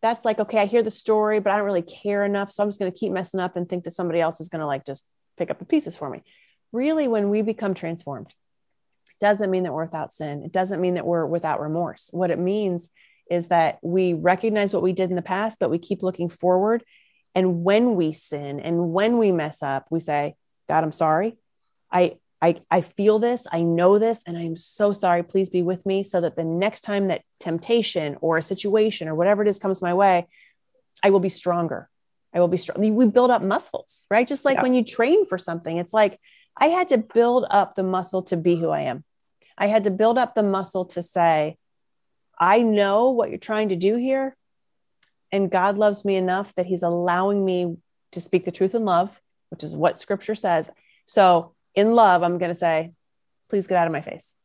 that's 0.01 0.25
like 0.25 0.39
okay 0.39 0.59
i 0.59 0.67
hear 0.67 0.83
the 0.83 0.91
story 0.91 1.41
but 1.41 1.53
i 1.53 1.57
don't 1.57 1.67
really 1.67 1.83
care 1.83 2.25
enough 2.25 2.53
so 2.53 2.63
i'm 2.63 2.69
just 2.69 2.79
going 2.79 2.93
to 2.93 2.97
keep 2.97 3.11
messing 3.11 3.41
up 3.41 3.57
and 3.57 3.69
think 3.69 3.83
that 3.83 3.91
somebody 3.91 4.21
else 4.21 4.41
is 4.41 4.49
going 4.49 4.61
to 4.61 4.67
like 4.67 4.87
just 4.87 5.05
pick 5.37 5.51
up 5.51 5.59
the 5.59 5.65
pieces 5.65 5.97
for 5.97 6.09
me 6.09 6.23
really 6.73 7.09
when 7.09 7.31
we 7.31 7.43
become 7.43 7.75
transformed 7.75 8.33
doesn't 9.21 9.51
mean 9.51 9.65
that 9.65 9.73
we're 9.73 9.85
without 9.85 10.13
sin 10.13 10.43
it 10.43 10.53
doesn't 10.53 10.81
mean 10.81 10.95
that 10.95 11.07
we're 11.07 11.27
without 11.27 11.61
remorse 11.61 12.09
what 12.13 12.31
it 12.31 12.39
means 12.39 12.91
is 13.31 13.49
that 13.49 13.79
we 13.83 14.15
recognize 14.15 14.73
what 14.73 14.83
we 14.83 14.93
did 14.93 15.11
in 15.11 15.17
the 15.17 15.23
past 15.23 15.59
but 15.59 15.71
we 15.71 15.79
keep 15.79 16.03
looking 16.03 16.29
forward 16.29 16.85
and 17.35 17.65
when 17.65 17.95
we 17.97 18.13
sin 18.13 18.61
and 18.61 18.93
when 18.93 19.19
we 19.19 19.33
mess 19.33 19.63
up 19.63 19.87
we 19.91 20.01
say 20.01 20.35
god 20.69 20.85
i'm 20.85 20.93
sorry 20.93 21.37
i 21.91 22.17
I, 22.41 22.61
I 22.71 22.83
feel 22.83 23.19
this, 23.19 23.47
I 23.51 23.63
know 23.63 23.99
this, 23.99 24.23
and 24.27 24.37
I'm 24.37 24.57
so 24.57 24.93
sorry. 24.93 25.23
Please 25.23 25.51
be 25.51 25.63
with 25.63 25.85
me 25.85 26.05
so 26.05 26.21
that 26.21 26.37
the 26.37 26.45
next 26.45 26.83
time 26.83 27.09
that 27.09 27.23
temptation 27.41 28.17
or 28.21 28.39
a 28.39 28.43
situation 28.43 29.09
or 29.09 29.15
whatever 29.15 29.43
it 29.43 29.49
is 29.49 29.59
comes 29.59 29.83
my 29.83 29.95
way, 29.95 30.29
I 31.03 31.11
will 31.11 31.21
be 31.21 31.29
stronger. 31.29 31.89
I 32.33 32.41
will 32.41 32.49
be 32.49 32.57
strong. 32.57 32.95
We 32.95 33.07
build 33.07 33.31
up 33.31 33.43
muscles, 33.43 34.07
right? 34.11 34.29
Just 34.29 34.45
like 34.45 34.57
yeah. 34.57 34.63
when 34.63 34.75
you 34.75 34.85
train 34.85 35.27
for 35.27 35.39
something, 35.39 35.79
it's 35.79 35.93
like 35.93 36.21
I 36.59 36.69
had 36.69 36.89
to 36.89 36.99
build 36.99 37.47
up 37.51 37.75
the 37.75 37.83
muscle 37.83 38.23
to 38.25 38.37
be 38.37 38.57
who 38.57 38.71
I 38.71 38.83
am. 38.83 39.05
I 39.57 39.67
had 39.67 39.85
to 39.85 39.91
build 39.91 40.19
up 40.19 40.35
the 40.35 40.43
muscle 40.43 40.87
to 40.87 41.03
say, 41.03 41.57
I 42.39 42.61
know 42.61 43.11
what 43.11 43.31
you're 43.31 43.39
trying 43.39 43.71
to 43.71 43.77
do 43.77 43.97
here. 43.97 44.37
And 45.31 45.51
God 45.51 45.77
loves 45.77 46.05
me 46.05 46.17
enough 46.17 46.55
that 46.55 46.67
He's 46.67 46.83
allowing 46.83 47.45
me 47.45 47.77
to 48.13 48.21
speak 48.21 48.45
the 48.45 48.53
truth 48.53 48.75
in 48.75 48.85
love, 48.85 49.21
which 49.51 49.63
is 49.63 49.75
what 49.75 49.99
scripture 49.99 50.35
says. 50.35 50.71
So, 51.07 51.55
in 51.75 51.95
love, 51.95 52.23
I'm 52.23 52.39
going 52.39 52.51
to 52.51 52.55
say, 52.55 52.93
please 53.49 53.67
get 53.67 53.79
out 53.79 53.87
of 53.87 53.93
my 53.93 54.01
face. 54.01 54.37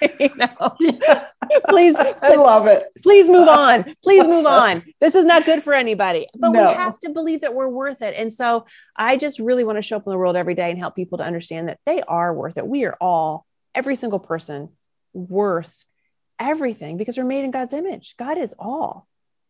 you 0.20 0.30
know? 0.36 0.76
please, 1.68 1.96
I 1.96 2.34
love 2.36 2.66
it. 2.66 2.86
Please 3.02 3.28
move 3.28 3.48
on. 3.48 3.94
Please 4.02 4.26
move 4.26 4.46
on. 4.46 4.84
This 5.00 5.14
is 5.14 5.24
not 5.24 5.44
good 5.44 5.62
for 5.62 5.72
anybody, 5.72 6.26
but 6.38 6.50
no. 6.50 6.68
we 6.68 6.74
have 6.74 6.98
to 7.00 7.10
believe 7.10 7.42
that 7.42 7.54
we're 7.54 7.68
worth 7.68 8.02
it. 8.02 8.14
And 8.16 8.32
so 8.32 8.66
I 8.96 9.16
just 9.16 9.38
really 9.38 9.64
want 9.64 9.76
to 9.76 9.82
show 9.82 9.96
up 9.96 10.06
in 10.06 10.10
the 10.10 10.18
world 10.18 10.36
every 10.36 10.54
day 10.54 10.70
and 10.70 10.78
help 10.78 10.96
people 10.96 11.18
to 11.18 11.24
understand 11.24 11.68
that 11.68 11.78
they 11.86 12.02
are 12.02 12.34
worth 12.34 12.58
it. 12.58 12.66
We 12.66 12.84
are 12.84 12.96
all, 13.00 13.46
every 13.74 13.96
single 13.96 14.20
person, 14.20 14.70
worth 15.12 15.84
everything 16.38 16.96
because 16.96 17.16
we're 17.16 17.24
made 17.24 17.44
in 17.44 17.50
God's 17.50 17.72
image. 17.72 18.16
God 18.16 18.38
is 18.38 18.54
all, 18.58 19.06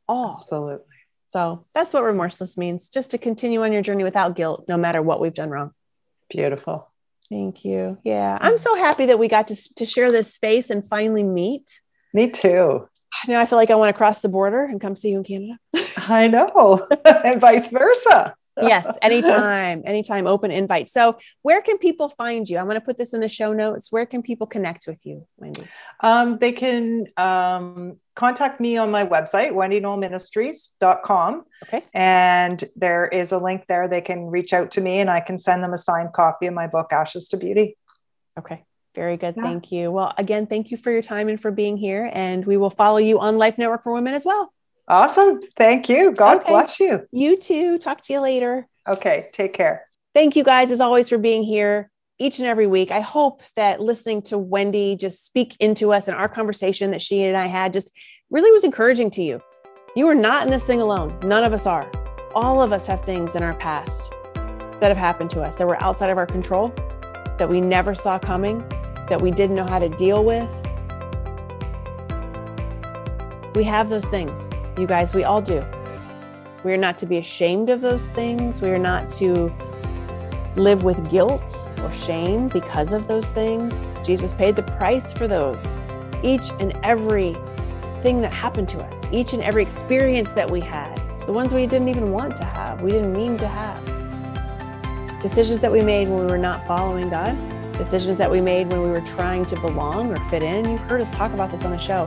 all. 0.08 0.36
Absolutely. 0.38 0.84
So 1.28 1.64
that's 1.74 1.92
what 1.92 2.04
remorseless 2.04 2.56
means 2.56 2.88
just 2.88 3.10
to 3.10 3.18
continue 3.18 3.62
on 3.62 3.72
your 3.72 3.82
journey 3.82 4.04
without 4.04 4.36
guilt, 4.36 4.66
no 4.68 4.76
matter 4.76 5.02
what 5.02 5.20
we've 5.20 5.34
done 5.34 5.50
wrong. 5.50 5.72
Beautiful. 6.30 6.90
Thank 7.30 7.64
you. 7.64 7.98
Yeah. 8.04 8.38
I'm 8.40 8.54
mm. 8.54 8.58
so 8.58 8.74
happy 8.76 9.06
that 9.06 9.18
we 9.18 9.28
got 9.28 9.48
to, 9.48 9.74
to 9.74 9.86
share 9.86 10.12
this 10.12 10.34
space 10.34 10.70
and 10.70 10.86
finally 10.86 11.22
meet. 11.22 11.80
Me 12.14 12.30
too. 12.30 12.88
Now 13.26 13.40
I 13.40 13.44
feel 13.44 13.58
like 13.58 13.70
I 13.70 13.74
want 13.74 13.94
to 13.94 13.96
cross 13.96 14.22
the 14.22 14.28
border 14.28 14.64
and 14.64 14.80
come 14.80 14.94
see 14.94 15.10
you 15.10 15.18
in 15.18 15.24
Canada. 15.24 15.58
I 16.08 16.28
know, 16.28 16.86
and 17.04 17.40
vice 17.40 17.68
versa 17.68 18.34
yes, 18.60 18.96
anytime, 19.02 19.82
anytime, 19.84 20.26
open 20.26 20.50
invite. 20.50 20.88
So, 20.88 21.18
where 21.42 21.62
can 21.62 21.78
people 21.78 22.08
find 22.10 22.48
you? 22.48 22.58
I'm 22.58 22.66
going 22.66 22.78
to 22.78 22.84
put 22.84 22.98
this 22.98 23.14
in 23.14 23.20
the 23.20 23.28
show 23.28 23.52
notes. 23.52 23.92
Where 23.92 24.06
can 24.06 24.22
people 24.22 24.46
connect 24.46 24.86
with 24.86 25.04
you, 25.04 25.26
Wendy? 25.36 25.66
Um, 26.00 26.38
they 26.38 26.52
can 26.52 27.06
um, 27.16 27.98
contact 28.14 28.60
me 28.60 28.76
on 28.76 28.90
my 28.90 29.06
website, 29.06 29.52
wendynollministries.com. 29.52 31.44
Okay. 31.64 31.82
And 31.94 32.64
there 32.74 33.06
is 33.06 33.32
a 33.32 33.38
link 33.38 33.64
there. 33.68 33.88
They 33.88 34.00
can 34.00 34.26
reach 34.26 34.52
out 34.52 34.72
to 34.72 34.80
me 34.80 35.00
and 35.00 35.10
I 35.10 35.20
can 35.20 35.38
send 35.38 35.62
them 35.62 35.72
a 35.72 35.78
signed 35.78 36.12
copy 36.12 36.46
of 36.46 36.54
my 36.54 36.66
book, 36.66 36.92
Ashes 36.92 37.28
to 37.28 37.36
Beauty. 37.36 37.76
Okay. 38.38 38.64
Very 38.94 39.18
good. 39.18 39.34
Yeah. 39.36 39.42
Thank 39.42 39.70
you. 39.70 39.90
Well, 39.90 40.14
again, 40.16 40.46
thank 40.46 40.70
you 40.70 40.78
for 40.78 40.90
your 40.90 41.02
time 41.02 41.28
and 41.28 41.40
for 41.40 41.50
being 41.50 41.76
here. 41.76 42.10
And 42.12 42.44
we 42.46 42.56
will 42.56 42.70
follow 42.70 42.96
you 42.96 43.20
on 43.20 43.36
Life 43.36 43.58
Network 43.58 43.82
for 43.82 43.92
Women 43.92 44.14
as 44.14 44.24
well. 44.24 44.52
Awesome. 44.88 45.40
Thank 45.56 45.88
you. 45.88 46.12
God 46.12 46.38
okay. 46.38 46.50
bless 46.50 46.80
you. 46.80 47.06
You 47.12 47.36
too. 47.36 47.78
Talk 47.78 48.02
to 48.02 48.12
you 48.12 48.20
later. 48.20 48.66
Okay. 48.88 49.28
Take 49.32 49.52
care. 49.52 49.86
Thank 50.14 50.36
you 50.36 50.44
guys, 50.44 50.70
as 50.70 50.80
always, 50.80 51.08
for 51.08 51.18
being 51.18 51.42
here 51.42 51.90
each 52.18 52.38
and 52.38 52.46
every 52.46 52.66
week. 52.66 52.90
I 52.90 53.00
hope 53.00 53.42
that 53.56 53.80
listening 53.80 54.22
to 54.22 54.38
Wendy 54.38 54.96
just 54.96 55.26
speak 55.26 55.56
into 55.60 55.92
us 55.92 56.08
and 56.08 56.16
our 56.16 56.28
conversation 56.28 56.92
that 56.92 57.02
she 57.02 57.22
and 57.24 57.36
I 57.36 57.46
had 57.46 57.72
just 57.72 57.92
really 58.30 58.50
was 58.50 58.64
encouraging 58.64 59.10
to 59.12 59.22
you. 59.22 59.40
You 59.94 60.06
are 60.08 60.14
not 60.14 60.44
in 60.44 60.50
this 60.50 60.64
thing 60.64 60.80
alone. 60.80 61.18
None 61.22 61.44
of 61.44 61.52
us 61.52 61.66
are. 61.66 61.90
All 62.34 62.62
of 62.62 62.72
us 62.72 62.86
have 62.86 63.04
things 63.04 63.34
in 63.34 63.42
our 63.42 63.54
past 63.54 64.12
that 64.80 64.88
have 64.88 64.96
happened 64.96 65.30
to 65.30 65.42
us 65.42 65.56
that 65.56 65.66
were 65.66 65.82
outside 65.82 66.10
of 66.10 66.18
our 66.18 66.26
control, 66.26 66.68
that 67.38 67.48
we 67.48 67.60
never 67.60 67.94
saw 67.94 68.18
coming, 68.18 68.66
that 69.08 69.20
we 69.20 69.30
didn't 69.30 69.56
know 69.56 69.64
how 69.64 69.78
to 69.78 69.88
deal 69.88 70.24
with. 70.24 70.50
We 73.56 73.64
have 73.64 73.88
those 73.88 74.06
things. 74.06 74.50
You 74.76 74.86
guys, 74.86 75.14
we 75.14 75.24
all 75.24 75.40
do. 75.40 75.64
We 76.62 76.74
are 76.74 76.76
not 76.76 76.98
to 76.98 77.06
be 77.06 77.16
ashamed 77.16 77.70
of 77.70 77.80
those 77.80 78.04
things. 78.04 78.60
We 78.60 78.68
are 78.68 78.78
not 78.78 79.08
to 79.12 79.50
live 80.56 80.84
with 80.84 81.08
guilt 81.08 81.66
or 81.78 81.90
shame 81.90 82.48
because 82.48 82.92
of 82.92 83.08
those 83.08 83.30
things. 83.30 83.88
Jesus 84.04 84.34
paid 84.34 84.56
the 84.56 84.62
price 84.62 85.10
for 85.10 85.26
those. 85.26 85.74
Each 86.22 86.50
and 86.60 86.78
every 86.82 87.34
thing 88.02 88.20
that 88.20 88.30
happened 88.30 88.68
to 88.68 88.78
us, 88.84 89.02
each 89.10 89.32
and 89.32 89.42
every 89.42 89.62
experience 89.62 90.32
that 90.32 90.50
we 90.50 90.60
had, 90.60 90.94
the 91.26 91.32
ones 91.32 91.54
we 91.54 91.66
didn't 91.66 91.88
even 91.88 92.12
want 92.12 92.36
to 92.36 92.44
have, 92.44 92.82
we 92.82 92.90
didn't 92.90 93.14
mean 93.14 93.38
to 93.38 93.48
have. 93.48 95.22
Decisions 95.22 95.62
that 95.62 95.72
we 95.72 95.80
made 95.80 96.08
when 96.08 96.20
we 96.20 96.26
were 96.26 96.36
not 96.36 96.62
following 96.66 97.08
God, 97.08 97.34
decisions 97.72 98.18
that 98.18 98.30
we 98.30 98.42
made 98.42 98.68
when 98.70 98.82
we 98.82 98.90
were 98.90 99.00
trying 99.00 99.46
to 99.46 99.58
belong 99.60 100.12
or 100.12 100.22
fit 100.24 100.42
in. 100.42 100.68
You've 100.68 100.80
heard 100.82 101.00
us 101.00 101.10
talk 101.10 101.32
about 101.32 101.50
this 101.50 101.64
on 101.64 101.70
the 101.70 101.78
show. 101.78 102.06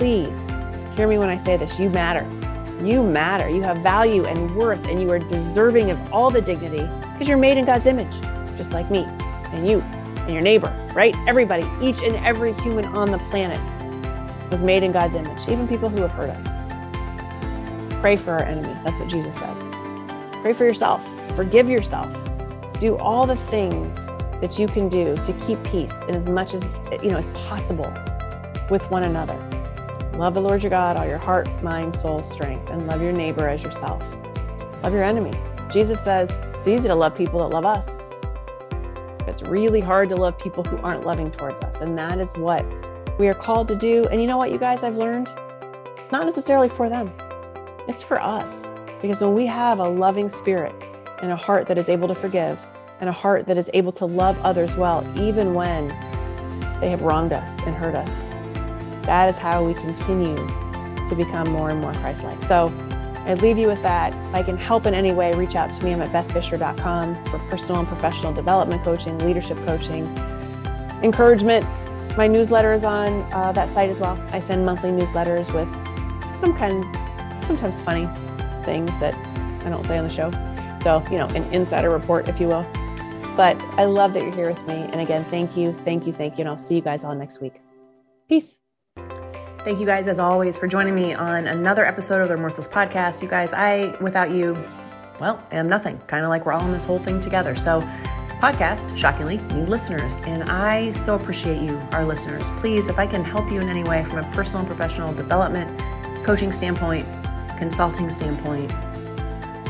Please 0.00 0.50
Hear 0.96 1.06
me 1.06 1.18
when 1.18 1.28
I 1.28 1.36
say 1.36 1.56
this 1.56 1.78
you 1.78 1.88
matter. 1.88 2.26
You 2.82 3.02
matter. 3.02 3.48
You 3.48 3.62
have 3.62 3.78
value 3.78 4.24
and 4.24 4.54
worth, 4.56 4.86
and 4.86 5.00
you 5.00 5.10
are 5.10 5.18
deserving 5.18 5.90
of 5.90 6.12
all 6.12 6.30
the 6.30 6.40
dignity 6.40 6.88
because 7.12 7.28
you're 7.28 7.38
made 7.38 7.58
in 7.58 7.64
God's 7.64 7.86
image, 7.86 8.20
just 8.56 8.72
like 8.72 8.90
me 8.90 9.04
and 9.52 9.68
you 9.68 9.80
and 9.80 10.32
your 10.32 10.42
neighbor, 10.42 10.74
right? 10.94 11.14
Everybody, 11.26 11.66
each 11.80 12.02
and 12.02 12.16
every 12.16 12.52
human 12.54 12.86
on 12.86 13.10
the 13.10 13.18
planet 13.30 13.60
was 14.50 14.62
made 14.62 14.82
in 14.82 14.92
God's 14.92 15.14
image, 15.14 15.48
even 15.48 15.68
people 15.68 15.88
who 15.88 16.02
have 16.02 16.10
hurt 16.10 16.30
us. 16.30 16.48
Pray 18.00 18.16
for 18.16 18.32
our 18.32 18.42
enemies. 18.42 18.82
That's 18.82 18.98
what 18.98 19.08
Jesus 19.08 19.36
says. 19.36 19.68
Pray 20.42 20.54
for 20.54 20.64
yourself. 20.64 21.06
Forgive 21.36 21.68
yourself. 21.68 22.12
Do 22.80 22.96
all 22.96 23.26
the 23.26 23.36
things 23.36 24.06
that 24.40 24.58
you 24.58 24.66
can 24.66 24.88
do 24.88 25.14
to 25.16 25.32
keep 25.46 25.62
peace 25.64 26.02
in 26.08 26.14
as 26.14 26.26
much 26.26 26.54
as 26.54 26.74
you 27.02 27.10
know 27.10 27.18
as 27.18 27.28
possible 27.30 27.92
with 28.70 28.90
one 28.90 29.04
another. 29.04 29.38
Love 30.20 30.34
the 30.34 30.42
Lord 30.42 30.62
your 30.62 30.68
God, 30.68 30.98
all 30.98 31.06
your 31.06 31.16
heart, 31.16 31.48
mind, 31.62 31.96
soul, 31.96 32.22
strength, 32.22 32.68
and 32.68 32.86
love 32.86 33.00
your 33.00 33.10
neighbor 33.10 33.48
as 33.48 33.62
yourself. 33.62 34.02
Love 34.82 34.92
your 34.92 35.02
enemy. 35.02 35.32
Jesus 35.70 35.98
says 35.98 36.38
it's 36.56 36.68
easy 36.68 36.88
to 36.88 36.94
love 36.94 37.16
people 37.16 37.40
that 37.40 37.46
love 37.46 37.64
us. 37.64 38.02
It's 39.26 39.40
really 39.40 39.80
hard 39.80 40.10
to 40.10 40.16
love 40.16 40.38
people 40.38 40.62
who 40.62 40.76
aren't 40.82 41.06
loving 41.06 41.30
towards 41.30 41.60
us. 41.60 41.80
And 41.80 41.96
that 41.96 42.18
is 42.18 42.34
what 42.34 42.66
we 43.18 43.28
are 43.28 43.34
called 43.34 43.66
to 43.68 43.74
do. 43.74 44.04
And 44.08 44.20
you 44.20 44.26
know 44.26 44.36
what, 44.36 44.52
you 44.52 44.58
guys, 44.58 44.82
I've 44.82 44.98
learned? 44.98 45.32
It's 45.96 46.12
not 46.12 46.26
necessarily 46.26 46.68
for 46.68 46.90
them, 46.90 47.10
it's 47.88 48.02
for 48.02 48.20
us. 48.20 48.74
Because 49.00 49.22
when 49.22 49.32
we 49.32 49.46
have 49.46 49.78
a 49.78 49.88
loving 49.88 50.28
spirit 50.28 50.74
and 51.22 51.32
a 51.32 51.36
heart 51.36 51.66
that 51.66 51.78
is 51.78 51.88
able 51.88 52.08
to 52.08 52.14
forgive 52.14 52.58
and 53.00 53.08
a 53.08 53.12
heart 53.12 53.46
that 53.46 53.56
is 53.56 53.70
able 53.72 53.92
to 53.92 54.04
love 54.04 54.38
others 54.44 54.76
well, 54.76 55.02
even 55.18 55.54
when 55.54 55.88
they 56.78 56.90
have 56.90 57.00
wronged 57.00 57.32
us 57.32 57.58
and 57.60 57.74
hurt 57.74 57.94
us, 57.94 58.26
that 59.02 59.28
is 59.28 59.38
how 59.38 59.64
we 59.64 59.74
continue 59.74 60.36
to 61.08 61.14
become 61.16 61.48
more 61.50 61.70
and 61.70 61.80
more 61.80 61.92
Christ 61.94 62.24
like. 62.24 62.42
So 62.42 62.72
I 63.24 63.34
leave 63.34 63.58
you 63.58 63.66
with 63.66 63.82
that. 63.82 64.12
If 64.12 64.34
I 64.34 64.42
can 64.42 64.56
help 64.56 64.86
in 64.86 64.94
any 64.94 65.12
way, 65.12 65.32
reach 65.34 65.54
out 65.54 65.72
to 65.72 65.84
me. 65.84 65.92
I'm 65.92 66.00
at 66.00 66.10
bethfisher.com 66.12 67.24
for 67.26 67.38
personal 67.50 67.80
and 67.80 67.88
professional 67.88 68.32
development 68.32 68.82
coaching, 68.82 69.18
leadership 69.18 69.58
coaching, 69.66 70.06
encouragement. 71.02 71.66
My 72.16 72.26
newsletter 72.26 72.72
is 72.72 72.82
on 72.82 73.30
uh, 73.32 73.52
that 73.52 73.68
site 73.68 73.90
as 73.90 74.00
well. 74.00 74.22
I 74.32 74.40
send 74.40 74.64
monthly 74.64 74.90
newsletters 74.90 75.52
with 75.52 75.68
some 76.36 76.56
kind, 76.56 76.82
sometimes 77.44 77.80
funny 77.80 78.08
things 78.64 78.98
that 78.98 79.14
I 79.64 79.68
don't 79.68 79.84
say 79.84 79.98
on 79.98 80.04
the 80.04 80.10
show. 80.10 80.30
So, 80.82 81.04
you 81.10 81.18
know, 81.18 81.26
an 81.28 81.44
insider 81.52 81.90
report, 81.90 82.28
if 82.28 82.40
you 82.40 82.48
will. 82.48 82.66
But 83.36 83.56
I 83.76 83.84
love 83.84 84.12
that 84.14 84.22
you're 84.22 84.34
here 84.34 84.48
with 84.48 84.66
me. 84.66 84.74
And 84.74 85.00
again, 85.00 85.24
thank 85.24 85.56
you, 85.56 85.72
thank 85.72 86.06
you, 86.06 86.12
thank 86.12 86.38
you. 86.38 86.42
And 86.42 86.48
I'll 86.48 86.58
see 86.58 86.74
you 86.74 86.80
guys 86.80 87.04
all 87.04 87.14
next 87.14 87.40
week. 87.40 87.60
Peace. 88.28 88.58
Thank 89.62 89.78
you 89.78 89.84
guys, 89.84 90.08
as 90.08 90.18
always, 90.18 90.56
for 90.58 90.66
joining 90.66 90.94
me 90.94 91.12
on 91.12 91.46
another 91.46 91.84
episode 91.84 92.22
of 92.22 92.28
the 92.28 92.34
Remorseless 92.34 92.66
Podcast. 92.66 93.22
You 93.22 93.28
guys, 93.28 93.52
I, 93.52 93.94
without 94.00 94.30
you, 94.30 94.54
well, 95.20 95.42
am 95.52 95.68
nothing. 95.68 95.98
Kind 96.06 96.24
of 96.24 96.30
like 96.30 96.46
we're 96.46 96.54
all 96.54 96.64
in 96.64 96.72
this 96.72 96.84
whole 96.84 96.98
thing 96.98 97.20
together. 97.20 97.54
So, 97.54 97.82
podcast, 98.40 98.96
shockingly, 98.96 99.36
need 99.36 99.68
listeners. 99.68 100.16
And 100.24 100.44
I 100.44 100.92
so 100.92 101.14
appreciate 101.14 101.60
you, 101.60 101.76
our 101.92 102.06
listeners. 102.06 102.48
Please, 102.56 102.88
if 102.88 102.98
I 102.98 103.06
can 103.06 103.22
help 103.22 103.50
you 103.50 103.60
in 103.60 103.68
any 103.68 103.84
way 103.84 104.02
from 104.02 104.24
a 104.24 104.32
personal 104.32 104.60
and 104.60 104.66
professional 104.66 105.12
development, 105.12 105.78
coaching 106.24 106.52
standpoint, 106.52 107.06
consulting 107.58 108.08
standpoint, 108.08 108.72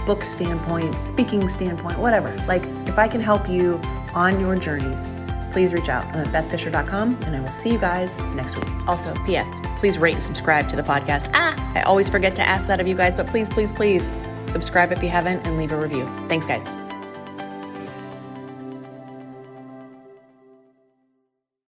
book 0.07 0.23
standpoint, 0.23 0.99
speaking 0.99 1.49
standpoint, 1.49 1.99
whatever, 1.99 2.33
like 2.47 2.63
if 2.87 2.97
I 2.97 3.09
can 3.09 3.21
help 3.21 3.49
you 3.49 3.81
on 4.15 4.39
your 4.39 4.55
journeys, 4.55 5.13
please 5.51 5.75
reach 5.75 5.89
out. 5.89 6.05
At 6.15 6.29
bethfisher.com 6.29 7.19
and 7.25 7.37
I 7.37 7.41
will 7.41 7.51
see 7.51 7.73
you 7.73 7.79
guys 7.79 8.19
next 8.35 8.57
week. 8.57 8.69
Also, 8.89 9.15
P.S., 9.27 9.59
please 9.79 9.99
rate 9.99 10.15
and 10.15 10.23
subscribe 10.23 10.69
to 10.71 10.77
the 10.77 10.83
podcast. 10.83 11.31
Ah, 11.35 11.55
I 11.75 11.83
always 11.83 12.09
forget 12.09 12.35
to 12.37 12.43
ask 12.43 12.67
that 12.67 12.81
of 12.81 12.89
you 12.89 12.95
guys, 12.95 13.15
but 13.15 13.27
please, 13.27 13.49
please, 13.49 13.73
please 13.73 14.11
subscribe 14.49 14.93
if 14.93 15.03
you 15.03 15.09
haven't 15.09 15.47
and 15.47 15.57
leave 15.57 15.73
a 15.73 15.77
review. 15.77 16.05
Thanks, 16.29 16.47
guys. 16.47 16.90